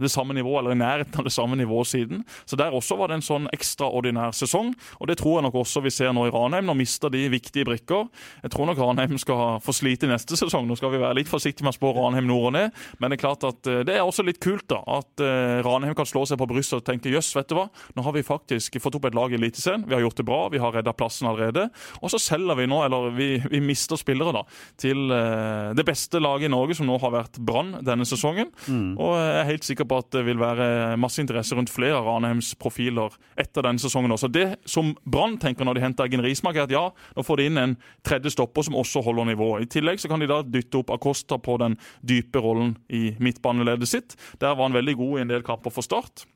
det 0.00 0.10
samme 0.12 0.34
nivå, 0.36 0.56
eller 0.58 0.74
i 0.74 0.80
nærheten 0.80 1.20
av 1.20 1.28
det 1.28 1.34
samme 1.34 1.58
nivået 1.60 1.90
siden. 1.92 2.24
Så 2.44 2.56
der 2.56 2.74
også 2.74 2.96
var 3.00 3.10
det 3.10 3.20
en 3.20 3.26
sånn 3.26 3.48
ekstraordinær 3.52 4.34
sesong. 4.36 4.72
Og 5.00 5.10
det 5.10 5.18
tror 5.20 5.38
jeg 5.38 5.46
nok 5.48 5.60
også 5.62 5.82
vi 5.84 5.92
ser 5.94 6.14
nå 6.16 6.26
i 6.28 6.32
Ranheim. 6.34 6.66
Nå 6.68 6.76
mister 6.78 7.12
de 7.12 7.26
viktige 7.32 7.68
brikker. 7.68 8.08
Jeg 8.42 8.54
tror 8.54 8.70
nok 8.70 8.80
Ranheim 8.80 9.18
skal 9.20 9.60
få 9.64 9.74
slite 9.76 10.10
neste 10.10 10.38
sesong. 10.42 10.66
Nå 10.68 10.78
skal 10.80 10.94
vi 10.94 11.02
være 11.02 11.20
litt 11.20 11.30
forsiktige 11.32 11.66
med 11.66 11.74
å 11.74 11.78
spå 11.78 11.92
Ranheim 11.96 12.28
nord 12.30 12.50
og 12.50 12.56
ned, 12.56 12.82
men 12.98 13.12
det 13.12 13.18
er 13.18 13.24
klart 13.24 13.46
at 13.46 13.68
eh, 13.70 13.82
det 13.86 13.96
er 13.98 14.04
også 14.06 14.24
litt 14.26 14.40
kult 14.42 14.66
da, 14.72 14.80
at 14.98 15.22
eh, 15.22 15.60
Ranheim 15.64 15.96
kan 15.98 16.08
slå 16.08 16.24
seg 16.28 16.40
på 16.40 16.48
brystet 16.50 16.80
og 16.80 16.86
tenke 16.86 17.12
jøss, 17.12 17.32
vet 17.36 17.50
du 17.50 17.56
hva, 17.58 17.68
nå 17.96 18.04
har 18.06 18.16
vi 18.16 18.24
faktisk 18.26 18.78
fått 18.82 18.96
opp 18.98 19.08
et 19.08 19.16
lag 19.16 19.32
i 19.32 19.38
Eliteserien. 19.38 19.84
Vi 19.88 19.96
har 19.96 20.04
gjort 20.04 20.18
det 20.20 20.26
bra, 20.28 20.40
vi 20.52 20.60
har 20.62 20.74
redda 20.74 20.94
plassen 20.96 21.28
allerede. 21.30 21.68
Og 22.00 22.12
så 22.12 22.20
selger 22.22 22.58
vi 22.58 22.68
nå, 22.70 22.80
eller 22.86 23.12
vi, 23.16 23.30
vi 23.52 23.62
mister 23.64 24.00
spillere 24.00 24.34
da, 24.34 24.44
til 24.80 25.01
eh, 25.10 25.72
det 25.74 25.84
beste 25.88 26.20
laget 26.22 26.46
i 26.46 26.52
Norge, 26.52 26.76
som 26.78 26.86
nå 26.86 26.98
har 27.02 27.14
vært 27.14 27.40
Brann 27.42 27.74
denne 27.84 28.06
sesongen. 28.08 28.52
Mm. 28.68 28.94
Og 29.00 29.14
jeg 29.16 29.38
er 29.40 29.48
helt 29.48 29.66
sikker 29.66 29.88
på 29.88 29.98
at 30.02 30.10
det 30.14 30.24
vil 30.28 30.40
være 30.40 30.94
masse 31.00 31.22
interesse 31.22 31.56
rundt 31.58 31.72
flere 31.72 31.98
av 31.98 32.06
Ranheims 32.06 32.52
profiler 32.60 33.14
etter 33.40 33.66
denne 33.66 33.82
sesongen 33.82 34.14
også. 34.14 34.30
Det 34.32 34.46
som 34.68 34.92
Brann 35.02 35.38
tenker 35.42 35.66
når 35.66 35.78
de 35.78 35.84
henter 35.86 36.06
Eggen 36.06 36.24
Rismark, 36.24 36.58
er 36.58 36.68
at 36.68 36.74
ja, 36.74 36.84
nå 37.16 37.26
får 37.26 37.40
de 37.40 37.48
inn 37.50 37.62
en 37.62 37.76
tredje 38.06 38.34
stopper 38.36 38.68
som 38.68 38.78
også 38.78 39.02
holder 39.06 39.32
nivået. 39.32 39.66
I 39.66 39.72
tillegg 39.78 40.02
så 40.02 40.10
kan 40.12 40.22
de 40.22 40.30
da 40.30 40.42
dytte 40.46 40.82
opp 40.82 40.92
Acosta 40.94 41.40
på 41.42 41.58
den 41.62 41.78
dype 42.06 42.42
rollen 42.42 42.76
i 42.92 43.12
midtbaneleddet 43.22 43.90
sitt. 43.90 44.18
Der 44.38 44.54
var 44.54 44.68
han 44.68 44.76
veldig 44.76 44.98
god 45.00 45.18
i 45.18 45.24
en 45.26 45.34
del 45.34 45.46
kamper 45.46 45.74
for 45.74 45.86
Start. 45.86 46.26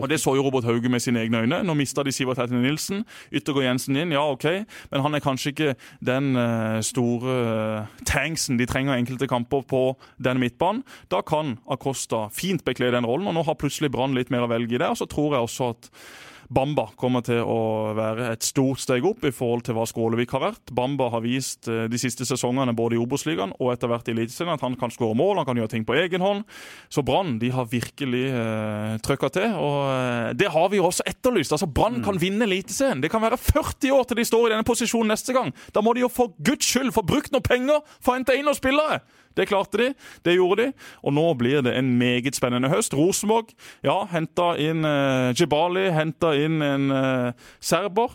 Og 0.00 0.08
Det 0.10 0.18
så 0.20 0.34
jo 0.34 0.42
Robert 0.42 0.64
Hauge 0.64 0.88
med 0.88 1.00
sine 1.00 1.22
egne 1.22 1.44
øyne. 1.44 1.62
Nå 1.62 1.74
mista 1.78 2.02
de 2.02 2.12
Sivert 2.12 2.38
Hetten 2.38 2.62
Nilsen. 2.62 3.04
Yttergård 3.32 3.64
Jensen 3.64 3.96
inn, 3.96 4.12
ja 4.12 4.24
OK, 4.26 4.44
men 4.90 5.04
han 5.04 5.14
er 5.14 5.22
kanskje 5.22 5.52
ikke 5.52 5.74
den 6.04 6.34
uh, 6.36 6.80
store 6.82 7.36
uh, 7.38 8.02
tanksen 8.06 8.58
de 8.58 8.66
trenger 8.66 8.98
enkelte 8.98 9.28
kamper 9.30 9.62
på 9.62 9.84
den 10.18 10.42
midtbanen. 10.42 10.82
Da 11.10 11.22
kan 11.22 11.58
Acosta 11.70 12.28
fint 12.34 12.64
bekle 12.66 12.90
den 12.94 13.06
rollen, 13.06 13.28
og 13.30 13.38
nå 13.38 13.46
har 13.46 13.58
plutselig 13.60 13.92
Brann 13.94 14.16
litt 14.18 14.34
mer 14.34 14.48
å 14.48 14.50
velge 14.50 14.76
i. 14.76 14.82
Og 14.82 14.98
så 14.98 15.06
tror 15.06 15.36
jeg 15.36 15.46
også 15.46 15.70
at 15.76 15.90
Bamba 16.52 16.88
kommer 17.00 17.24
til 17.24 17.40
å 17.40 17.94
være 17.96 18.30
et 18.34 18.44
stort 18.46 18.82
steg 18.82 19.04
opp 19.06 19.24
i 19.24 19.32
forhold 19.34 19.64
til 19.66 19.76
hva 19.76 19.86
Skålevik 19.88 20.34
har 20.36 20.42
vært. 20.44 20.72
Bamba 20.74 21.08
har 21.12 21.24
vist 21.24 21.68
eh, 21.70 21.86
de 21.90 22.00
siste 22.00 22.26
sesongene 22.28 22.74
både 22.76 22.98
i 22.98 23.00
Obos-ligaen 23.00 23.54
og 23.58 23.72
etter 23.72 23.90
hvert 23.90 24.08
i 24.10 24.14
Eliteserien 24.14 24.54
at 24.54 24.64
han 24.64 24.76
kan 24.80 24.92
skåre 24.92 25.16
mål, 25.18 25.38
han 25.40 25.48
kan 25.48 25.60
gjøre 25.60 25.74
ting 25.76 25.86
på 25.88 25.96
egen 26.00 26.24
hånd. 26.24 26.44
Så 26.92 27.04
Brann 27.06 27.38
de 27.42 27.50
har 27.54 27.70
virkelig 27.70 28.24
eh, 28.30 28.94
trøkka 29.04 29.32
til, 29.34 29.56
og 29.56 29.80
eh, 29.94 30.30
det 30.38 30.52
har 30.54 30.70
vi 30.72 30.80
jo 30.80 30.88
også 30.90 31.06
etterlyst. 31.10 31.56
Altså 31.56 31.70
Brann 31.70 32.02
kan 32.04 32.20
vinne 32.20 32.48
Eliteserien. 32.48 33.02
Det 33.04 33.12
kan 33.12 33.24
være 33.24 33.40
40 33.40 33.96
år 33.96 34.08
til 34.08 34.20
de 34.20 34.28
står 34.28 34.48
i 34.48 34.54
denne 34.54 34.68
posisjonen 34.68 35.14
neste 35.14 35.36
gang. 35.36 35.52
Da 35.74 35.84
må 35.84 35.96
de 35.96 36.04
jo 36.04 36.12
for 36.12 36.36
guds 36.44 36.68
skyld 36.68 36.94
få 36.94 37.06
brukt 37.06 37.34
noe 37.34 37.44
penger 37.44 37.82
for 38.00 38.14
å 38.14 38.18
hente 38.18 38.36
inn 38.36 38.48
noen 38.48 38.58
spillere! 38.58 39.02
Det 39.34 39.48
klarte 39.50 39.80
de, 39.80 39.90
det 40.26 40.36
gjorde 40.38 40.62
de, 40.62 40.72
og 41.02 41.14
nå 41.16 41.26
blir 41.38 41.64
det 41.66 41.74
en 41.78 41.94
meget 41.98 42.36
spennende 42.38 42.70
høst. 42.72 42.94
Rosenborg 42.94 43.54
ja, 43.84 43.96
henta 44.12 44.54
inn 44.62 44.86
eh, 44.88 45.32
Jibali, 45.34 45.88
henta 45.94 46.34
inn 46.38 46.62
en 46.64 46.90
eh, 46.94 47.48
serber 47.62 48.14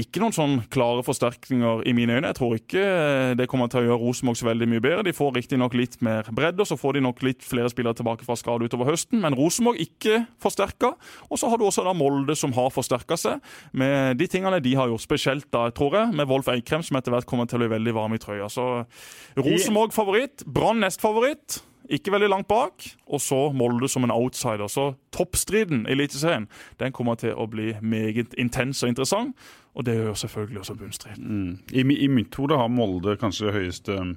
ikke 0.00 0.22
noen 0.22 0.32
sånn 0.32 0.54
klare 0.72 1.02
forsterkninger 1.04 1.82
i 1.88 1.92
mine 1.92 2.14
øyne. 2.16 2.30
Jeg 2.30 2.38
tror 2.38 2.54
ikke 2.56 2.80
eh, 2.80 3.32
det 3.36 3.44
kommer 3.50 3.68
til 3.68 3.82
å 3.82 3.84
gjøre 3.90 4.00
Rosenborg 4.00 4.38
så 4.40 4.46
veldig 4.48 4.68
mye 4.72 4.84
bedre. 4.84 5.04
De 5.04 5.12
får 5.12 5.34
riktignok 5.36 5.76
litt 5.76 5.98
mer 6.04 6.30
bredde, 6.32 6.64
og 6.64 6.70
så 6.70 6.78
får 6.80 6.96
de 6.96 7.02
nok 7.04 7.20
litt 7.26 7.44
flere 7.44 7.68
spillere 7.68 7.98
tilbake 7.98 8.24
fra 8.24 8.36
skade 8.40 8.64
utover 8.64 8.88
høsten. 8.88 9.20
Men 9.20 9.36
Rosenborg 9.36 9.82
ikke 9.84 10.22
forsterka. 10.40 10.94
Og 11.28 11.40
så 11.40 11.50
har 11.52 11.60
du 11.60 11.66
også 11.68 11.84
da 11.84 11.92
Molde 11.96 12.36
som 12.40 12.54
har 12.56 12.72
forsterka 12.72 13.18
seg 13.20 13.42
med 13.76 14.16
de 14.20 14.30
tingene 14.32 14.62
de 14.64 14.72
har 14.78 14.88
gjort. 14.88 15.04
Spesielt 15.04 15.50
da, 15.52 15.66
tror 15.76 15.98
jeg, 15.98 16.14
med 16.16 16.30
Wolf 16.30 16.48
Eikrem, 16.52 16.84
som 16.86 16.96
etter 16.96 17.12
hvert 17.12 17.28
kommer 17.28 17.50
til 17.50 17.60
å 17.60 17.66
bli 17.66 17.74
veldig 17.74 17.94
varm 17.98 18.16
i 18.16 18.22
trøya. 18.22 18.48
Så 18.52 18.70
Rosenborg 19.36 19.92
favoritt, 19.92 20.46
Brann 20.48 20.80
nest 20.80 21.04
favoritt. 21.04 21.60
Ikke 21.92 22.12
veldig 22.14 22.30
langt 22.32 22.48
bak, 22.48 22.86
og 23.06 23.20
så 23.20 23.38
Molde 23.52 23.88
som 23.90 24.06
en 24.06 24.14
outsider. 24.14 24.68
Så 24.72 24.94
toppstriden 25.12 25.84
i 25.84 25.92
Eliteserien 25.92 26.48
den 26.80 26.94
kommer 26.96 27.18
til 27.20 27.36
å 27.36 27.48
bli 27.50 27.74
meget 27.84 28.32
intens 28.40 28.80
og 28.82 28.94
interessant. 28.94 29.36
Og 29.76 29.86
det 29.88 29.96
gjør 29.96 30.18
selvfølgelig 30.24 30.60
også 30.60 30.76
bunnstriden. 30.76 31.28
Mm. 31.28 31.52
I, 31.72 31.84
I, 32.04 32.08
mitt 32.12 32.36
hode 32.36 32.58
har 32.60 32.72
Molde 32.72 33.16
kanskje 33.20 33.48
det 33.48 33.54
høyeste 33.56 33.96
um, 33.96 34.10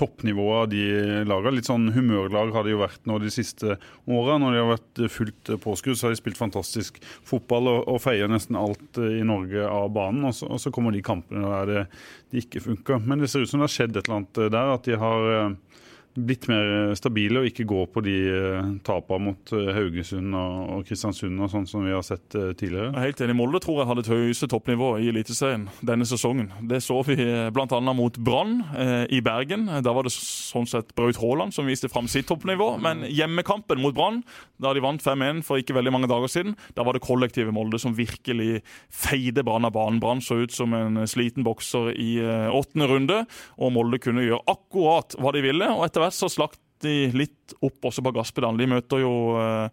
toppnivået 0.00 0.60
av 0.62 0.70
de 0.72 0.84
lagene. 1.28 1.56
Litt 1.58 1.68
sånn 1.68 1.90
humørlag 1.92 2.52
har 2.54 2.64
de 2.64 2.72
jo 2.72 2.80
vært 2.80 3.04
nå 3.08 3.18
de 3.20 3.32
siste 3.32 3.76
åra. 4.08 4.38
Når 4.40 4.54
de 4.54 4.62
har 4.62 4.70
vært 4.70 5.02
fullt 5.12 5.52
påskudd, 5.64 5.98
så 5.98 6.08
har 6.08 6.14
de 6.14 6.20
spilt 6.22 6.40
fantastisk 6.40 7.00
fotball 7.28 7.68
og, 7.74 7.82
og 7.92 8.00
feier 8.04 8.32
nesten 8.32 8.56
alt 8.60 9.00
uh, 9.00 9.08
i 9.08 9.24
Norge 9.28 9.68
av 9.68 9.92
banen. 9.92 10.24
Og 10.30 10.36
så, 10.36 10.48
og 10.48 10.60
så 10.64 10.72
kommer 10.72 10.96
de 10.96 11.04
kampene 11.04 11.44
der 11.44 11.72
det, 11.72 11.84
de 12.32 12.44
ikke 12.44 12.64
funker. 12.64 13.04
Men 13.04 13.20
det 13.20 13.28
ser 13.32 13.44
ut 13.44 13.52
som 13.52 13.60
det 13.60 13.68
har 13.68 13.76
skjedd 13.76 13.96
et 13.96 14.04
eller 14.06 14.22
annet 14.22 14.44
uh, 14.44 14.48
der. 14.48 14.74
At 14.78 14.88
de 14.88 15.00
har 15.04 15.30
uh, 15.32 15.71
blitt 16.14 16.48
mer 16.50 16.92
stabile 16.98 17.40
og 17.40 17.48
ikke 17.48 17.66
gå 17.68 17.84
på 17.92 18.02
de 18.04 18.16
uh, 18.28 18.70
tapene 18.84 19.30
mot 19.30 19.52
uh, 19.56 19.70
Haugesund 19.76 20.34
og, 20.36 20.82
Kristiansund 20.88 21.40
og 21.40 21.50
sånn 21.52 21.66
som 21.68 21.86
vi 21.86 21.94
har 21.94 22.04
sett 22.06 22.36
uh, 22.36 22.50
tidligere. 22.58 22.90
Jeg 22.92 23.00
er 23.00 23.08
helt 23.10 23.22
enig. 23.24 23.36
Molde 23.38 23.62
tror 23.64 23.80
jeg 23.80 23.90
hadde 23.90 24.04
et 24.04 24.12
høyeste 24.12 24.48
toppnivå 24.52 24.94
i 25.02 25.08
Eliteserien 25.12 25.68
denne 25.80 26.06
sesongen. 26.08 26.50
Det 26.68 26.82
så 26.84 26.98
vi 27.06 27.16
bl.a. 27.54 27.80
mot 27.96 28.18
Brann 28.22 28.58
eh, 28.78 29.04
i 29.14 29.20
Bergen. 29.24 29.68
Da 29.84 29.94
var 29.94 30.06
det 30.06 30.12
sånn 30.14 30.68
sett 30.68 30.92
Braut 30.98 31.18
Haaland 31.20 31.54
som 31.54 31.68
viste 31.68 31.90
fram 31.92 32.08
sitt 32.10 32.28
toppnivå. 32.30 32.74
Men 32.82 33.04
hjemmekampen 33.08 33.80
mot 33.82 33.94
Brann, 33.96 34.22
da 34.62 34.74
de 34.74 34.82
vant 34.84 35.02
5-1 35.02 35.42
for 35.46 35.60
ikke 35.60 35.76
veldig 35.76 35.94
mange 35.94 36.10
dager 36.10 36.30
siden, 36.30 36.56
da 36.76 36.86
var 36.86 36.96
det 36.96 37.04
kollektive 37.04 37.54
Molde 37.54 37.80
som 37.82 37.96
virkelig 37.96 38.62
feide 38.92 39.44
Brann 39.46 39.68
av 39.68 39.74
banen. 39.76 40.00
Brann 40.02 40.22
så 40.24 40.42
ut 40.42 40.54
som 40.54 40.74
en 40.76 41.02
sliten 41.10 41.46
bokser 41.46 41.92
i 41.96 42.14
åttende 42.52 42.88
runde, 42.90 43.22
og 43.58 43.74
Molde 43.74 44.00
kunne 44.02 44.26
gjøre 44.26 44.44
akkurat 44.50 45.16
hva 45.18 45.34
de 45.34 45.44
ville. 45.44 45.70
og 45.72 45.86
etter 45.86 46.01
hvert 46.02 46.18
så 46.18 46.30
slakt 46.32 46.60
de 46.82 47.12
litt 47.14 47.54
opp 47.62 47.86
også 47.88 48.02
på 48.04 48.12
gasspedalen. 48.16 48.58
De 48.60 48.68
møter 48.70 49.02
jo 49.02 49.12
uh, 49.36 49.70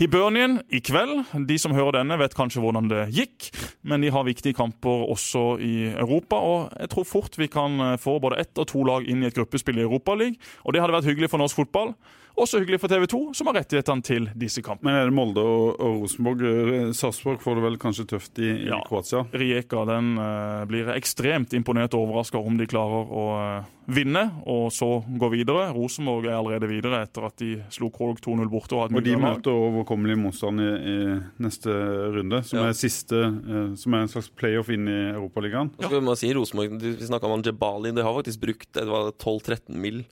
Hibernien 0.00 0.60
i 0.70 0.82
kveld. 0.84 1.24
De 1.48 1.58
som 1.60 1.74
hører 1.74 1.98
denne, 1.98 2.18
vet 2.20 2.36
kanskje 2.38 2.62
hvordan 2.62 2.90
det 2.92 3.06
gikk, 3.16 3.50
men 3.88 4.04
de 4.04 4.12
har 4.14 4.26
viktige 4.28 4.56
kamper 4.58 5.06
også 5.10 5.44
i 5.62 5.74
Europa. 5.90 6.38
Og 6.38 6.72
jeg 6.78 6.92
tror 6.92 7.08
fort 7.08 7.38
vi 7.40 7.50
kan 7.52 7.80
eh, 7.82 7.98
få 8.00 8.18
både 8.22 8.40
ett 8.44 8.62
og 8.62 8.68
to 8.70 8.84
lag 8.86 9.06
inn 9.08 9.24
i 9.24 9.30
et 9.30 9.36
gruppespill 9.36 9.80
i 9.80 9.86
Europaligaen. 9.86 10.38
Og 10.62 10.74
det 10.74 10.82
hadde 10.82 10.94
vært 10.94 11.08
hyggelig 11.10 11.32
for 11.32 11.42
norsk 11.42 11.64
fotball. 11.64 11.96
Også 12.32 12.62
hyggelig 12.62 12.80
for 12.80 12.88
TV 12.88 13.04
2, 13.12 13.18
som 13.36 13.50
har 13.50 13.58
rettighetene 13.60 14.04
til 14.06 14.28
disse 14.38 14.62
kampene. 14.64 14.88
Men 14.88 14.98
er 15.02 15.10
det 15.10 15.16
Molde 15.16 15.42
og, 15.44 15.74
og 15.76 15.98
Rosenborg? 16.00 16.44
Eh, 16.48 16.86
Sarpsborg 16.96 17.42
får 17.42 17.58
det 17.58 17.64
vel 17.66 17.76
kanskje 17.82 18.06
tøft 18.14 18.40
i, 18.40 18.48
ja. 18.70 18.78
i 18.78 18.86
Kroatia? 18.88 19.26
Rijeka 19.36 19.84
den 19.90 20.14
uh, 20.16 20.62
blir 20.68 20.88
ekstremt 20.94 21.52
imponert 21.58 21.92
og 21.96 22.06
overraska 22.06 22.40
om 22.40 22.56
de 22.56 22.68
klarer 22.70 23.12
å 23.12 23.26
uh, 23.36 23.68
vinne 23.92 24.24
og 24.48 24.70
så 24.72 24.88
gå 25.04 25.30
videre. 25.34 25.68
Rosenborg 25.76 26.30
er 26.30 26.38
allerede 26.38 26.70
videre 26.70 27.02
etter 27.04 27.28
at 27.28 27.36
de 27.42 27.50
slo 27.74 27.90
Krog 27.92 28.22
2-0 28.24 28.48
borte. 28.48 28.80
Og, 28.80 28.96
og 28.96 29.04
de 29.04 29.18
møter 29.20 29.52
overkommelig 29.52 30.16
motstand 30.24 30.64
i, 30.64 30.70
i, 30.72 30.96
neste 31.44 31.76
runde, 32.16 32.40
som, 32.48 32.62
ja. 32.62 32.70
er 32.72 32.80
siste, 32.80 33.22
uh, 33.28 33.76
som 33.76 33.98
er 33.98 34.06
en 34.06 34.12
slags 34.14 34.32
playoff 34.32 34.72
inn 34.72 34.88
i 34.88 34.98
Europaligaen. 35.12 35.74
Ja. 35.84 35.92
Si, 36.16 36.32
Rosenborg, 36.32 36.80
vi 36.80 36.96
snakka 37.12 37.28
om 37.28 37.44
Jebali, 37.44 37.92
de 37.92 38.08
har 38.08 38.16
faktisk 38.22 38.40
brukt 38.48 38.80
12-13 38.80 39.76
mill 39.76 40.04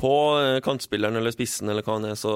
på 0.00 0.14
eh, 0.40 0.58
kantspilleren 0.64 1.18
eller 1.18 1.34
spissen 1.34 1.70
eller 1.70 1.86
hva 1.86 1.98
han 1.98 2.10
er, 2.10 2.18
så 2.18 2.34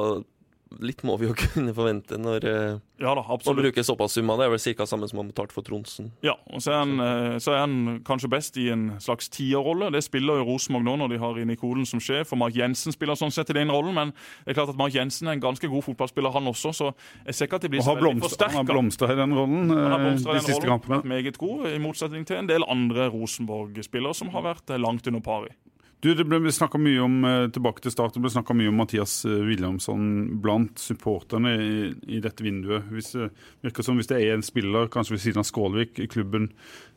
litt 0.81 1.03
må 1.05 1.17
vi 1.21 1.29
jo 1.29 1.37
kunne 1.45 1.75
forvente 1.77 2.19
når 2.21 2.47
eh, 2.49 2.81
ja 3.03 3.13
da, 3.19 3.25
man 3.27 3.57
bruker 3.59 3.83
såpass 3.83 4.15
summer. 4.15 4.39
Det 4.39 4.47
er 4.47 4.53
vel 4.53 4.77
ca. 4.79 4.87
samme 4.87 5.09
som 5.11 5.19
man 5.19 5.31
betalte 5.33 5.57
for 5.57 5.67
Tronsen. 5.67 6.13
Ja, 6.23 6.37
og 6.55 6.63
så 6.63 6.71
er, 6.71 6.77
han, 6.85 6.93
eh, 7.03 7.39
så 7.43 7.55
er 7.57 7.65
han 7.65 7.99
kanskje 8.07 8.31
best 8.31 8.59
i 8.63 8.69
en 8.71 8.93
slags 9.03 9.31
tierrolle. 9.33 9.91
Det 9.95 10.05
spiller 10.07 10.39
jo 10.39 10.47
Rosenborg 10.53 10.87
nå 10.87 10.95
når 11.01 11.15
de 11.15 11.19
har 11.23 11.41
Nikolen 11.51 11.89
som 11.89 12.03
sjef, 12.03 12.31
og 12.31 12.39
Mark 12.45 12.55
Jensen 12.55 12.95
spiller 12.95 13.19
sånn 13.19 13.35
sett 13.35 13.51
i 13.51 13.59
den 13.59 13.73
rollen, 13.75 13.97
men 13.97 14.15
det 14.15 14.55
er 14.55 14.61
klart 14.61 14.71
at 14.71 14.79
Mark 14.79 14.95
Jensen 14.95 15.31
er 15.31 15.35
en 15.35 15.43
ganske 15.43 15.71
god 15.73 15.87
fotballspiller, 15.89 16.35
han 16.37 16.53
også, 16.53 16.75
så 16.79 16.93
jeg 17.27 17.39
ser 17.39 17.51
ikke 17.51 17.59
at 17.59 17.67
de 17.67 17.73
blir 17.75 17.83
så 17.83 17.97
veldig 17.99 18.23
forsterka. 18.23 18.53
Han 18.55 18.63
har 18.63 18.71
blomstra 18.71 19.11
i 19.11 19.19
den 19.19 19.35
rollen 19.35 19.75
de 20.23 20.47
siste 20.47 20.69
kampene. 20.69 21.03
Meget 21.11 21.43
god, 21.43 21.67
i 21.73 21.83
motsetning 21.83 22.29
til 22.29 22.39
en 22.39 22.51
del 22.51 22.67
andre 22.71 23.11
Rosenborg-spillere 23.11 24.15
som 24.15 24.31
har 24.37 24.47
vært 24.47 24.71
langt 24.79 25.11
under 25.11 25.27
par 25.27 25.51
i. 25.51 25.57
Du, 26.03 26.15
Det 26.15 26.25
ble 26.27 26.51
snakka 26.51 26.81
mye 26.83 26.99
om 26.99 27.21
eh, 27.23 27.45
tilbake 27.55 27.85
til 27.85 27.93
start, 27.95 28.17
det 28.17 28.25
ble 28.25 28.31
snakka 28.35 28.57
mye 28.59 28.73
om 28.73 28.81
Mathias 28.81 29.21
eh, 29.29 29.45
Williamson 29.47 30.07
blant 30.43 30.81
supporterne 30.83 31.53
i, 31.55 31.77
i, 32.17 32.19
dette 32.25 32.43
vinduet. 32.43 32.89
Hvis 32.91 33.13
det 33.15 33.29
virker 33.63 33.87
som 33.87 34.01
hvis 34.01 34.11
det 34.11 34.19
er 34.19 34.35
en 34.35 34.43
spiller, 34.43 34.91
kanskje 34.91 35.15
ved 35.15 35.23
siden 35.23 35.45
av 35.45 35.47
Skålvik, 35.47 36.01
i 36.03 36.09
klubben 36.11 36.49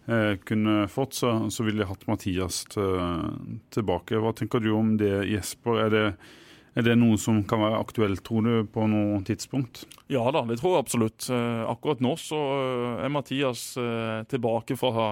eh, 0.10 0.42
kunne 0.42 0.88
fått, 0.90 1.20
så, 1.20 1.36
så 1.54 1.68
ville 1.68 1.84
de 1.84 1.90
hatt 1.92 2.08
Mathias 2.10 2.64
til, 2.74 2.98
tilbake. 3.78 4.18
Hva 4.18 4.34
tenker 4.34 4.64
du 4.66 4.72
om 4.74 4.96
det, 4.98 5.14
Jesper? 5.30 5.84
Er 5.84 5.94
det, 5.94 6.06
er 6.74 6.88
det 6.90 6.96
noe 6.98 7.20
som 7.22 7.44
kan 7.46 7.62
være 7.62 7.84
aktuelt, 7.86 8.24
tror 8.26 8.42
du, 8.42 8.56
på 8.66 8.88
noe 8.90 9.20
tidspunkt? 9.28 9.84
Ja 10.10 10.26
da, 10.34 10.42
det 10.50 10.58
tror 10.64 10.80
jeg 10.80 10.88
absolutt. 10.88 11.30
Eh, 11.30 11.62
akkurat 11.70 12.02
nå 12.02 12.18
så 12.18 12.42
er 13.06 13.14
Mathias 13.14 13.68
tilbake 14.34 14.82
fra 14.82 15.12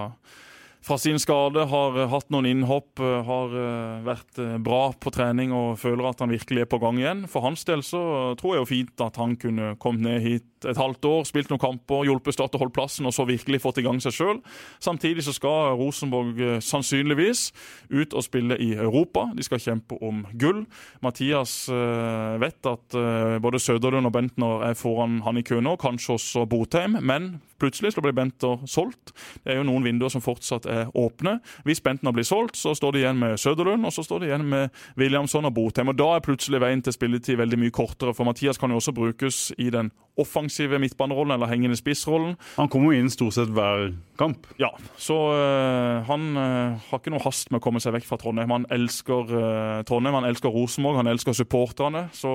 fra 0.84 0.98
sin 0.98 1.20
skade, 1.20 1.64
har 1.64 1.98
eh, 1.98 2.08
hatt 2.12 2.30
noen 2.32 2.48
innhopp, 2.50 3.00
eh, 3.00 3.20
har 3.24 3.54
eh, 3.56 4.02
vært 4.04 4.40
bra 4.64 4.82
på 4.92 5.12
trening 5.14 5.54
og 5.56 5.78
føler 5.80 6.10
at 6.10 6.20
han 6.20 6.32
virkelig 6.32 6.64
er 6.64 6.70
på 6.70 6.80
gang 6.82 7.00
igjen. 7.00 7.24
For 7.30 7.46
hans 7.46 7.64
del 7.68 7.84
så 7.86 8.02
tror 8.40 8.56
jeg 8.56 8.62
jo 8.62 8.70
fint 8.70 9.04
at 9.04 9.20
han 9.20 9.38
kunne 9.40 9.74
kommet 9.80 10.04
ned 10.04 10.24
hit 10.24 10.50
et 10.68 10.80
halvt 10.80 11.08
år, 11.08 11.24
spilt 11.28 11.52
noen 11.52 11.62
kamper, 11.62 12.04
hjulpet 12.08 12.34
Start 12.34 12.56
å 12.56 12.60
holde 12.64 12.74
plassen 12.74 13.06
og 13.06 13.14
så 13.14 13.26
virkelig 13.28 13.60
fått 13.62 13.78
i 13.78 13.84
gang 13.86 14.00
seg 14.02 14.14
sjøl. 14.16 14.40
Samtidig 14.82 15.22
så 15.26 15.34
skal 15.36 15.76
Rosenborg 15.78 16.40
eh, 16.42 16.60
sannsynligvis 16.64 17.46
ut 17.92 18.14
og 18.16 18.24
spille 18.26 18.58
i 18.58 18.72
Europa. 18.74 19.28
De 19.36 19.44
skal 19.46 19.62
kjempe 19.62 19.98
om 20.02 20.24
gull. 20.40 20.64
Mathias 21.04 21.68
eh, 21.70 22.36
vet 22.42 22.70
at 22.70 22.98
eh, 22.98 23.36
både 23.44 23.60
Søderlund 23.62 24.10
og 24.10 24.14
Bentner 24.16 24.66
er 24.70 24.78
foran 24.78 25.20
han 25.26 25.38
i 25.38 25.44
kø 25.46 25.60
nå, 25.62 25.76
kanskje 25.80 26.16
også 26.16 26.46
Botheim. 26.50 26.98
Men 27.04 27.36
plutselig 27.62 27.94
så 27.94 28.04
blir 28.04 28.16
Bentner 28.16 28.64
solgt. 28.70 29.14
Det 29.44 29.54
er 29.54 29.60
jo 29.60 29.68
noen 29.68 29.86
vinduer 29.86 30.12
som 30.12 30.24
fortsatt 30.24 30.66
er 30.70 30.90
åpne. 30.98 31.38
Hvis 31.68 31.82
Bentner 31.84 32.14
blir 32.14 32.26
solgt, 32.26 32.58
så 32.60 32.74
står 32.74 32.96
det 32.96 33.04
igjen 33.04 33.20
med 33.22 33.38
Søderlund, 33.40 33.86
og 33.86 33.94
så 33.94 34.04
står 34.06 34.24
det 34.24 34.32
igjen 34.32 34.48
med 34.50 34.82
Williamson 35.00 35.46
og 35.46 35.54
Botheim. 35.54 35.92
Og 35.92 35.98
Da 36.00 36.14
er 36.16 36.24
plutselig 36.24 36.62
veien 36.64 36.82
til 36.82 36.96
spilletid 36.96 37.38
veldig 37.40 37.60
mye 37.60 37.74
kortere, 37.74 38.14
for 38.14 38.26
Mathias 38.26 38.58
kan 38.58 38.74
jo 38.74 38.82
også 38.82 38.96
brukes 38.96 39.52
i 39.58 39.70
den 39.70 39.92
offensive 40.18 40.53
midtbanerollen 40.58 41.34
eller 41.36 41.50
hengende 41.50 41.76
spissrollen. 41.78 42.36
Han 42.56 42.70
kommer 42.72 42.92
jo 42.92 43.00
inn 43.02 43.10
stort 43.12 43.36
sett 43.36 43.50
hver 43.54 43.92
kamp. 44.18 44.46
Ja, 44.60 44.70
så 45.00 45.16
øh, 45.34 46.04
han 46.06 46.28
øh, 46.36 46.78
har 46.88 47.00
ikke 47.00 47.12
noe 47.14 47.24
hast 47.24 47.50
med 47.50 47.60
å 47.60 47.64
komme 47.64 47.82
seg 47.82 47.96
vekk 47.96 48.06
fra 48.08 48.18
Trondheim. 48.20 48.52
Han 48.54 48.66
elsker 48.74 49.34
øh, 49.34 49.82
Trondheim, 49.88 50.18
han 50.20 50.28
elsker 50.30 50.54
Rosenborg, 50.54 51.00
han 51.02 51.10
elsker 51.10 51.36
supporterne. 51.36 52.06
Så, 52.14 52.30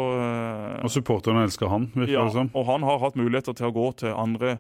Og 0.84 0.91
supporterne 0.91 1.45
elsker 1.47 1.71
han, 1.71 1.89
virker 1.95 2.17
ja, 2.17 2.27
det 2.27 2.36
som. 2.36 2.51
og 2.53 2.69
han 2.69 2.84
har 2.88 3.01
hatt 3.03 3.19
muligheter 3.19 3.55
til 3.58 3.69
å 3.69 3.75
gå 3.75 3.91
til 4.03 4.15
andre 4.15 4.58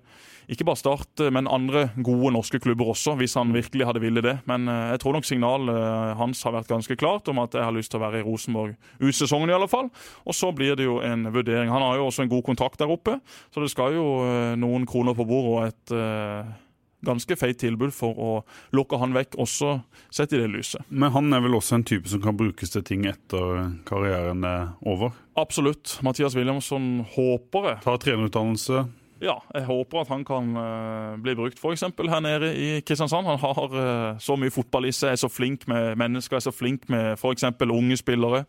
ikke 0.49 0.65
bare 0.65 0.79
Start, 0.79 1.21
men 1.33 1.49
andre 1.51 1.89
gode 2.01 2.31
norske 2.33 2.59
klubber 2.61 2.89
også, 2.93 3.13
hvis 3.19 3.35
han 3.37 3.51
virkelig 3.53 3.85
hadde 3.85 4.01
villet 4.01 4.25
det. 4.25 4.35
Men 4.49 4.69
eh, 4.71 4.93
jeg 4.95 5.03
tror 5.03 5.17
nok 5.17 5.27
signalet 5.27 5.75
eh, 5.75 6.13
hans 6.17 6.41
har 6.47 6.55
vært 6.55 6.71
ganske 6.71 6.97
klart 6.99 7.29
om 7.29 7.41
at 7.43 7.57
jeg 7.57 7.65
har 7.65 7.75
lyst 7.75 7.93
til 7.93 7.99
å 7.99 8.05
være 8.05 8.21
i 8.21 8.25
Rosenborg 8.25 8.73
ut 9.01 9.17
sesongen 9.17 9.51
i 9.51 9.57
alle 9.57 9.69
fall. 9.69 9.91
Og 10.25 10.37
så 10.37 10.53
blir 10.55 10.79
det 10.79 10.87
jo 10.87 10.99
en 11.05 11.27
vurdering. 11.29 11.69
Han 11.73 11.85
har 11.85 11.99
jo 11.99 12.07
også 12.09 12.25
en 12.25 12.31
god 12.31 12.45
kontrakt 12.47 12.81
der 12.81 12.89
oppe, 12.89 13.19
så 13.53 13.61
det 13.61 13.69
skal 13.73 13.97
jo 13.97 14.07
eh, 14.25 14.55
noen 14.59 14.87
kroner 14.89 15.17
på 15.17 15.27
bordet 15.29 15.53
og 15.53 15.67
et 15.67 15.95
eh, 15.95 16.57
ganske 17.05 17.35
feit 17.39 17.59
tilbud 17.61 17.93
for 17.95 18.17
å 18.19 18.31
lukke 18.75 18.99
han 18.99 19.13
vekk, 19.15 19.37
også 19.39 19.77
sett 20.13 20.33
i 20.35 20.41
det 20.41 20.49
lyset. 20.51 20.83
Men 20.89 21.13
han 21.15 21.31
er 21.35 21.43
vel 21.45 21.57
også 21.59 21.77
en 21.77 21.85
type 21.87 22.09
som 22.11 22.23
kan 22.23 22.37
brukes 22.39 22.73
til 22.73 22.85
ting 22.85 23.05
etter 23.09 23.69
karrieren 23.87 24.43
er 24.47 24.73
over. 24.81 25.13
Absolutt. 25.39 25.99
Mathias 26.05 26.35
Williamson 26.35 27.05
håper 27.15 27.69
jeg 27.71 27.83
Tar 27.85 28.01
trenerutdannelse. 28.03 28.87
Ja, 29.19 29.33
jeg 29.51 29.65
håper 29.67 29.99
at 29.99 30.11
han 30.13 30.21
kan 30.23 30.53
eh, 30.55 31.17
bli 31.19 31.33
brukt 31.35 31.59
f.eks. 31.59 31.83
her 31.83 32.21
nede 32.23 32.53
i 32.55 32.67
Kristiansand. 32.79 33.27
Han 33.27 33.41
har 33.41 33.73
eh, 33.75 34.19
så 34.23 34.37
mye 34.39 34.53
fotball 34.53 34.87
i 34.87 34.93
seg, 34.95 35.11
er 35.11 35.19
så 35.19 35.27
flink 35.27 35.65
med 35.67 35.97
mennesker, 35.99 36.37
er 36.37 36.45
så 36.45 36.53
flink 36.55 36.87
med 36.87 37.17
f.eks. 37.17 37.43
unge 37.59 37.97
spillere. 37.99 38.45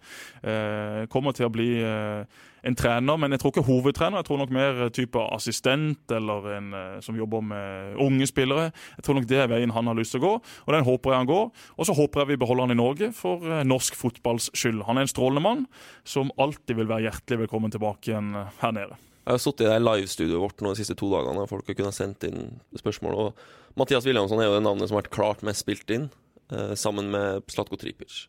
Eh, 0.46 1.08
kommer 1.10 1.34
til 1.34 1.48
å 1.48 1.50
bli 1.50 1.72
en 1.80 2.76
trener, 2.76 3.18
men 3.18 3.34
jeg 3.34 3.42
tror 3.42 3.54
ikke 3.54 3.66
hovedtrener. 3.66 4.20
Jeg 4.20 4.28
tror 4.28 4.42
nok 4.44 4.54
mer 4.54 4.80
type 4.94 5.26
assistent 5.34 6.14
eller 6.14 6.48
en 6.54 6.70
som 7.02 7.18
jobber 7.18 7.42
med 7.42 7.98
unge 8.04 8.28
spillere. 8.30 8.70
Jeg 9.00 9.06
tror 9.06 9.18
nok 9.18 9.28
det 9.30 9.42
er 9.42 9.50
veien 9.50 9.74
han 9.74 9.90
har 9.90 9.98
lyst 9.98 10.14
til 10.14 10.22
å 10.22 10.26
gå, 10.28 10.32
og 10.38 10.74
den 10.76 10.86
håper 10.86 11.14
jeg 11.14 11.24
han 11.24 11.32
går. 11.32 11.46
Og 11.80 11.88
så 11.88 11.96
håper 11.98 12.22
jeg 12.22 12.34
vi 12.34 12.40
beholder 12.44 12.68
han 12.68 12.76
i 12.76 12.80
Norge 12.84 13.12
for 13.16 13.62
norsk 13.66 13.98
fotballs 13.98 14.52
skyld. 14.54 14.84
Han 14.86 15.00
er 15.00 15.08
en 15.08 15.14
strålende 15.16 15.46
mann 15.48 15.68
som 16.04 16.30
alltid 16.38 16.78
vil 16.78 16.92
være 16.92 17.08
hjertelig 17.08 17.46
velkommen 17.46 17.72
tilbake 17.74 18.12
igjen 18.12 18.36
her 18.60 18.76
nede. 18.76 19.00
Jeg 19.30 19.36
har 19.36 19.42
sittet 19.44 19.62
i 19.62 19.70
det 19.70 19.82
livestudioet 19.84 20.42
vårt 20.42 20.62
nå 20.64 20.72
de 20.72 20.80
siste 20.80 20.96
to 20.98 21.06
dagene, 21.12 21.46
folk 21.46 21.68
har 21.70 21.76
kunnet 21.78 21.94
sendt 21.94 22.24
inn 22.26 22.48
spørsmål. 22.74 23.14
Og 23.14 23.76
Mathias 23.78 24.08
Williamson 24.08 24.40
er 24.42 24.48
jo 24.48 24.56
det 24.56 24.64
navnet 24.66 24.90
som 24.90 24.96
har 24.96 25.04
vært 25.04 25.14
klart 25.14 25.44
mest 25.46 25.62
spilt 25.62 25.92
inn, 25.94 26.08
eh, 26.50 26.72
sammen 26.74 27.12
med 27.12 27.46
Slatko 27.46 27.78
Tripic. 27.78 28.24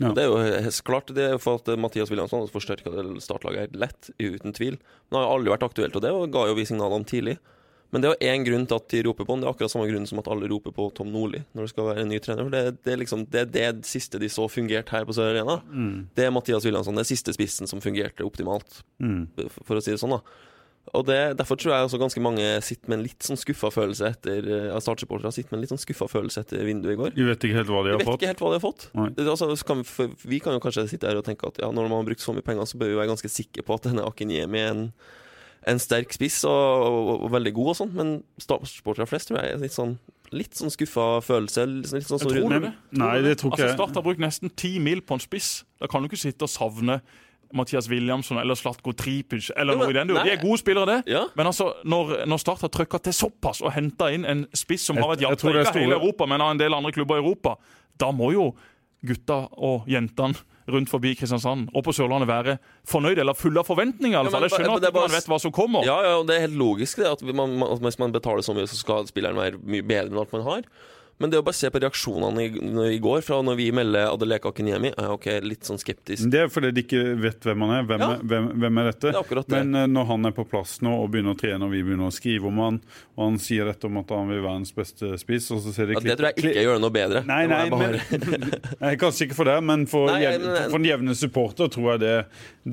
Ja. 0.00 0.14
Det 0.16 0.24
er 0.24 0.30
jo 0.30 0.40
helt 0.40 0.80
klart 0.84 1.12
det 1.12 1.26
er 1.28 1.36
for 1.40 1.60
at 1.60 1.68
Mathias 1.76 2.08
Williamson 2.08 2.48
forsterka 2.48 2.88
startlaget 3.20 3.66
helt 3.66 3.76
lett, 3.84 4.08
uten 4.16 4.56
tvil. 4.56 4.80
Men 4.80 5.12
det 5.12 5.20
har 5.20 5.28
jo 5.28 5.36
aldri 5.36 5.52
vært 5.52 5.68
aktuelt, 5.68 5.96
og 5.96 6.04
det 6.04 6.32
ga 6.32 6.46
jo 6.48 6.56
vi 6.56 6.66
signaler 6.68 6.96
om 7.02 7.04
tidlig. 7.04 7.36
Men 7.94 8.02
det 8.02 8.10
er 8.16 8.32
én 8.34 8.42
grunn 8.46 8.64
til 8.66 8.76
at 8.80 8.88
de 8.90 9.02
roper 9.06 9.24
på 9.28 9.32
han. 9.36 9.40
Det 9.44 9.46
er 9.48 9.52
akkurat 9.54 9.70
samme 9.72 9.86
grunn 9.90 10.06
som 10.10 10.18
at 10.18 10.26
alle 10.32 10.48
roper 10.50 10.72
på 10.74 10.88
Tom 10.96 11.12
Nordli 11.14 11.44
når 11.54 11.68
det 11.68 11.70
skal 11.74 11.86
være 11.90 12.02
en 12.02 12.10
ny 12.10 12.18
trener. 12.24 12.50
Det, 12.50 12.62
det, 12.82 12.92
er 12.92 12.98
liksom, 13.04 13.22
det 13.30 13.44
det 13.54 13.68
siste 13.86 14.18
de 14.22 14.28
så 14.32 14.48
fungerte 14.50 14.90
her 14.96 15.06
på 15.06 15.14
Sør 15.16 15.30
Arena. 15.34 15.60
Det 16.18 16.26
er 16.26 16.34
Mathias 16.34 16.66
Williamson, 16.66 16.98
det 16.98 17.04
er 17.06 17.12
siste 17.14 17.32
spissen 17.36 17.70
som 17.70 17.80
fungerte 17.84 18.26
optimalt, 18.26 18.82
Mm. 18.98 19.28
for 19.66 19.76
å 19.76 19.82
si 19.84 19.92
det 19.92 20.00
sånn. 20.02 20.16
da 20.18 20.20
og 20.94 21.02
det, 21.08 21.36
Derfor 21.36 21.58
tror 21.58 21.72
jeg 21.74 21.86
også 21.88 21.98
ganske 21.98 22.20
mange 22.22 22.44
sitter 22.62 22.88
med 22.88 22.98
en 23.00 23.02
litt 23.08 23.24
sånn 23.26 23.36
skuffa 23.36 23.72
følelse 23.74 24.06
etter 24.06 24.46
ja, 24.70 24.76
Startsupportere 24.78 25.32
sitter 25.34 25.50
med 25.50 25.58
en 25.58 25.64
litt 25.64 25.72
sånn 25.74 25.80
skuffa 25.82 26.06
følelse 26.06 26.44
etter 26.44 26.62
vinduet 26.62 26.94
i 26.94 26.98
går. 27.00 27.10
De 27.16 27.24
vet 27.26 27.42
ikke 27.48 27.56
helt 27.58 27.72
hva 27.74 27.80
de 27.82 27.90
har 27.90 27.98
vet 27.98 28.06
fått. 28.06 28.20
ikke 28.22 28.30
helt 28.30 28.42
hva 28.44 28.50
de 28.52 28.58
har 28.60 28.62
fått. 28.62 28.84
Altså, 29.26 29.48
kan 29.66 29.82
vi, 29.82 30.06
vi 30.30 30.38
kan 30.44 30.54
jo 30.54 30.60
kanskje 30.62 30.84
sitte 30.92 31.10
her 31.10 31.18
og 31.18 31.26
tenke 31.26 31.48
at 31.50 31.58
ja, 31.58 31.72
når 31.74 31.88
man 31.90 31.98
har 31.98 32.06
brukt 32.06 32.22
så 32.22 32.30
mye 32.36 32.46
penger, 32.46 32.70
så 32.70 32.78
bør 32.78 32.92
vi 32.92 32.98
være 33.00 33.10
ganske 33.10 33.32
sikre 33.34 33.66
på 33.66 33.74
at 33.74 33.88
denne 33.90 34.06
Akinyemi 34.06 34.62
er 34.62 34.70
en, 34.76 34.84
en 35.66 35.80
sterk 35.82 36.14
spiss 36.14 36.42
og, 36.46 36.84
og, 36.86 37.08
og 37.26 37.32
veldig 37.34 37.52
god 37.56 37.72
og 37.72 37.78
sånn, 37.80 37.94
men 37.96 38.12
startsportere 38.42 39.08
flest 39.10 39.30
tror 39.30 39.42
jeg 39.42 39.56
er 39.56 39.64
litt 39.64 39.76
sånn 39.76 39.96
Litt 40.34 40.56
sånn 40.58 40.72
skuffa 40.74 41.20
følelse. 41.22 41.62
Litt 41.70 41.86
sånn, 41.86 42.00
litt 42.00 42.08
sånn 42.08 42.18
Jeg 42.18 42.32
tror 42.32 42.50
du 42.50 42.64
det. 42.64 42.70
Nei, 42.98 43.12
det 43.22 43.36
tror 43.38 43.52
ikke 43.52 43.68
Altså. 43.68 43.76
Start 43.76 43.94
har 43.94 44.02
brukt 44.02 44.18
nesten 44.18 44.50
ti 44.58 44.72
mil 44.82 44.98
på 45.06 45.14
en 45.14 45.22
spiss. 45.22 45.60
Da 45.78 45.86
kan 45.86 46.02
du 46.02 46.08
ikke 46.10 46.18
sitte 46.18 46.48
og 46.48 46.50
savne 46.50 46.96
Mathias 47.54 47.86
Williamson 47.86 48.40
eller 48.42 48.58
Slatko 48.58 48.90
Tripic 48.98 49.52
eller 49.54 49.78
noe 49.78 49.92
i 49.92 49.94
den. 49.94 50.10
duren. 50.10 50.26
De 50.26 50.32
er 50.34 50.40
gode 50.40 50.58
spillere, 50.58 50.96
det. 50.96 51.14
Ja. 51.14 51.28
Men 51.38 51.52
altså, 51.52 51.68
når, 51.86 52.24
når 52.26 52.42
Start 52.42 52.66
har 52.66 52.72
trykka 52.74 52.98
til 53.06 53.14
såpass 53.14 53.62
og 53.62 53.70
henta 53.76 54.10
inn 54.14 54.26
en 54.26 54.42
spiss 54.50 54.88
som 54.90 54.98
har 54.98 55.12
vært 55.12 55.20
et 55.20 55.28
jeg 55.28 55.30
hjerte 55.30 55.44
tror 55.44 55.54
det 55.54 55.62
er 55.62 55.70
ikke 55.70 55.84
hele 55.86 56.00
Europa, 56.00 56.28
men 56.34 56.42
av 56.42 56.56
en 56.56 56.64
del 56.64 56.74
andre 56.74 56.92
klubber 56.96 57.20
i 57.20 57.22
Europa, 57.22 57.54
da 58.02 58.10
må 58.10 58.32
jo 58.34 58.48
gutta 59.06 59.44
og 59.62 59.86
jentene 59.90 60.34
rundt 60.68 60.90
forbi 60.90 61.14
Kristiansand 61.14 61.68
og 61.74 61.84
på 61.86 61.92
Sørlandet 61.94 62.26
være 62.28 62.56
fornøyd 62.90 63.18
eller 63.22 63.34
fulle 63.38 63.60
av 63.62 63.66
forventninger. 63.68 64.18
Altså. 64.18 64.36
Ja, 64.36 64.40
men 64.40 64.48
Jeg 64.50 64.58
skjønner 64.58 64.80
det- 64.80 64.88
at 64.88 64.94
man 64.94 65.10
vet 65.14 65.26
hva 65.30 65.38
som 65.40 65.52
kommer. 65.52 65.84
Ja, 65.84 66.00
ja, 66.02 66.16
og 66.18 66.26
det 66.26 66.36
er 66.36 66.40
helt 66.48 66.58
logisk 66.58 66.96
det, 66.98 67.06
at 67.06 67.22
man, 67.22 67.58
man, 67.58 67.72
at 67.72 67.80
hvis 67.80 67.98
man 67.98 68.12
betaler 68.12 68.42
så 68.42 68.54
mye, 68.54 68.66
så 68.66 68.76
skal 68.76 69.06
spilleren 69.06 69.36
være 69.36 69.58
mye 69.62 69.82
bedre 69.86 70.10
enn 70.10 70.18
alt 70.18 70.32
man 70.32 70.42
har. 70.42 70.62
Men 71.18 71.30
det 71.32 71.38
å 71.40 71.44
bare 71.46 71.56
se 71.56 71.70
på 71.72 71.80
reaksjonene 71.80 72.42
i, 72.44 72.48
i 72.92 72.98
går, 73.00 73.22
fra 73.24 73.38
når 73.40 73.54
vi 73.56 73.70
melder 73.72 74.10
Adeleka 74.10 74.50
Akinyemi, 74.50 74.90
er 75.00 75.06
ok, 75.14 75.26
litt 75.48 75.64
sånn 75.64 75.78
skeptisk. 75.80 76.26
Det 76.28 76.42
er 76.44 76.50
fordi 76.52 76.74
de 76.76 76.82
ikke 76.84 77.00
vet 77.22 77.46
hvem 77.48 77.62
han 77.64 77.70
er. 77.78 77.86
Hvem, 77.88 78.02
Ja. 78.04 78.08
er, 78.18 78.26
hvem, 78.28 78.48
hvem 78.60 78.80
er 78.82 78.88
dette? 78.90 79.12
Det 79.14 79.22
er 79.22 79.40
det. 79.40 79.44
Men 79.54 79.74
eh, 79.80 79.86
når 79.94 80.04
han 80.10 80.28
er 80.28 80.34
på 80.36 80.44
plass 80.50 80.74
nå 80.84 80.92
og 80.92 81.08
begynner 81.14 81.32
å 81.32 81.38
trene, 81.40 81.64
og 81.64 81.72
vi 81.72 81.80
begynner 81.86 82.10
å 82.10 82.12
skrive 82.12 82.50
om 82.50 82.60
han, 82.60 82.80
og 83.16 83.22
han 83.30 83.38
sier 83.40 83.64
dette 83.70 83.88
om 83.88 83.96
at 84.02 84.12
han 84.12 84.28
vil 84.28 84.42
være 84.42 84.44
verdens 84.50 84.74
beste 84.76 85.14
spiss, 85.22 85.48
og 85.56 85.62
så 85.64 85.72
ser 85.72 85.88
de 85.88 85.96
Ja, 85.96 86.04
det 86.04 86.18
tror 86.20 86.28
jeg 86.28 86.36
ikke 86.44 86.66
gjør 86.66 86.76
det 86.76 86.84
noe 86.84 86.94
bedre. 86.98 87.24
Nei, 87.32 87.40
nei, 87.48 87.62
bare- 87.72 88.04
men, 88.12 88.46
nei, 88.84 88.92
kanskje 89.00 89.30
ikke 89.30 89.40
for 89.40 89.48
det, 89.48 89.56
men 89.72 89.86
for, 89.88 90.12
Nei, 90.12 90.20
jev, 90.26 90.44
nei, 90.44 90.66
for 90.68 90.78
en 90.82 90.90
jevne 90.92 91.16
supporter 91.16 91.72
tror 91.72 91.94
jeg 91.94 92.04
det, 92.04 92.14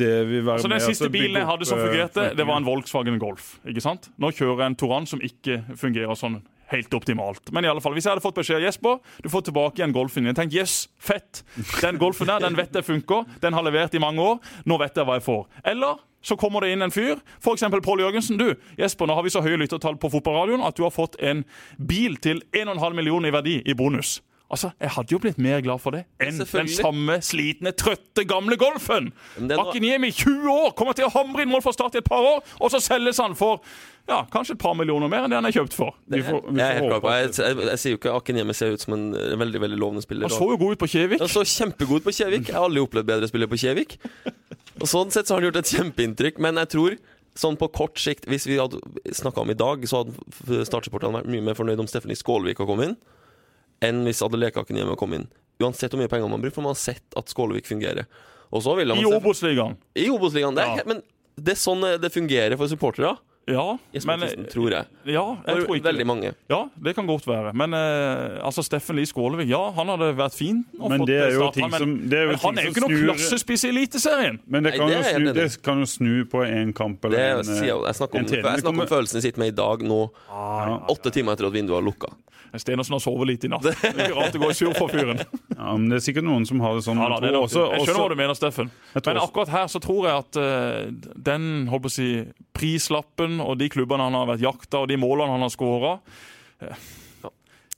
det 0.04 0.12
vil 0.28 0.44
være 0.52 0.66
Så 0.66 0.68
med 0.72 0.82
Den 0.84 0.90
siste 0.92 1.10
bilen 1.16 1.40
jeg 1.40 1.48
hadde 1.48 1.70
som 1.72 1.80
eh, 1.80 1.88
fungerte, 1.88 2.28
det 2.36 2.46
var 2.52 2.60
en 2.60 2.68
Volkswagen 2.68 3.20
Golf. 3.24 3.54
ikke 3.64 3.82
sant? 3.88 4.12
Nå 4.20 4.36
kjører 4.36 4.66
jeg 4.66 4.74
en 4.74 4.82
Toran 4.84 5.08
som 5.08 5.24
ikke 5.24 5.62
fungerer 5.80 6.20
sånn 6.20 6.42
helt 6.74 6.94
optimalt. 6.98 7.52
Men 7.54 7.66
i 7.66 7.72
alle 7.72 7.84
fall, 7.84 7.96
hvis 7.98 8.08
jeg 8.08 8.16
hadde 8.16 8.26
fått 8.26 8.40
beskjed 8.42 8.66
Jesper, 8.66 9.00
du 9.24 9.30
får 9.32 9.48
tilbake 9.50 9.80
igjen 9.80 9.96
Golfen 9.96 10.28
din. 10.28 10.38
Tenk, 10.38 10.56
yes, 10.58 10.88
fett! 11.00 11.44
Den 11.82 12.02
Golfen 12.02 12.30
der, 12.30 12.44
den 12.44 12.58
vet 12.60 12.76
jeg 12.76 12.88
funker. 12.88 13.30
Den 13.44 13.56
har 13.56 13.66
levert 13.66 13.96
i 13.96 14.02
mange 14.02 14.24
år. 14.24 14.42
Nå 14.70 14.80
vet 14.82 14.98
jeg 14.98 15.08
hva 15.08 15.20
jeg 15.20 15.28
får. 15.28 15.46
Eller 15.74 16.02
så 16.24 16.38
kommer 16.40 16.64
det 16.64 16.72
inn 16.74 16.86
en 16.86 16.94
fyr, 16.94 17.20
f.eks. 17.44 17.66
Pål 17.84 18.04
Jørgensen. 18.06 18.40
Du, 18.40 18.54
Jesper, 18.80 19.10
nå 19.10 19.18
har 19.18 19.26
vi 19.26 19.34
så 19.34 19.44
høye 19.44 19.60
lyttertall 19.60 19.98
på 20.00 20.12
fotballradioen 20.14 20.64
at 20.64 20.78
du 20.80 20.86
har 20.86 20.94
fått 20.96 21.18
en 21.20 21.44
bil 21.78 22.16
til 22.24 22.40
1,5 22.56 22.96
millioner 22.96 23.30
i 23.30 23.36
verdi 23.36 23.58
i 23.68 23.76
bonus. 23.76 24.22
Altså, 24.52 24.70
Jeg 24.80 24.90
hadde 24.94 25.12
jo 25.16 25.18
blitt 25.24 25.38
mer 25.42 25.62
glad 25.66 25.80
for 25.82 25.96
det 25.96 26.04
enn 26.22 26.38
den 26.38 26.68
samme 26.70 27.16
slitne, 27.26 27.72
trøtte, 27.74 28.26
gamle 28.30 28.58
Golfen. 28.60 29.08
Er 29.40 29.48
noe- 29.48 29.70
Akiniemi, 29.72 30.12
20 30.14 30.46
år, 30.52 30.76
kommer 30.78 30.94
til 30.94 31.06
å 31.08 31.10
hamre 31.16 31.42
inn 31.42 31.50
mål 31.50 31.64
for 31.66 31.74
Start 31.74 31.96
i 31.96 32.04
et 32.04 32.06
par 32.06 32.22
år, 32.22 32.44
og 32.62 32.70
så 32.70 32.78
selges 32.84 33.18
han 33.24 33.34
for 33.36 33.64
ja, 34.08 34.26
kanskje 34.30 34.54
et 34.54 34.60
par 34.60 34.76
millioner 34.76 35.08
mer 35.10 35.24
enn 35.24 35.32
det 35.32 35.38
han 35.40 35.46
er 35.48 35.56
kjøpt 35.56 35.74
for. 35.74 35.96
Vi 36.12 36.20
får, 36.22 36.42
vi 36.52 36.60
Jeg 36.60 36.68
er 36.68 36.80
får 36.84 36.84
helt 36.84 36.92
klar 36.92 37.00
håpe 37.00 37.08
på 37.08 37.14
jeg, 37.16 37.32
jeg, 37.40 37.68
jeg 37.72 37.80
sier 37.80 37.96
jo 37.96 37.98
ikke 38.02 38.14
Akiniemi 38.20 38.54
ser 38.60 38.74
ut 38.76 38.84
som 38.84 38.94
en 38.98 39.06
veldig 39.40 39.62
veldig 39.64 39.80
lovende 39.80 40.04
spiller. 40.04 40.28
Han 40.28 40.36
så 40.38 40.50
jo 40.52 40.58
god 40.60 40.76
ut 40.76 40.82
på 40.84 40.90
Kjevik. 40.92 41.24
Han 41.24 41.32
så 41.32 41.46
kjempegod 41.48 42.04
ut 42.04 42.08
på 42.10 42.14
Kjevik. 42.20 42.48
Jeg 42.52 42.58
har 42.60 42.68
aldri 42.68 42.84
opplevd 42.84 43.08
bedre 43.10 43.32
spiller 43.32 43.48
på 43.50 43.58
Kjevik. 43.64 43.98
Og 44.82 44.88
Sånn 44.92 45.10
sett 45.14 45.26
så 45.26 45.34
har 45.38 45.42
han 45.42 45.48
gjort 45.50 45.62
et 45.64 45.72
kjempeinntrykk, 45.72 46.38
men 46.44 46.60
jeg 46.62 46.72
tror 46.76 46.98
Sånn 47.34 47.56
på 47.58 47.66
kort 47.74 47.98
sikt, 47.98 48.28
Hvis 48.30 48.44
vi 48.46 48.60
hadde 48.62 48.78
snakka 49.10 49.42
om 49.42 49.50
i 49.50 49.56
dag, 49.58 49.82
så 49.90 50.04
hadde 50.04 50.66
startsupporterne 50.70 51.24
vært 51.24 51.32
mye 51.34 51.42
mer 51.42 51.56
fornøyd 51.58 51.80
om 51.82 51.88
Stephanie 51.90 52.14
Skålvik 52.20 52.60
hadde 52.62 52.70
kommet 52.70 52.92
inn, 52.92 52.98
enn 53.84 54.04
hvis 54.08 54.24
Adeleka 54.26 54.64
hjemme 54.68 54.98
kom 55.00 55.16
inn. 55.18 55.28
Uansett 55.62 55.94
hvor 55.94 56.02
mye 56.02 56.12
penger 56.12 56.32
man 56.32 56.42
bruker, 56.44 56.56
for 56.58 56.66
man 56.66 56.74
har 56.76 56.82
sett 56.82 57.18
at 57.20 57.30
Skålevik 57.32 57.68
fungerer. 57.70 58.08
I 58.54 59.06
Obos-ligaen. 59.10 59.78
I 59.98 60.10
Obos-ligaen. 60.14 60.58
Ja. 60.62 60.84
Men 60.86 61.02
det 61.36 61.56
er 61.56 61.62
sånn 61.62 61.82
det 62.02 62.12
fungerer 62.14 62.58
for 62.60 62.70
supportere. 62.70 63.16
Ja, 63.46 63.78
men 64.08 64.22
tror 64.48 64.72
jeg. 64.72 64.86
Ja, 65.12 65.24
jeg 65.44 65.66
tror 65.66 65.76
ikke 65.76 65.90
veldig 65.90 66.06
mange. 66.08 66.30
Ja, 66.50 66.62
det 66.80 66.94
kan 66.96 67.08
godt 67.10 67.26
være. 67.28 67.52
Men 67.54 67.74
eh, 67.76 68.40
altså, 68.46 68.64
Steffen 68.64 68.96
Lie 68.96 69.06
Skålevik, 69.10 69.50
ja, 69.52 69.60
han 69.76 69.92
hadde 69.92 70.14
vært 70.16 70.38
fin. 70.38 70.62
Men 70.80 71.04
det 71.04 71.18
er 71.20 71.34
jo 71.36 71.42
starten, 71.50 71.54
ting 71.58 71.70
men, 71.72 71.80
som- 71.84 72.10
det 72.10 72.20
er 72.20 72.24
jo 72.24 72.30
men 72.32 72.40
han 72.46 72.58
er 72.58 72.64
jo 72.70 72.72
ikke 72.72 72.86
noen 72.88 73.04
klassespiss 73.10 73.66
i 73.68 73.74
Eliteserien. 73.74 74.40
Men 74.48 74.64
det 74.64 74.72
Nei, 74.72 74.78
kan, 74.80 74.88
det 74.88 74.96
jo 74.96 75.04
snu, 75.20 75.34
det 75.42 75.48
kan 75.68 75.80
jo 75.84 75.92
snu 75.92 76.14
på 76.32 76.46
én 76.48 76.72
kamp 76.74 77.04
eller 77.06 77.18
Det 77.20 77.30
en, 77.42 77.44
sier 77.58 77.74
jeg, 77.74 77.84
jeg 77.90 78.00
snakker 78.00 78.20
om, 78.24 78.32
jeg 78.32 78.64
snakker 78.64 78.70
om 78.88 78.88
følelsen 78.96 79.20
jeg 79.20 79.28
sitter 79.28 79.40
med 79.44 79.52
i 79.52 79.58
dag, 79.60 79.84
nå, 79.92 80.00
Ja. 80.32 80.78
åtte 80.96 81.12
timer 81.12 81.34
etter 81.36 81.52
at 81.52 81.54
vinduet 81.60 81.82
har 81.82 81.84
lukka. 81.84 82.16
Stenersen 82.54 82.94
har 82.94 83.00
sovet 83.02 83.26
litt 83.32 83.44
i 83.48 83.50
natt. 83.50 83.64
Det 83.66 83.72
er 83.82 83.96
ikke 84.12 84.14
rart 84.20 84.36
det 84.36 84.40
går 84.44 84.52
sur 84.54 84.74
for 84.78 84.88
fyren. 84.94 85.20
Ja, 85.64 85.72
men 85.78 85.88
det 85.90 85.96
er 85.96 86.04
sikkert 86.06 86.26
noen 86.28 86.44
som 86.46 86.60
har 86.62 86.76
det 86.76 86.84
sånn. 86.86 86.98
Ja, 87.00 87.08
da, 87.10 87.18
det 87.24 87.30
er 87.30 87.34
Jeg 87.34 87.42
nok, 87.42 87.50
tror 87.50 87.64
jeg 87.64 87.80
også- 87.80 87.86
skjønner 87.88 88.04
hva 88.04 88.10
du 88.10 88.16
mener, 88.20 88.36
Steffen. 88.38 88.72
Men 88.94 89.18
akkurat 89.24 89.50
her 89.54 89.68
så 89.72 89.80
tror 89.82 90.06
jeg 90.06 90.16
at 90.22 90.38
uh, 90.38 91.14
den 91.24 91.46
holdt 91.72 91.86
på 91.86 91.90
å 91.90 91.94
si, 91.94 92.08
prislappen 92.54 93.33
og 93.42 93.58
de 93.58 93.70
klubbene 93.70 94.04
han 94.10 94.14
har 94.14 94.28
vært 94.28 94.44
jakta, 94.44 94.84
og 94.84 94.88
de 94.92 94.98
målene 95.02 95.32
han 95.32 95.42
har 95.46 95.50
skåra 95.54 96.00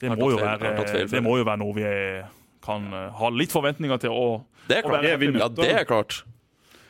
det, 0.00 0.08
Har 0.10 0.16
må 0.16 0.30
jo 0.30 0.36
være- 0.38 1.08
det 1.10 1.22
må 1.24 1.38
jo 1.38 1.44
være 1.44 1.58
noe 1.58 1.74
vi 1.74 2.22
kan 2.66 2.92
eh, 2.92 3.10
ha 3.12 3.28
litt 3.30 3.52
forventninger 3.52 3.98
til. 4.02 4.10
å, 4.10 4.44
Det 4.68 4.78
er 4.78 4.82
klart. 4.82 5.02
være. 5.02 5.38
Ja, 5.38 5.48
det 5.48 5.70
er 5.72 5.84
klart. 5.84 6.22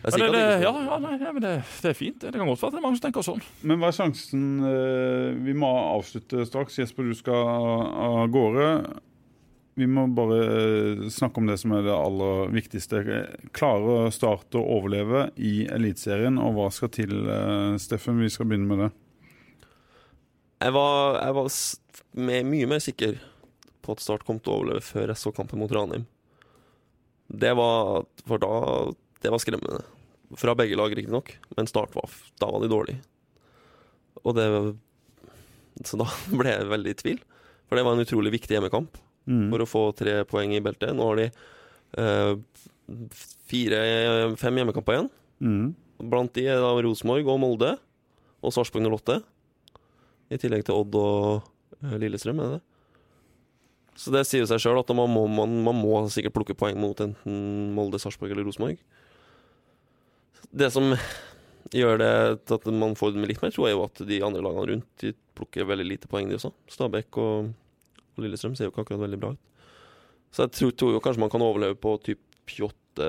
Det, 0.07 0.13
at 0.15 0.21
det, 0.21 0.33
det 0.33 0.41
ja, 0.63 0.71
er 0.71 0.85
ja, 0.87 0.99
nei, 1.03 1.17
ja, 1.19 1.33
men 1.33 1.43
det, 1.43 1.53
det 1.83 1.89
er 1.91 1.95
fint. 1.99 2.21
Det 2.21 2.31
Det 2.33 2.39
kan 2.39 2.47
godt 2.47 2.61
være 2.63 2.69
at 2.69 2.75
det 2.77 2.79
er 2.79 2.85
mange 2.85 2.99
som 2.99 3.11
tenker 3.11 3.25
sånn. 3.27 3.41
Men 3.67 3.81
hva 3.81 3.89
er 3.91 3.97
sjansen 3.97 4.43
eh, 4.63 5.35
Vi 5.43 5.55
må 5.59 5.71
avslutte 5.97 6.45
straks. 6.47 6.77
Jesper, 6.79 7.03
du 7.09 7.15
skal 7.15 7.35
av 7.35 8.29
gårde. 8.31 8.69
Vi 9.77 9.85
må 9.85 10.07
bare 10.17 10.37
eh, 10.41 11.09
snakke 11.13 11.43
om 11.43 11.49
det 11.51 11.59
som 11.61 11.75
er 11.77 11.83
det 11.85 11.93
aller 11.93 12.49
viktigste. 12.55 13.03
Klare 13.57 14.07
å 14.09 14.63
overleve 14.63 15.27
i 15.37 15.67
Eliteserien, 15.69 16.39
og 16.41 16.57
hva 16.57 16.71
skal 16.73 16.89
til, 16.97 17.13
eh, 17.29 17.77
Steffen? 17.83 18.23
Vi 18.25 18.31
skal 18.33 18.49
begynne 18.49 18.71
med 18.71 18.81
det. 18.87 18.89
Jeg 20.65 20.73
var, 20.73 21.21
jeg 21.21 21.37
var 21.37 21.51
med, 22.17 22.49
mye 22.49 22.71
mer 22.73 22.81
sikker 22.81 23.21
på 23.85 23.93
at 23.93 24.01
Start 24.01 24.25
kom 24.25 24.41
til 24.41 24.55
å 24.55 24.59
overleve 24.63 24.81
før 24.81 25.13
jeg 25.13 25.21
så 25.21 25.37
kampen 25.37 25.61
mot 25.61 25.77
Ranheim. 25.77 26.09
Det 27.29 27.53
var 27.59 28.07
For 28.25 28.39
da 28.39 28.95
Det 29.21 29.33
var 29.35 29.43
skremmende. 29.43 29.85
Fra 30.39 30.55
begge 30.57 30.77
lag, 30.79 30.95
riktignok, 30.97 31.37
men 31.57 31.69
Start 31.69 31.93
var 31.95 32.09
Da 32.41 32.49
var 32.49 32.65
de 32.65 32.73
dårlige. 32.73 33.03
Og 34.25 34.41
det 34.41 34.49
Så 35.85 36.01
da 36.01 36.09
ble 36.41 36.49
jeg 36.49 36.73
veldig 36.73 36.95
i 36.97 37.03
tvil. 37.05 37.21
For 37.69 37.77
det 37.77 37.85
var 37.85 37.93
en 37.93 38.07
utrolig 38.07 38.33
viktig 38.33 38.57
hjemmekamp 38.57 38.97
Mm. 39.27 39.49
for 39.51 39.63
å 39.63 39.69
få 39.69 39.83
tre 39.99 40.21
poeng 40.29 40.55
i 40.55 40.63
beltet. 40.63 40.95
Nå 40.95 41.09
har 41.11 41.21
de 41.21 41.27
eh, 41.99 42.35
fire, 43.51 43.81
fem 44.39 44.61
hjemmekamper 44.61 44.99
igjen. 44.99 45.11
Mm. 45.43 45.67
Blant 46.13 46.35
de 46.37 46.47
er 46.47 46.63
da 46.63 46.71
Rosenborg 46.85 47.29
og 47.33 47.41
Molde 47.43 47.75
og 48.45 48.55
Sarpsborg 48.55 48.87
08. 48.87 49.21
I 50.31 50.39
tillegg 50.43 50.67
til 50.67 50.79
Odd 50.79 50.97
og 51.01 51.47
eh, 51.83 51.99
Lillestrøm, 52.03 52.41
er 52.43 52.57
det 52.57 52.59
det? 52.59 52.65
Så 53.97 54.13
det 54.13 54.27
sier 54.29 54.45
seg 54.45 54.61
sjøl 54.61 54.79
at 54.83 54.91
man 54.93 55.09
må, 55.09 55.23
man, 55.31 55.55
man 55.65 55.79
må 55.79 56.03
sikkert 56.13 56.35
plukke 56.37 56.57
poeng 56.59 56.77
mot 56.79 56.99
enten 57.01 57.37
Molde, 57.75 58.01
Sarpsborg 58.03 58.35
eller 58.35 58.45
Rosenborg. 58.45 58.83
Det 60.53 60.69
som 60.73 60.93
gjør 61.75 61.99
det 62.03 62.13
til 62.47 62.59
at 62.59 62.67
man 62.77 62.95
får 62.99 63.17
litt 63.19 63.41
mer 63.43 63.55
tror 63.55 63.67
jeg 63.67 63.75
jo 63.75 63.87
at 63.87 64.03
de 64.07 64.19
andre 64.23 64.43
lagene 64.45 64.67
rundt 64.71 65.03
De 65.03 65.11
plukker 65.37 65.67
veldig 65.69 65.87
lite 65.89 66.11
poeng, 66.11 66.29
de 66.29 66.37
også. 66.39 66.53
Stabæk 66.71 67.19
og, 67.21 67.51
og 68.17 68.25
Lillestrøm 68.25 68.57
ser 68.57 68.69
jo 68.69 68.73
ikke 68.73 68.87
akkurat 68.87 69.05
veldig 69.05 69.21
bra 69.23 69.33
ut. 69.37 69.43
Så 70.35 70.45
jeg 70.45 70.57
tror, 70.57 70.73
tror 70.77 70.97
jo 70.97 71.03
kanskje 71.05 71.23
man 71.23 71.33
kan 71.33 71.45
overleve 71.45 71.79
på 71.81 71.95
typ 72.05 72.21
28 72.51 73.07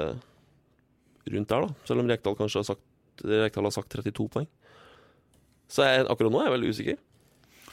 rundt 1.34 1.50
der, 1.52 1.66
da. 1.66 1.88
Selv 1.88 2.04
om 2.04 2.10
Rekdal 2.12 2.38
kanskje 2.40 2.62
har 2.62 2.70
sagt, 2.70 2.86
Rekdal 3.28 3.68
har 3.68 3.76
sagt 3.76 3.92
32 3.96 4.30
poeng. 4.32 4.48
Så 5.68 5.84
jeg, 5.84 6.06
akkurat 6.08 6.32
nå 6.32 6.40
er 6.40 6.48
jeg 6.48 6.56
veldig 6.56 6.72
usikker. 6.76 7.00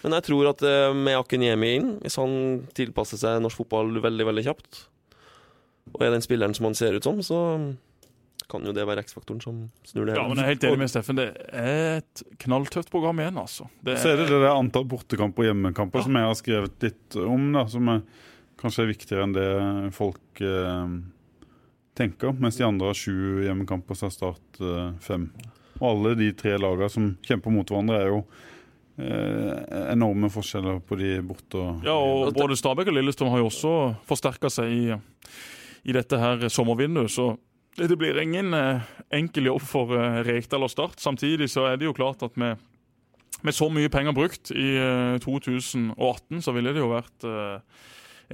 Men 0.04 0.16
jeg 0.18 0.26
tror 0.26 0.50
at 0.50 0.64
eh, 0.68 0.96
med 0.96 1.16
Akinyemi 1.16 1.70
inn, 1.78 1.92
hvis 2.02 2.18
han 2.20 2.34
tilpasser 2.76 3.20
seg 3.20 3.38
norsk 3.40 3.62
fotball 3.62 3.94
veldig 4.04 4.26
veldig 4.28 4.44
kjapt, 4.48 4.82
og 5.94 6.02
er 6.02 6.14
den 6.14 6.24
spilleren 6.24 6.56
som 6.56 6.68
han 6.68 6.76
ser 6.76 6.96
ut 6.98 7.06
som, 7.06 7.20
så 7.24 7.38
kan 8.50 8.64
jo 8.66 8.72
det 8.76 8.84
være 8.86 9.02
X-faktoren 9.06 9.40
som 9.42 9.62
snur 9.88 10.06
det. 10.06 10.14
Ja, 10.18 10.26
men 10.28 10.36
jeg 10.38 10.44
er 10.44 10.50
helt 10.52 10.64
enig 10.68 10.78
med 10.84 10.90
Steffen. 10.92 11.16
Det 11.18 11.26
er 11.52 11.98
et 12.02 12.22
knalltøft 12.44 12.90
program 12.92 13.22
igjen, 13.22 13.38
altså. 13.40 13.66
Det 13.84 13.96
Så 14.02 14.12
er 14.12 14.20
det 14.20 14.28
det 14.28 14.40
der 14.44 14.52
antall 14.54 14.84
bortekamper 14.90 15.44
og 15.44 15.48
hjemmekamper 15.50 16.00
Ja. 16.02 16.04
som 16.04 16.18
jeg 16.20 16.28
har 16.28 16.38
skrevet 16.38 16.86
litt 16.88 17.16
om, 17.24 17.50
da, 17.56 17.66
som 17.72 17.88
er, 17.88 18.02
kanskje 18.60 18.84
er 18.84 18.90
viktigere 18.92 19.24
enn 19.26 19.32
det 19.36 19.94
folk 19.96 20.40
eh, 20.44 20.88
tenker. 21.96 22.32
Mens 22.38 22.56
de 22.60 22.66
andre 22.66 22.90
har 22.92 22.98
sju 22.98 23.44
hjemmekamper, 23.46 23.94
så 23.98 24.08
har 24.08 24.14
Start 24.14 24.60
eh, 24.60 24.90
fem. 25.00 25.28
Og 25.80 25.88
alle 25.90 26.14
de 26.20 26.32
tre 26.38 26.56
lagene 26.60 26.90
som 26.92 27.08
kjemper 27.26 27.50
mot 27.54 27.66
hverandre, 27.66 27.96
er 28.04 28.12
jo 28.12 28.20
eh, 28.98 29.90
enorme 29.94 30.28
forskjeller 30.30 30.78
på 30.86 30.98
de 31.00 31.16
borte 31.26 31.58
og 31.58 31.82
Ja, 31.86 31.96
og 31.96 32.34
både 32.36 32.56
Stabæk 32.60 32.92
og 32.92 32.98
Lillestrøm 32.98 33.32
har 33.32 33.42
jo 33.42 33.48
også 33.50 33.74
forsterka 34.06 34.50
seg 34.52 34.70
i, 34.70 34.84
i 35.90 35.96
dette 35.96 36.18
her 36.20 36.44
sommervinduet, 36.52 37.10
så 37.10 37.32
det 37.76 37.96
blir 37.98 38.20
ingen 38.22 38.54
eh, 38.54 38.84
enkel 39.14 39.50
jobb 39.50 39.64
for 39.66 39.96
eh, 39.98 40.20
Rekdal 40.26 40.66
og 40.66 40.70
Start. 40.72 41.00
Samtidig 41.02 41.50
så 41.50 41.66
er 41.70 41.80
det 41.80 41.88
jo 41.88 41.96
klart 41.96 42.22
at 42.22 42.36
med, 42.40 42.62
med 43.42 43.56
så 43.56 43.68
mye 43.72 43.90
penger 43.92 44.14
brukt 44.16 44.52
i 44.54 44.68
eh, 44.78 45.18
2018, 45.24 46.42
så 46.44 46.54
ville 46.54 46.74
det 46.74 46.82
jo 46.82 46.92
vært 46.92 47.26
eh, 47.28 47.58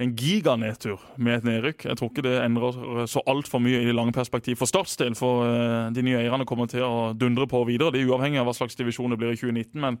en 0.01 0.13
giganedtur 0.15 1.01
med 1.17 1.39
et 1.39 1.47
nedrykk. 1.47 1.85
Jeg 1.89 1.99
tror 1.99 2.11
ikke 2.11 2.23
det 2.25 2.37
endrer 2.41 3.07
så 3.11 3.23
altfor 3.29 3.61
mye 3.63 3.81
i 3.81 3.87
det 3.89 3.95
lange 3.95 4.13
perspektiv 4.15 4.59
for 4.61 4.69
Starts 4.69 4.95
del, 5.01 5.17
for 5.19 5.45
eh, 5.47 5.89
de 5.95 6.05
nye 6.05 6.21
eierne 6.21 6.47
kommer 6.47 6.69
til 6.71 6.85
å 6.85 7.11
dundre 7.17 7.47
på 7.49 7.63
videre. 7.67 7.93
Det 7.93 8.03
er 8.03 8.11
uavhengig 8.11 8.41
av 8.41 8.47
hva 8.49 8.55
slags 8.55 8.77
divisjon 8.79 9.11
det 9.13 9.19
blir 9.21 9.33
i 9.35 9.39
2019, 9.39 9.81
men 9.81 9.99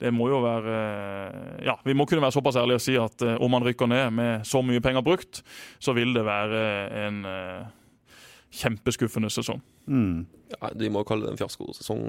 det 0.00 0.12
må 0.16 0.30
jo 0.32 0.40
være 0.44 0.76
eh, 0.76 1.66
Ja, 1.70 1.76
vi 1.86 1.96
må 1.96 2.06
kunne 2.08 2.24
være 2.24 2.36
såpass 2.36 2.58
ærlige 2.60 2.80
og 2.80 2.84
si 2.84 2.96
at 3.00 3.26
eh, 3.26 3.36
om 3.40 3.52
man 3.54 3.66
rykker 3.66 3.90
ned 3.90 4.16
med 4.16 4.48
så 4.48 4.64
mye 4.64 4.82
penger 4.84 5.04
brukt, 5.06 5.44
så 5.78 5.94
vil 5.96 6.14
det 6.16 6.24
være 6.26 6.64
en 7.06 7.22
eh, 7.28 7.68
kjempeskuffende 8.50 9.30
sesong. 9.30 9.60
mm. 9.86 10.26
Ja, 10.50 10.66
de 10.74 10.88
må 10.90 11.04
kalle 11.06 11.28
det 11.28 11.30
en 11.30 11.38
fiaskosesong. 11.38 12.00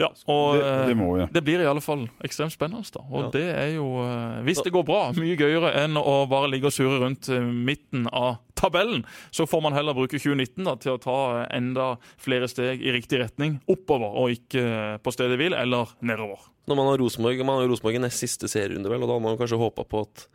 Ja, 0.00 0.08
og 0.26 0.56
det, 0.58 0.64
eh, 0.66 0.80
det 0.88 0.96
må 0.98 1.12
ja. 1.14 1.28
det 1.30 1.44
blir 1.46 1.60
i 1.62 1.66
alle 1.70 1.78
fall 1.78 2.08
ekstremt 2.26 2.50
spennende. 2.50 2.82
da. 2.90 3.04
Og 3.06 3.22
Ja. 3.22 3.30
det 3.36 3.44
er 3.54 3.68
jo, 3.76 3.84
eh, 4.02 4.42
hvis 4.42 4.64
det 4.64 4.72
går 4.74 4.82
bra, 4.84 5.12
mye 5.14 5.36
gøyere 5.38 5.70
enn 5.84 5.94
å 5.94 6.26
bare 6.28 6.50
ligge 6.50 6.66
og 6.66 6.74
surre 6.74 6.98
rundt 6.98 7.28
eh, 7.30 7.38
midten 7.38 8.08
av 8.10 8.40
tabellen. 8.58 9.04
Så 9.30 9.46
får 9.46 9.62
man 9.62 9.72
heller 9.78 9.94
bruke 9.94 10.18
2019 10.18 10.64
da, 10.66 10.74
til 10.74 10.96
å 10.96 10.98
ta 10.98 11.16
eh, 11.44 11.56
enda 11.56 11.98
flere 12.18 12.48
steg 12.50 12.82
i 12.82 12.90
riktig 12.98 13.20
retning. 13.22 13.60
Oppover, 13.70 14.10
og 14.10 14.34
ikke 14.34 14.58
eh, 14.58 14.98
på 14.98 15.14
stedet 15.14 15.38
hvil, 15.38 15.54
eller 15.54 15.86
nedover. 16.02 16.50
Når 16.66 16.76
man 16.76 16.86
har 16.90 16.98
Rosenborg 16.98 17.46
Man 17.46 17.62
har 17.62 17.68
Rosenborg 17.70 17.94
i 17.94 18.02
nest 18.02 18.18
siste 18.18 18.50
serierunde, 18.50 18.90
vel, 18.90 19.06
og 19.06 19.08
da 19.08 19.14
har 19.14 19.22
man 19.22 19.38
kanskje 19.38 19.56
håpa 19.62 19.86
på 19.86 20.02
at 20.02 20.26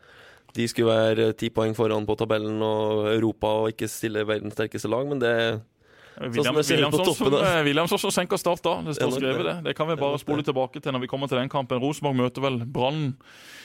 de 0.54 0.66
skulle 0.70 0.90
være 0.90 1.32
ti 1.38 1.50
poeng 1.50 1.74
foran 1.76 2.06
på 2.06 2.16
tabellen 2.20 2.62
og 2.62 3.08
Europa 3.10 3.50
og 3.64 3.72
ikke 3.72 3.88
stille 3.90 4.22
verdens 4.28 4.54
sterkeste 4.54 4.90
lag, 4.90 5.06
men 5.10 5.22
det 5.22 5.34
William, 6.20 6.54
Williamson 7.66 7.98
som 7.98 8.12
senker 8.18 8.38
Start 8.38 8.62
da. 8.62 8.76
Det 8.86 8.94
står 8.94 9.16
skrevet 9.16 9.48
det. 9.48 9.56
Det 9.66 9.74
kan 9.74 9.88
vi 9.90 9.96
bare 9.98 10.18
spole 10.22 10.44
tilbake 10.46 10.78
til 10.80 10.94
når 10.94 11.02
vi 11.02 11.10
kommer 11.10 11.26
til 11.26 11.40
den 11.40 11.50
kampen. 11.50 11.80
Rosenborg 11.82 12.16
møter 12.20 12.44
vel 12.44 12.60
Brann 12.70 13.16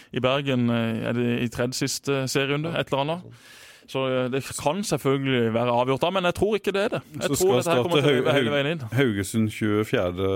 i 0.10 0.22
Bergen 0.24 0.70
eh, 0.74 1.04
er 1.10 1.14
det 1.14 1.28
i 1.46 1.50
tredje 1.54 1.78
siste 1.84 2.24
serierunde, 2.26 2.74
et 2.74 2.90
eller 2.90 3.04
annet. 3.04 3.42
Så 3.90 4.06
eh, 4.10 4.32
det 4.34 4.42
kan 4.58 4.82
selvfølgelig 4.84 5.54
være 5.54 5.76
avgjort 5.82 6.02
da, 6.02 6.10
men 6.16 6.26
jeg 6.30 6.38
tror 6.40 6.58
ikke 6.58 6.74
det 6.74 6.84
er 6.88 6.96
det. 6.96 7.02
Jeg 7.14 7.22
Så 7.22 7.28
tror 7.28 7.38
skal 7.38 7.60
dette 7.60 7.76
her 7.76 7.84
kommer 7.84 8.02
til 8.02 8.18
til 8.18 8.32
å 8.32 8.38
hele 8.40 8.56
veien 8.56 8.72
inn. 8.74 8.88
Haugesund 8.98 9.52
24. 9.54 10.34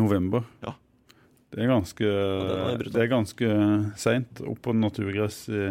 november. 0.00 0.48
Ja. 0.64 0.72
Det 1.50 1.64
er 1.64 1.70
ganske, 1.72 2.06
er 2.06 2.82
det 2.84 2.94
er 3.02 3.08
ganske 3.10 3.46
seint 3.98 4.40
opp 4.46 4.60
på 4.62 4.74
naturgress 4.76 5.48
i, 5.50 5.70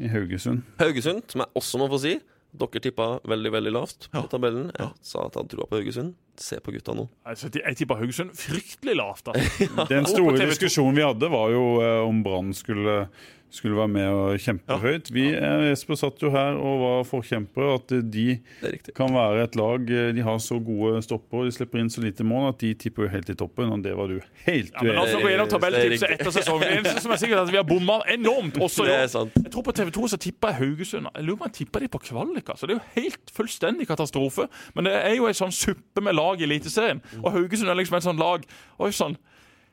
i 0.00 0.08
Haugesund. 0.08 0.62
Haugesund, 0.80 1.22
som 1.28 1.42
jeg 1.44 1.52
også 1.60 1.80
må 1.82 1.88
få 1.92 1.98
si. 2.00 2.14
Dere 2.52 2.80
tippa 2.84 3.06
veldig 3.28 3.50
veldig 3.54 3.70
lavt 3.72 4.08
på 4.12 4.22
Ja. 4.22 4.26
tabellen. 4.28 4.66
Jeg 4.72 4.80
Ja. 4.86 4.90
sa 5.00 5.26
at 5.26 5.32
jeg 5.34 5.42
hadde 5.42 5.52
trua 5.54 5.66
på 5.68 5.76
Haugesund. 5.80 6.14
Se 6.36 6.56
på 6.60 6.72
gutta 6.72 6.94
nå. 6.96 7.08
Altså, 7.26 7.48
jeg 7.52 7.76
tippa 7.76 7.96
Haugesund 7.96 8.32
fryktelig 8.36 8.96
lavt. 8.96 9.24
da. 9.24 9.32
Den 9.92 10.04
store 10.08 10.36
diskusjonen 10.48 10.96
vi 10.96 11.02
hadde, 11.04 11.30
var 11.32 11.50
jo 11.52 11.80
eh, 11.80 12.00
om 12.08 12.22
Brann 12.24 12.52
skulle, 12.56 13.08
skulle 13.52 13.76
være 13.76 13.88
med 13.92 14.08
og 14.08 14.38
kjempe 14.40 14.64
Ja. 14.72 14.78
høyt. 14.80 15.10
Vi 15.12 15.26
eh, 15.36 15.62
Jesper 15.70 15.98
satt 16.00 16.22
jo 16.24 16.30
her 16.32 16.56
og 16.56 16.80
var 16.82 17.02
forkjempere. 17.04 17.74
At 17.76 17.92
de 18.12 18.24
er 18.62 18.72
riktig. 18.72 18.94
kan 18.96 19.12
være 19.12 19.42
et 19.44 19.56
lag 19.60 19.90
eh, 19.92 20.12
De 20.16 20.22
har 20.24 20.38
så 20.40 20.56
gode 20.64 21.02
stopper, 21.04 21.44
de 21.44 21.52
slipper 21.52 21.78
inn 21.82 21.90
så 21.92 22.00
lite 22.04 22.24
mål 22.24 22.48
at 22.52 22.58
de 22.64 22.72
tipper 22.74 23.04
jo 23.06 23.08
helt 23.12 23.28
i 23.30 23.36
toppen. 23.36 23.70
Og 23.76 23.82
det 23.84 23.92
var 23.98 24.08
du 24.08 24.16
helt 24.46 24.72
Ja, 24.72 24.82
men 24.82 24.96
altså, 24.98 25.18
uenig 25.18 25.20
i. 25.20 25.22
gå 25.26 25.32
gjennom 25.34 25.50
tabelltipset 25.52 26.14
etter 26.16 26.30
sesongen. 26.38 26.64
Det 26.66 26.78
eneste 26.80 27.04
som 27.04 27.12
er 27.12 27.22
sikkert 27.22 27.38
er 27.38 27.42
at 27.46 27.52
Vi 27.52 27.60
har 27.60 27.68
bomma 27.68 27.98
enormt 28.08 28.56
også 28.58 28.86
i 28.86 28.92
år. 28.92 29.04
Jeg 29.42 29.52
tror 29.52 29.62
På 29.68 29.72
TV 29.76 29.90
2 29.98 30.08
så 30.14 30.16
tippa 30.16 30.52
jeg 30.54 30.60
Haugesund. 30.62 31.06
Jeg 31.14 31.24
lurer 31.28 31.36
på 31.36 31.44
om 31.44 31.50
jeg 31.52 31.58
tippa 31.60 31.80
de 31.84 31.88
på 31.88 31.98
kvalik. 32.08 32.48
altså. 32.48 32.66
Det 32.66 32.76
er 32.76 32.80
jo 32.80 33.02
helt 33.02 33.30
fullstendig 33.36 33.86
katastrofe. 33.88 34.48
Men 34.74 34.84
det 34.88 34.94
er 34.96 35.14
jo 35.18 35.26
en 35.28 35.34
sånn 35.36 35.52
suppe 35.52 36.00
med 36.00 36.16
lag 36.16 36.40
i 36.40 36.44
Eliteserien. 36.48 37.02
Og 37.22 37.32
Haugesund 37.36 37.68
er 37.68 37.76
liksom 37.78 37.96
et 38.00 38.02
sånt 38.08 38.18
lag 38.18 38.42
Oi 38.80 38.90
sann. 38.90 39.16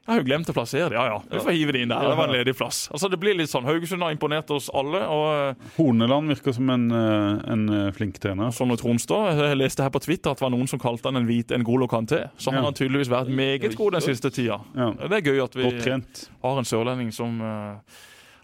Jeg 0.09 0.15
har 0.15 0.23
jo 0.23 0.25
glemt 0.25 0.47
å 0.49 0.53
plassere 0.57 0.87
det. 0.89 0.95
Ja 0.97 1.03
ja, 1.05 1.17
vi 1.29 1.37
får 1.37 1.53
hive 1.53 1.73
det 1.75 1.81
inn 1.85 1.91
der. 1.91 2.01
Det 2.09 2.15
var 2.17 2.31
en 2.31 2.33
ledig 2.33 2.55
plass. 2.57 2.79
Altså 2.89 3.11
Det 3.13 3.19
blir 3.21 3.35
litt 3.37 3.51
sånn. 3.51 3.67
Haugesund 3.67 4.01
har 4.01 4.09
imponert 4.15 4.49
oss 4.55 4.65
alle. 4.73 5.03
og 5.05 5.67
Horneland 5.75 6.33
virker 6.33 6.55
som 6.57 6.71
en, 6.73 6.87
eh, 6.89 7.51
en 7.53 7.69
eh, 7.69 7.91
flink 7.93 8.17
trener. 8.17 8.49
Sånn 8.49 8.73
og 8.73 8.79
Tronstad, 8.81 9.37
Jeg 9.37 9.59
leste 9.59 9.85
her 9.85 9.93
på 9.93 10.01
Twitter 10.01 10.31
at 10.33 10.41
det 10.41 10.47
var 10.47 10.49
noen 10.55 10.67
som 10.67 10.81
kalte 10.81 11.11
han 11.11 11.21
en 11.21 11.27
hvit 11.29 11.53
N'Golo 11.53 11.85
Kanté. 11.87 12.31
Så 12.41 12.49
han 12.49 12.57
Ja. 12.57 12.65
har 12.65 12.71
tydeligvis 12.71 13.11
vært 13.13 13.29
meget 13.29 13.75
god 13.77 13.91
den 13.99 14.01
siste 14.01 14.33
tida. 14.33 14.59
Ja. 14.75 14.89
Det 14.97 15.11
er 15.11 15.21
gøy 15.29 15.43
at 15.43 15.53
vi 15.53 15.69
har 15.69 16.57
en 16.57 16.65
sørlending 16.65 17.13
som 17.13 17.39
uh, 17.41 17.75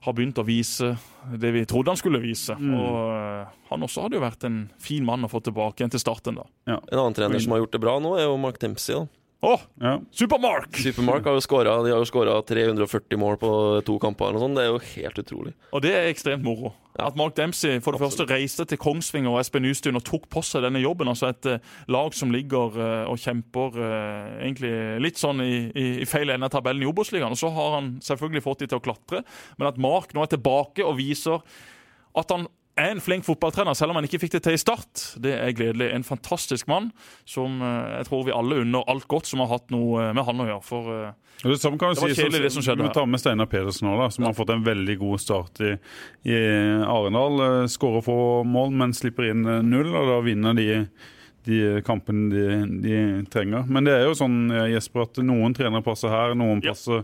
har 0.02 0.14
begynt 0.14 0.38
å 0.38 0.46
vise 0.46 1.00
det 1.34 1.52
vi 1.52 1.66
trodde 1.66 1.88
han 1.88 1.98
skulle 1.98 2.22
vise. 2.22 2.54
Mm. 2.54 2.78
Og 2.78 3.10
uh, 3.10 3.46
han 3.72 3.82
også 3.82 4.04
hadde 4.04 4.20
jo 4.20 4.22
vært 4.22 4.44
en 4.46 4.70
fin 4.78 5.04
mann 5.04 5.26
å 5.26 5.32
få 5.32 5.42
tilbake 5.42 5.82
igjen 5.82 5.90
til 5.90 6.00
starten, 6.00 6.36
da. 6.36 6.46
En 6.68 7.00
annen 7.00 7.16
trener 7.18 7.42
som 7.42 7.54
har 7.54 7.66
gjort 7.66 7.72
det 7.72 7.82
bra 7.82 7.98
nå, 8.00 8.20
er 8.20 8.30
jo 8.30 8.38
Mark 8.38 8.60
Dempsey. 8.60 8.94
da. 8.94 9.08
Å, 9.46 9.60
Ja. 9.82 10.00
Supermark! 10.16 10.78
Supermark 10.82 11.28
har 11.28 11.36
jo 11.38 11.44
scoret, 11.44 11.70
de 11.86 11.92
har 11.94 12.02
jo 12.02 12.08
skåra 12.10 12.40
340 12.42 13.20
mål 13.22 13.38
på 13.38 13.52
to 13.86 13.98
kamper. 14.02 14.34
og. 14.34 14.56
Det 14.56 14.64
er 14.64 14.72
jo 14.72 14.80
helt 14.80 15.22
utrolig. 15.22 15.54
Og 15.72 15.84
det 15.86 15.92
er 15.94 16.10
ekstremt 16.10 16.44
moro. 16.44 16.74
Ja. 16.98 17.10
At 17.10 17.18
Mark 17.20 17.36
Dempsey 17.36 17.82
for 17.84 17.92
det 17.92 18.02
første 18.02 18.26
reiste 18.26 18.66
til 18.66 18.80
Kongsvinger 18.80 19.30
og 19.30 19.42
Espen 19.42 19.66
Nystuen 19.68 20.00
og 20.00 20.06
tok 20.08 20.30
på 20.32 20.42
seg 20.42 20.64
denne 20.64 20.82
jobben. 20.82 21.12
Altså 21.12 21.30
et 21.30 21.46
uh, 21.46 21.60
lag 21.92 22.16
som 22.16 22.32
ligger 22.32 22.78
uh, 22.80 23.12
og 23.12 23.20
kjemper 23.20 23.78
uh, 23.78 24.40
egentlig 24.40 24.74
litt 25.04 25.20
sånn 25.20 25.44
i, 25.44 25.70
i, 25.76 25.88
i 26.02 26.10
feil 26.10 26.32
ende 26.32 26.48
av 26.48 26.56
tabellen 26.56 26.86
i 26.86 26.90
Obos-ligaen. 26.90 27.36
Og 27.36 27.42
så 27.42 27.52
har 27.54 27.78
han 27.82 27.98
selvfølgelig 28.02 28.46
fått 28.48 28.64
de 28.64 28.72
til 28.72 28.80
å 28.80 28.86
klatre, 28.86 29.26
men 29.60 29.70
at 29.70 29.78
Mark 29.82 30.16
nå 30.16 30.24
er 30.24 30.32
tilbake 30.32 30.88
og 30.88 30.98
viser 31.02 31.44
at 32.16 32.32
han 32.32 32.48
er 32.76 32.92
en 32.92 33.02
flink 33.04 33.24
fotballtrener, 33.24 33.76
selv 33.78 33.94
om 33.94 34.00
han 34.00 34.08
ikke 34.08 34.20
fikk 34.26 34.34
det 34.36 34.42
til 34.46 34.58
i 34.58 34.60
start. 34.60 35.04
Det 35.24 35.32
er 35.36 35.54
gledelig. 35.56 35.88
En 35.96 36.04
fantastisk 36.04 36.68
mann 36.68 36.90
som 37.28 37.62
eh, 37.64 38.00
jeg 38.02 38.10
tror 38.10 38.26
vi 38.28 38.34
alle 38.36 38.62
unner 38.66 38.84
alt 38.92 39.08
godt 39.12 39.30
som 39.30 39.44
har 39.44 39.52
hatt 39.54 39.72
noe 39.74 40.02
eh, 40.04 40.12
med 40.16 40.28
han 40.28 40.44
å 40.44 40.48
gjøre. 40.50 40.66
For 40.66 40.92
eh, 40.92 41.14
det 41.46 41.60
samme 41.62 41.80
kan 41.80 41.94
vi 41.94 41.98
Det 42.00 42.04
var 42.04 42.16
kjedelig, 42.20 42.44
det 42.46 42.52
som 42.56 42.66
skjedde 42.66 42.86
Vi 42.88 42.94
tar 42.96 43.08
med 43.12 43.22
Steinar 43.24 43.50
Pedersen 43.52 43.90
òg, 43.92 44.04
som 44.16 44.28
har 44.28 44.36
fått 44.36 44.52
en 44.56 44.64
veldig 44.66 44.98
god 45.02 45.24
start 45.24 45.64
i, 45.64 45.74
i 46.32 46.38
Arendal. 46.84 47.68
Skårer 47.72 48.06
få 48.06 48.20
mål, 48.48 48.72
men 48.76 48.96
slipper 48.96 49.32
inn 49.32 49.44
null, 49.70 49.92
og 49.96 50.12
da 50.12 50.22
vinner 50.26 50.58
de 50.58 50.70
de 51.46 51.60
kampene 51.86 52.32
de, 52.32 52.46
de 52.82 52.94
trenger. 53.30 53.68
Men 53.70 53.86
det 53.86 53.94
er 53.94 54.08
jo 54.08 54.16
sånn 54.18 54.50
Jesper, 54.72 55.04
at 55.06 55.20
noen 55.22 55.54
trenere 55.54 55.86
passer 55.86 56.10
her, 56.10 56.34
noen 56.34 56.58
Ja. 56.66 56.74
passer, 56.74 57.04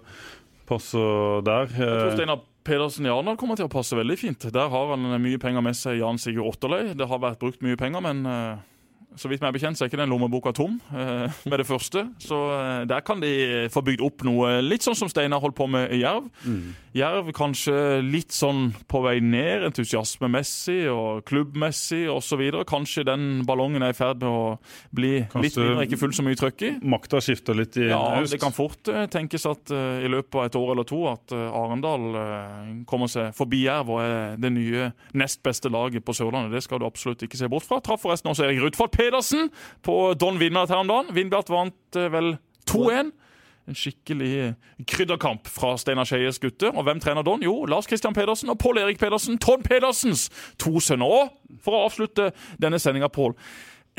passer 0.65 1.43
der. 1.45 1.69
Jeg 1.69 1.91
tror 1.91 2.15
Steinar 2.15 2.41
Pedersen 2.63 3.07
i 3.07 3.09
Arendal 3.09 3.37
kommer 3.41 3.57
til 3.57 3.65
å 3.65 3.71
passe 3.73 3.97
veldig 3.97 4.17
fint. 4.19 4.49
Der 4.53 4.69
har 4.69 4.91
han 4.93 5.07
mye 5.23 5.39
penger 5.41 5.63
med 5.65 5.77
seg, 5.77 5.97
Jan 6.01 6.19
Sigurd 6.21 6.51
Otterløy. 6.53 6.91
Det 6.97 7.07
har 7.09 7.21
vært 7.23 7.41
brukt 7.41 7.63
mye 7.65 7.79
penger, 7.79 8.03
men 8.05 8.21
eh, 8.29 8.61
så 9.19 9.27
vidt 9.31 9.41
meg 9.43 9.53
bekjent, 9.53 9.77
så 9.77 9.83
er 9.85 9.89
ikke 9.91 9.99
den 10.01 10.09
lommeboka 10.13 10.53
tom 10.55 10.79
eh, 10.93 11.27
med 11.49 11.57
det 11.59 11.67
første. 11.67 12.05
Så 12.23 12.37
eh, 12.55 12.85
der 12.89 13.01
kan 13.05 13.19
de 13.23 13.67
få 13.73 13.83
bygd 13.83 14.01
opp 14.05 14.23
noe 14.27 14.61
litt 14.63 14.85
sånn 14.85 14.95
som 14.97 15.09
Steinar 15.11 15.41
holdt 15.43 15.57
på 15.57 15.67
med 15.69 15.91
i 15.91 16.01
Mm. 16.01 16.73
Jerv 16.97 17.29
kanskje 17.31 18.01
litt 18.03 18.33
sånn 18.35 18.73
på 18.91 18.99
vei 19.05 19.19
ned, 19.23 19.63
entusiasmemessig 19.69 20.89
og 20.91 21.21
klubbmessig 21.29 22.03
osv. 22.11 22.41
Kanskje 22.67 23.05
den 23.07 23.43
ballongen 23.47 23.83
er 23.85 23.93
i 23.93 23.97
ferd 23.97 24.19
med 24.23 24.29
å 24.29 24.57
bli 24.91 25.11
litt 25.21 25.29
Kanskje- 25.31 25.63
mindre, 25.63 25.85
ikke 25.87 25.99
fullt 26.01 26.17
så 26.17 26.25
mye 26.25 26.35
trøkk 26.39 26.61
i. 26.67 26.71
Makta 26.83 27.21
skifter 27.23 27.55
litt 27.55 27.77
i 27.77 27.87
Ja, 27.89 28.01
høst. 28.19 28.31
det 28.33 28.41
kan 28.41 28.51
fort 28.51 28.87
eh, 28.91 29.05
tenkes 29.07 29.45
at 29.47 29.71
eh, 29.71 30.03
i 30.05 30.09
løpet 30.11 30.35
av 30.35 30.45
et 30.49 30.55
år 30.59 30.71
eller 30.73 30.83
to 30.89 31.01
at 31.11 31.31
eh, 31.31 31.57
Arendal 31.61 32.15
eh, 32.15 32.83
kommer 32.89 33.07
seg 33.11 33.31
forbi 33.37 33.63
Jerv 33.65 33.89
og 33.95 34.01
er 34.03 34.35
det 34.41 34.51
nye 34.51 34.91
nest 35.13 35.41
beste 35.43 35.69
laget 35.71 36.03
på 36.03 36.13
Sørlandet. 36.17 36.51
Det 36.57 36.63
skal 36.65 36.79
du 36.79 36.85
absolutt 36.89 37.23
ikke 37.23 37.37
se 37.39 37.47
bort 37.51 37.63
fra. 37.67 37.79
Traff 37.79 38.01
forresten 38.03 38.31
også 38.31 38.45
Erik 38.49 38.61
Rudfold 38.65 38.91
Pedersen 39.01 39.49
på 39.85 39.97
Don 40.19 40.37
Vindbjart 40.41 40.73
her 40.73 40.83
om 40.83 40.91
dagen. 40.91 41.11
Vindbjart 41.15 41.49
vant 41.51 41.97
eh, 41.97 42.11
vel 42.13 42.35
2-1. 42.69 43.11
En 43.69 43.77
skikkelig 43.77 44.53
krydderkamp 44.89 45.47
fra 45.49 45.75
Steinar 45.79 46.07
Skeies 46.09 46.41
gutter. 46.41 46.73
Og 46.73 46.85
hvem 46.85 47.01
trener 47.01 47.25
Don? 47.25 47.43
Jo, 47.45 47.61
Lars 47.69 47.89
Christian 47.89 48.15
Pedersen 48.17 48.51
og 48.53 48.59
Pål 48.61 48.81
Erik 48.83 49.01
Pedersen. 49.01 49.39
Trond 49.41 49.65
Pedersens 49.65 50.27
to 50.61 50.81
sønner. 50.81 51.07
Og 51.07 51.61
for 51.63 51.77
å 51.77 51.85
avslutte 51.87 52.31
denne 52.61 52.81
sendinga, 52.81 53.09
Pål. 53.13 53.35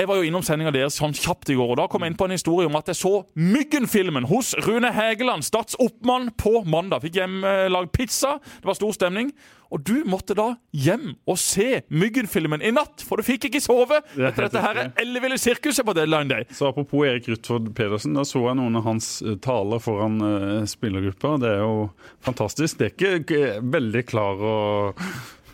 Jeg 0.00 0.08
var 0.08 0.16
jo 0.16 0.24
innom 0.24 0.44
sendinga 0.44 0.70
deres 0.72 0.96
sånn 0.96 1.12
kjapt 1.12 1.50
i 1.52 1.56
går, 1.58 1.74
og 1.74 1.76
da 1.82 1.84
kom 1.90 2.00
jeg 2.00 2.14
inn 2.14 2.16
på 2.16 2.24
en 2.24 2.32
historie 2.32 2.68
om 2.68 2.76
at 2.78 2.86
jeg 2.88 2.96
så 2.96 3.10
Myggen-filmen 3.36 4.24
hos 4.30 4.54
Rune 4.64 4.88
Hegeland, 4.96 5.44
Stats 5.44 5.76
oppmann, 5.82 6.30
på 6.40 6.62
mandag. 6.64 7.04
Fikk 7.04 7.18
hjemmelagd 7.20 7.92
pizza, 7.92 8.38
det 8.40 8.70
var 8.70 8.78
stor 8.78 8.94
stemning. 8.96 9.34
Og 9.72 9.80
du 9.84 10.02
måtte 10.08 10.36
da 10.36 10.50
hjem 10.76 11.14
og 11.28 11.36
se 11.40 11.82
Myggen-filmen 11.92 12.64
i 12.64 12.72
natt, 12.72 13.04
for 13.04 13.20
du 13.20 13.26
fikk 13.26 13.48
ikke 13.48 13.60
sove 13.64 14.00
Det 14.14 14.20
er 14.20 14.30
etter 14.30 14.48
dette 14.48 14.64
her 14.64 14.80
elleville 15.00 15.38
sirkuset 15.40 15.84
på 15.84 15.94
Deadline 15.96 16.28
Day. 16.32 16.48
Så 16.52 16.68
Apropos 16.68 17.06
Erik 17.08 17.28
Ruthford 17.28 17.68
Pedersen, 17.76 18.16
da 18.16 18.24
så 18.28 18.46
jeg 18.48 18.58
noen 18.60 18.80
av 18.80 18.88
hans 18.88 19.14
eh, 19.24 19.36
taler 19.44 19.80
foran 19.82 20.18
uh, 20.24 20.64
spillergruppa. 20.68 21.36
Det 21.40 21.52
er 21.52 21.62
jo 21.64 21.86
fantastisk. 22.24 22.80
Det 22.80 22.88
er 22.88 22.96
ikke 22.96 23.14
ikke 23.22 23.44
veldig 23.76 24.04
klar 24.08 24.44
og 24.52 25.06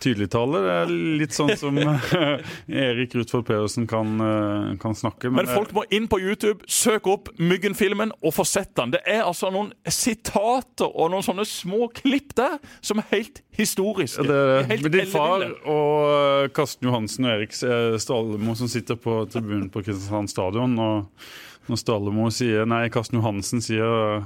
tydelig 0.03 0.29
tale. 0.33 0.61
Det 0.65 0.75
er 0.75 0.93
litt 1.19 1.35
sånn 1.35 1.51
som 1.59 1.77
eh, 1.83 2.53
Erik 2.67 3.15
Rutford 3.17 3.45
Pedersen 3.47 3.87
kan, 3.89 4.15
eh, 4.23 4.69
kan 4.81 4.95
snakke. 4.97 5.31
Men 5.33 5.49
folk 5.49 5.73
må 5.75 5.85
inn 5.95 6.07
på 6.11 6.21
YouTube, 6.21 6.65
søke 6.69 7.13
opp 7.13 7.31
Myggen-filmen 7.39 8.13
og 8.19 8.35
få 8.35 8.45
sett 8.47 8.73
den. 8.79 8.95
Det 8.95 9.03
er 9.07 9.25
altså 9.25 9.51
noen 9.53 9.71
sitater 9.85 10.89
og 10.89 11.11
noen 11.13 11.25
sånne 11.25 11.45
små 11.49 11.89
klipp 11.95 12.35
der 12.39 12.57
som 12.85 13.01
er 13.03 13.09
helt 13.13 13.43
historiske. 13.59 14.23
Det 14.25 14.39
Helt 14.69 14.85
men 14.85 14.93
din 14.93 15.11
far 15.11 15.45
og 15.45 15.93
eh, 16.13 16.47
Karsten 16.55 16.89
Johansen 16.89 17.27
og 17.27 17.35
Erik 17.35 17.55
Stallemo 17.55 18.55
som 18.57 18.71
sitter 18.71 18.99
på 18.99 19.21
tribunen 19.31 19.69
på 19.73 19.83
Kristiansand 19.85 20.31
stadion. 20.31 20.75
og 20.79 21.29
når 21.69 21.79
Stallemo 21.81 22.27
sier 22.33 22.65
Nei, 22.69 22.87
Karsten 22.93 23.19
Johansen 23.19 23.61
sier 23.63 24.23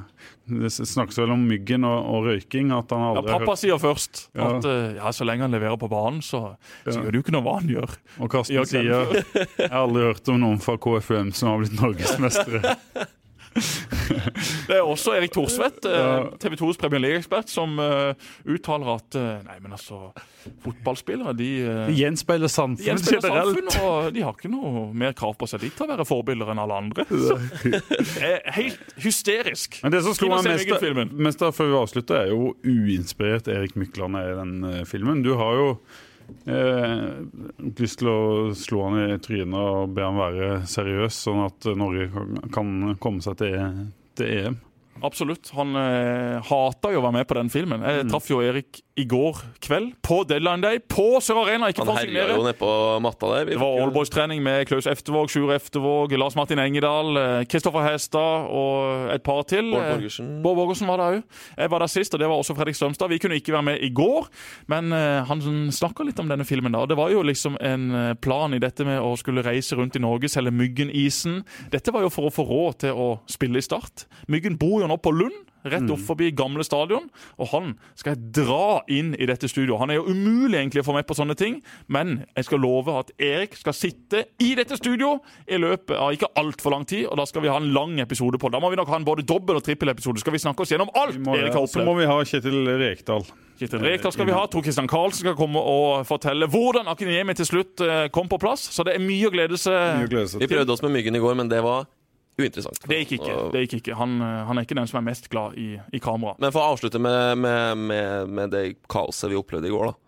Det 0.48 0.72
snakkes 0.74 1.20
vel 1.22 1.34
om 1.36 1.44
myggen 1.48 1.86
og, 1.88 1.98
og 2.14 2.28
røyking. 2.30 2.72
At 2.76 2.92
han 2.96 3.04
aldri 3.10 3.32
ja, 3.32 3.40
pappa 3.40 3.56
sier 3.60 3.80
først 3.82 4.26
Ja. 4.36 4.50
at 4.58 4.68
eh, 4.68 4.98
ja, 5.00 5.12
så 5.16 5.28
lenge 5.28 5.46
han 5.48 5.56
leverer 5.56 5.78
på 5.80 5.90
banen, 5.92 6.22
så, 6.26 6.56
så 6.86 6.98
gjør 7.00 7.12
det 7.12 7.20
jo 7.22 7.26
ikke 7.26 7.36
noe 7.38 7.46
hva 7.48 7.58
han 7.62 7.72
gjør. 7.72 7.98
Og 8.20 8.32
Karsten 8.34 8.58
gjør 8.58 8.70
sier 8.74 8.88
Jeg 8.90 9.70
har 9.70 9.82
aldri 9.84 10.08
hørt 10.10 10.32
om 10.34 10.40
noen 10.44 10.64
fra 10.64 10.78
KFUM 10.80 11.34
som 11.36 11.54
har 11.54 11.64
blitt 11.64 11.78
norgesmestere. 11.80 12.78
Det 14.68 14.78
er 14.78 14.82
også 14.82 15.14
Erik 15.18 15.34
Thorsvedt, 15.34 15.86
eh, 15.86 16.28
TV 16.42 16.56
2s 16.60 16.80
Premier 16.82 17.02
League-ekspert, 17.04 17.52
som 17.52 17.76
eh, 17.82 18.14
uttaler 18.50 18.94
at 18.96 19.18
eh, 19.20 19.42
Nei, 19.46 19.58
men 19.64 19.76
altså, 19.76 20.12
fotballspillere, 20.64 21.34
de 21.38 21.50
de 21.88 21.96
gjenspeiler 21.98 22.52
samfunnet 22.52 22.88
gjenspeiler 22.88 23.52
generelt. 23.54 23.78
og 23.84 24.14
de 24.16 24.24
har 24.26 24.38
ikke 24.38 24.52
noe 24.52 24.86
mer 24.98 25.16
krav 25.18 25.36
på 25.40 25.50
seg 25.50 25.64
de 25.64 25.72
til 25.74 25.86
å 25.86 25.90
være 25.94 26.08
forbilder 26.08 26.54
enn 26.54 26.62
alle 26.64 26.80
andre. 26.86 27.06
Så, 27.10 27.38
det 27.64 28.30
er 28.30 28.40
helt 28.58 28.96
hysterisk. 29.04 29.80
Men 29.84 29.96
det 29.96 30.04
som 30.06 30.16
slo 30.18 30.32
meg 30.34 30.48
mest, 30.50 31.14
mest 31.30 31.46
før 31.54 31.70
vi 31.70 31.78
avslutter, 31.82 32.24
er 32.24 32.34
jo 32.34 32.54
uinspirert 32.64 33.50
Erik 33.52 33.78
Mykland 33.80 34.20
er 34.20 34.34
i 34.34 34.40
den 34.40 34.88
filmen. 34.90 35.24
Du 35.26 35.34
har 35.40 35.60
jo 35.60 35.70
eh, 36.50 37.08
lyst 37.80 38.02
til 38.02 38.12
å 38.12 38.22
slå 38.58 38.84
han 38.88 39.00
i 39.04 39.20
trynet 39.24 39.58
og 39.60 39.96
be 39.96 40.06
han 40.06 40.20
være 40.20 40.52
seriøs, 40.70 41.24
sånn 41.28 41.44
at 41.46 41.70
Norge 41.80 42.10
kan, 42.54 42.96
komme 43.04 43.26
seg 43.26 43.40
til, 43.42 43.84
til 44.20 44.38
EM. 44.40 44.62
Absolutt. 45.02 45.50
Han 45.58 45.76
eh, 45.76 46.40
hata 46.48 46.92
jo 46.94 47.02
å 47.02 47.06
være 47.08 47.18
med 47.18 47.28
på 47.28 47.38
den 47.40 47.50
filmen. 47.52 47.82
Mm. 47.82 47.90
Jeg 47.90 48.10
traff 48.12 48.30
jo 48.30 48.42
Erik 48.46 48.82
i 48.96 49.08
går 49.10 49.40
kveld 49.64 49.96
på 50.06 50.20
Deadline 50.30 50.62
Day 50.62 50.78
på 50.80 51.18
Sør 51.24 51.42
Arena. 51.48 51.72
Ikke 51.74 51.82
Han 51.82 51.90
for 51.90 51.98
å 51.98 52.04
signere. 52.04 52.36
jo 52.38 52.44
ned 52.46 52.58
på 52.60 52.70
matta 53.02 53.32
der. 53.32 53.48
Vi 53.50 53.56
Det 53.56 53.62
var 53.64 53.80
Allboys-trening 53.88 54.44
med 54.46 54.68
Klaus 54.70 54.86
Eftervåg, 54.86 55.32
Sjur 55.34 55.50
Eftervåg, 55.56 56.14
Lars 56.22 56.38
Martin 56.38 56.62
Engedal, 56.62 57.18
eh, 57.18 57.46
Kristoffer 57.50 57.88
Hestad 57.88 58.52
og 58.54 59.10
et 59.16 59.24
par 59.26 59.42
til. 59.50 59.72
Bård 59.74 59.84
Eh, 59.84 59.96
Borgersen. 59.96 60.30
Bård 60.44 60.58
Borgersen 60.62 60.88
var 60.88 61.02
der 61.02 61.18
òg. 61.18 61.24
Jeg 61.58 61.74
var 61.74 61.80
der 61.80 61.88
sist, 61.88 62.14
og 62.14 62.20
det 62.22 62.30
var 62.30 62.38
også 62.38 62.56
Fredrik 62.56 62.78
Strømstad. 62.78 63.10
Vi 63.10 63.18
kunne 63.18 63.40
ikke 63.42 63.54
være 63.54 63.68
med 63.72 63.82
i 63.82 63.90
går, 63.90 64.30
men 64.68 64.94
eh, 64.94 65.24
han 65.26 65.42
snakka 65.74 66.06
litt 66.06 66.20
om 66.20 66.30
denne 66.30 66.46
filmen. 66.46 66.72
da. 66.72 66.86
Det 66.86 66.98
var 66.98 67.10
jo 67.10 67.24
liksom 67.26 67.58
en 67.62 67.90
eh, 67.96 68.14
plan 68.14 68.54
i 68.54 68.60
dette 68.60 68.86
med 68.86 69.02
å 69.02 69.18
skulle 69.18 69.44
reise 69.44 69.76
rundt 69.76 69.96
i 69.98 70.00
Norge, 70.00 70.30
selge 70.30 70.54
Myggen-isen. 70.54 71.42
Dette 71.74 71.92
var 71.92 72.06
jo 72.06 72.10
for 72.14 72.30
å 72.30 72.34
få 72.34 72.46
råd 72.46 72.80
til 72.86 72.94
å 72.94 73.10
spille 73.28 73.58
i 73.58 73.66
Start. 73.66 74.06
Myggen 74.30 74.58
bor 74.60 74.82
jo 74.82 74.83
nå 74.92 75.00
på 75.04 75.14
Lund. 75.16 75.42
Rett 75.64 75.88
opp 75.94 76.02
forbi 76.04 76.28
gamle 76.36 76.64
stadion. 76.68 77.06
Og 77.40 77.48
han 77.54 77.70
skal 77.96 78.18
jeg 78.18 78.32
dra 78.36 78.82
inn 78.92 79.14
i 79.16 79.28
dette 79.30 79.48
studioet. 79.48 79.80
Han 79.80 79.94
er 79.94 80.02
jo 80.02 80.10
umulig 80.12 80.60
egentlig 80.60 80.84
å 80.84 80.88
få 80.90 80.96
med 80.98 81.08
på 81.08 81.16
sånne 81.16 81.38
ting, 81.40 81.62
men 81.88 82.26
jeg 82.36 82.50
skal 82.50 82.60
love 82.64 82.98
at 83.00 83.14
Erik 83.24 83.56
skal 83.56 83.76
sitte 83.78 84.26
i 84.44 84.54
dette 84.60 84.76
studio 84.80 85.16
i 85.48 85.60
løpet 85.62 85.96
av 85.96 86.12
ikke 86.16 86.34
altfor 86.40 86.76
lang 86.76 86.84
tid, 86.90 87.06
og 87.08 87.16
da 87.22 87.28
skal 87.30 87.46
vi 87.46 87.52
ha 87.54 87.62
en 87.62 87.72
lang 87.76 87.96
episode 88.04 88.42
på. 88.42 88.52
Da 88.52 88.60
må 88.60 88.74
vi 88.74 88.82
nok 88.82 88.92
ha 88.92 89.00
en 89.00 89.08
både 89.08 89.24
dobbel- 89.28 89.62
og 89.62 89.64
trippelepisode. 89.64 90.20
Skal 90.20 90.36
vi 90.36 90.44
snakke 90.44 90.66
oss 90.66 90.76
gjennom 90.76 90.92
alt 91.00 91.16
må, 91.24 91.38
Erik 91.40 91.56
har 91.56 91.64
opplevd? 91.64 91.80
så 91.80 91.88
må 91.88 91.96
vi 92.02 92.12
ha 92.12 92.20
Kjetil 92.28 92.60
Rekdal. 92.84 93.26
Kjetil 93.62 93.88
Rekdal 93.88 94.16
skal 94.18 94.28
vi 94.28 94.36
ha. 94.36 94.44
Tor 94.52 94.68
Kristian 94.68 94.92
Karlsen 94.92 95.24
skal 95.24 95.40
komme 95.40 95.64
og 95.64 96.04
fortelle 96.10 96.50
hvordan 96.52 96.92
Akiniemi 96.92 97.38
til 97.40 97.48
slutt 97.48 97.84
eh, 97.88 98.08
kom 98.12 98.28
på 98.28 98.42
plass. 98.42 98.68
Så 98.74 98.84
det 98.84 98.98
er 98.98 99.04
mye 99.04 99.32
å 99.32 99.34
glede 99.34 99.60
seg 99.62 100.10
til. 100.12 100.44
Vi 100.44 100.52
prøvde 100.52 100.76
oss 100.76 100.84
med 100.84 100.92
Myggen 100.98 101.16
i 101.16 101.24
går, 101.24 101.40
men 101.40 101.52
det 101.52 101.64
var 101.64 101.88
uinteressant. 102.40 102.80
Det 102.90 103.02
gikk 103.04 103.18
ikke. 103.20 103.36
Det 103.54 103.66
gikk 103.66 103.76
ikke. 103.82 103.98
Han, 104.00 104.18
han 104.22 104.58
er 104.58 104.66
ikke 104.66 104.78
den 104.80 104.90
som 104.90 105.00
er 105.02 105.08
mest 105.10 105.30
glad 105.34 105.58
i, 105.60 105.76
i 105.94 106.02
kamera. 106.04 106.36
Men 106.42 106.54
for 106.56 106.64
å 106.64 106.74
avslutte 106.74 107.02
med, 107.02 107.38
med, 107.44 107.84
med, 107.90 108.34
med 108.40 108.54
det 108.56 108.64
kaoset 108.92 109.32
vi 109.32 109.38
opplevde 109.40 109.70
i 109.70 109.74
går, 109.74 109.92
da. 109.92 110.00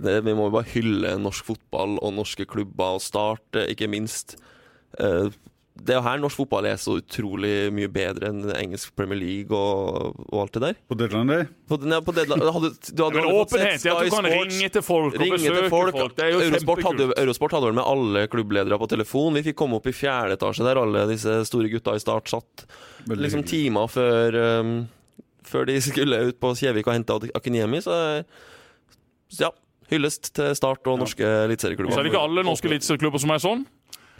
Det, 0.00 0.20
vi 0.24 0.32
må 0.38 0.46
jo 0.46 0.54
bare 0.54 0.70
hylle 0.70 1.16
norsk 1.20 1.48
fotball 1.50 1.98
og 1.98 2.14
norske 2.16 2.46
klubber 2.48 2.96
og 2.96 3.02
Start, 3.04 3.58
ikke 3.66 3.90
minst. 3.90 4.36
Eh, 5.02 5.28
det 5.86 5.94
er 5.94 5.98
jo 5.98 6.02
her 6.04 6.18
norsk 6.20 6.36
fotball 6.42 6.66
er 6.70 6.76
så 6.80 6.98
utrolig 7.00 7.52
mye 7.72 7.88
bedre 7.92 8.28
enn 8.30 8.42
engelsk 8.52 8.92
Premier 8.98 9.18
League 9.20 9.56
og, 9.56 10.16
og 10.28 10.36
alt 10.42 10.52
det 10.56 10.62
der. 10.64 10.76
På 10.90 10.96
Deadline 11.00 11.28
Day. 11.32 11.46
På, 11.70 11.78
den- 11.80 11.94
ja, 11.96 12.00
på 12.04 12.14
det, 12.16 12.26
hadde, 12.28 12.70
du 12.70 13.02
hadde 13.06 13.22
fått 13.24 13.38
åpenhet, 13.54 13.80
sett 13.80 13.88
det 13.88 13.94
at 13.96 14.04
du 14.04 14.10
kan 14.14 14.28
Sports. 14.28 14.54
ringe 14.54 14.70
til 14.76 14.84
folk 14.86 15.16
og 15.16 15.24
besøke 15.34 15.70
folk. 15.72 15.96
folk. 15.96 16.16
Det 16.18 16.26
er 16.26 16.30
jo 16.34 16.42
Eurosport, 16.48 16.84
hadde. 16.88 17.08
Eurosport 17.24 17.56
hadde 17.56 17.70
vel 17.70 17.78
med 17.80 17.88
alle 17.94 18.24
klubbledere 18.32 18.78
på 18.82 18.90
telefon. 18.92 19.34
Vi 19.40 19.44
fikk 19.48 19.58
komme 19.62 19.80
opp 19.80 19.88
i 19.90 19.96
fjerde 19.96 20.36
etasje 20.38 20.66
der 20.68 20.82
alle 20.82 21.06
disse 21.10 21.38
store 21.48 21.72
gutta 21.72 21.96
i 21.96 22.04
Start 22.04 22.28
satt. 22.32 22.66
Veldig 23.08 23.24
Liksom 23.26 23.44
hyggelig. 23.44 23.50
timer 23.72 23.90
før, 23.96 24.40
um, 24.60 24.76
før 25.48 25.66
de 25.70 25.80
skulle 25.80 26.22
ut 26.28 26.40
på 26.42 26.54
Kjevik 26.60 26.86
og 26.90 26.96
hente 26.98 27.20
Akiniemi. 27.34 27.80
Så 27.80 27.96
så 29.30 29.46
ja, 29.46 29.50
hyllest 29.92 30.32
til 30.34 30.54
Start 30.58 30.86
og 30.90 30.98
norske 30.98 31.22
Så 31.22 31.70
er 31.70 32.02
det 32.02 32.10
ikke 32.10 32.22
alle 32.22 32.42
norske 32.46 32.66
eliteserieklubber 32.70 33.22
som 33.22 33.30
er 33.30 33.42
sånn. 33.42 33.66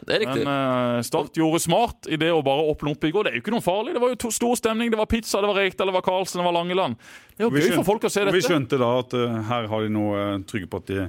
Det 0.06 0.14
er 0.14 0.22
riktig. 0.24 0.44
Men 0.46 0.98
eh, 0.98 1.02
Start 1.06 1.36
gjorde 1.36 1.60
smart 1.62 2.08
i 2.10 2.18
det 2.20 2.30
å 2.32 2.40
bare 2.44 2.64
åpne 2.72 2.94
opp 2.94 3.04
i 3.04 3.10
går. 3.14 3.26
Det 3.26 3.32
er 3.32 3.38
jo 3.38 3.42
ikke 3.44 3.54
noe 3.54 3.64
farlig. 3.64 3.94
Det 3.96 4.02
var 4.02 4.12
jo 4.14 4.18
to, 4.24 4.30
stor 4.34 4.54
stemning. 4.58 4.92
Det 4.92 5.00
var 5.00 5.08
pizza, 5.10 5.42
det 5.42 5.50
var 5.50 5.60
Rekdal, 5.60 5.90
det 5.90 5.96
var 5.98 6.04
Karlsen, 6.06 6.40
det 6.40 6.46
var 6.46 6.56
Langeland. 6.56 6.96
Det 7.36 7.44
er 7.44 7.46
jo 7.46 7.50
gøy 7.52 7.60
skjønte- 7.66 7.80
for 7.80 7.88
folk 7.90 8.06
å 8.08 8.12
se 8.12 8.24
dette. 8.24 8.36
Vi 8.36 8.46
skjønte 8.46 8.80
da 8.80 8.90
at 9.00 9.18
eh, 9.18 9.36
her 9.50 9.68
har 9.72 9.84
de 9.84 9.92
noe 9.92 10.24
uh, 10.24 10.40
trygge 10.48 10.70
på 10.72 10.80
at 10.82 10.92
de, 10.92 11.06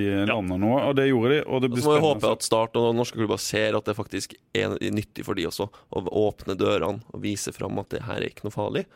de 0.00 0.10
lander 0.28 0.60
noe, 0.62 0.82
og 0.90 0.98
det 0.98 1.08
gjorde 1.08 1.32
de. 1.34 1.40
Og 1.46 1.64
det 1.64 1.72
blir 1.72 1.84
Så 1.86 1.92
må 1.92 1.96
vi 1.96 2.04
håpe 2.08 2.34
at 2.36 2.46
Start 2.46 2.76
og 2.80 2.92
norske 2.98 3.20
klubber 3.20 3.40
ser 3.42 3.78
at 3.78 3.88
det 3.88 3.96
faktisk 3.98 4.36
er 4.56 4.76
nyttig 4.92 5.24
for 5.26 5.38
de 5.38 5.48
også, 5.48 5.68
å 5.68 6.04
åpne 6.26 6.58
dørene 6.58 7.04
og 7.12 7.24
vise 7.24 7.54
fram 7.56 7.80
at 7.82 7.92
det 7.94 8.04
her 8.08 8.20
er 8.20 8.30
ikke 8.30 8.48
noe 8.48 8.56
farlig. 8.56 8.86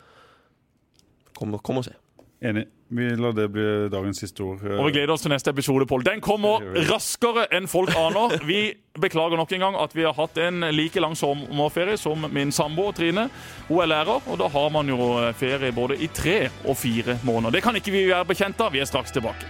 Kom, 1.37 1.57
kom 1.65 1.81
og 1.81 1.87
se. 1.87 1.95
Enig. 2.41 2.65
Vi 2.89 3.09
lar 3.15 3.31
det 3.37 3.45
bli 3.53 3.63
dagens 3.93 4.19
siste 4.19 4.41
ord. 4.43 4.63
Og 4.65 4.87
vi 4.89 4.95
gleder 4.95 5.13
oss 5.13 5.21
til 5.23 5.31
neste 5.31 5.51
episode, 5.53 5.85
Pål. 5.87 6.01
Den 6.03 6.23
kommer 6.25 6.63
raskere 6.89 7.45
enn 7.53 7.69
folk 7.69 7.93
aner. 7.95 8.33
Vi 8.49 8.73
beklager 8.99 9.37
nok 9.39 9.53
en 9.55 9.63
gang 9.63 9.77
at 9.79 9.93
vi 9.95 10.03
har 10.03 10.17
hatt 10.17 10.35
en 10.43 10.65
like 10.75 10.99
lang 10.99 11.13
sommerferie 11.15 11.95
som 12.01 12.25
min 12.33 12.51
samboer 12.51 12.97
Trine. 12.97 13.29
Hun 13.69 13.83
er 13.85 13.91
lærer, 13.93 14.25
og 14.27 14.41
da 14.41 14.49
har 14.51 14.73
man 14.73 14.89
jo 14.91 14.97
ferie 15.39 15.71
både 15.71 15.95
i 16.01 16.09
tre 16.11 16.49
og 16.65 16.75
fire 16.81 17.15
måneder. 17.23 17.55
Det 17.55 17.63
kan 17.63 17.77
ikke 17.79 17.93
vi 17.93 18.03
være 18.09 18.27
bekjent 18.33 18.59
av. 18.59 18.73
Vi 18.73 18.81
er 18.83 18.89
straks 18.89 19.15
tilbake. 19.15 19.47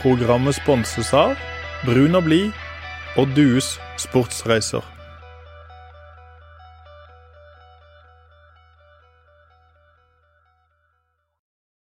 Programmet 0.00 0.56
sponses 0.56 1.12
av 1.12 1.34
Brun 1.84 2.16
og 2.16 2.24
blid 2.30 2.48
og 3.20 3.36
Dues 3.36 3.74
sportsreiser. 4.00 4.99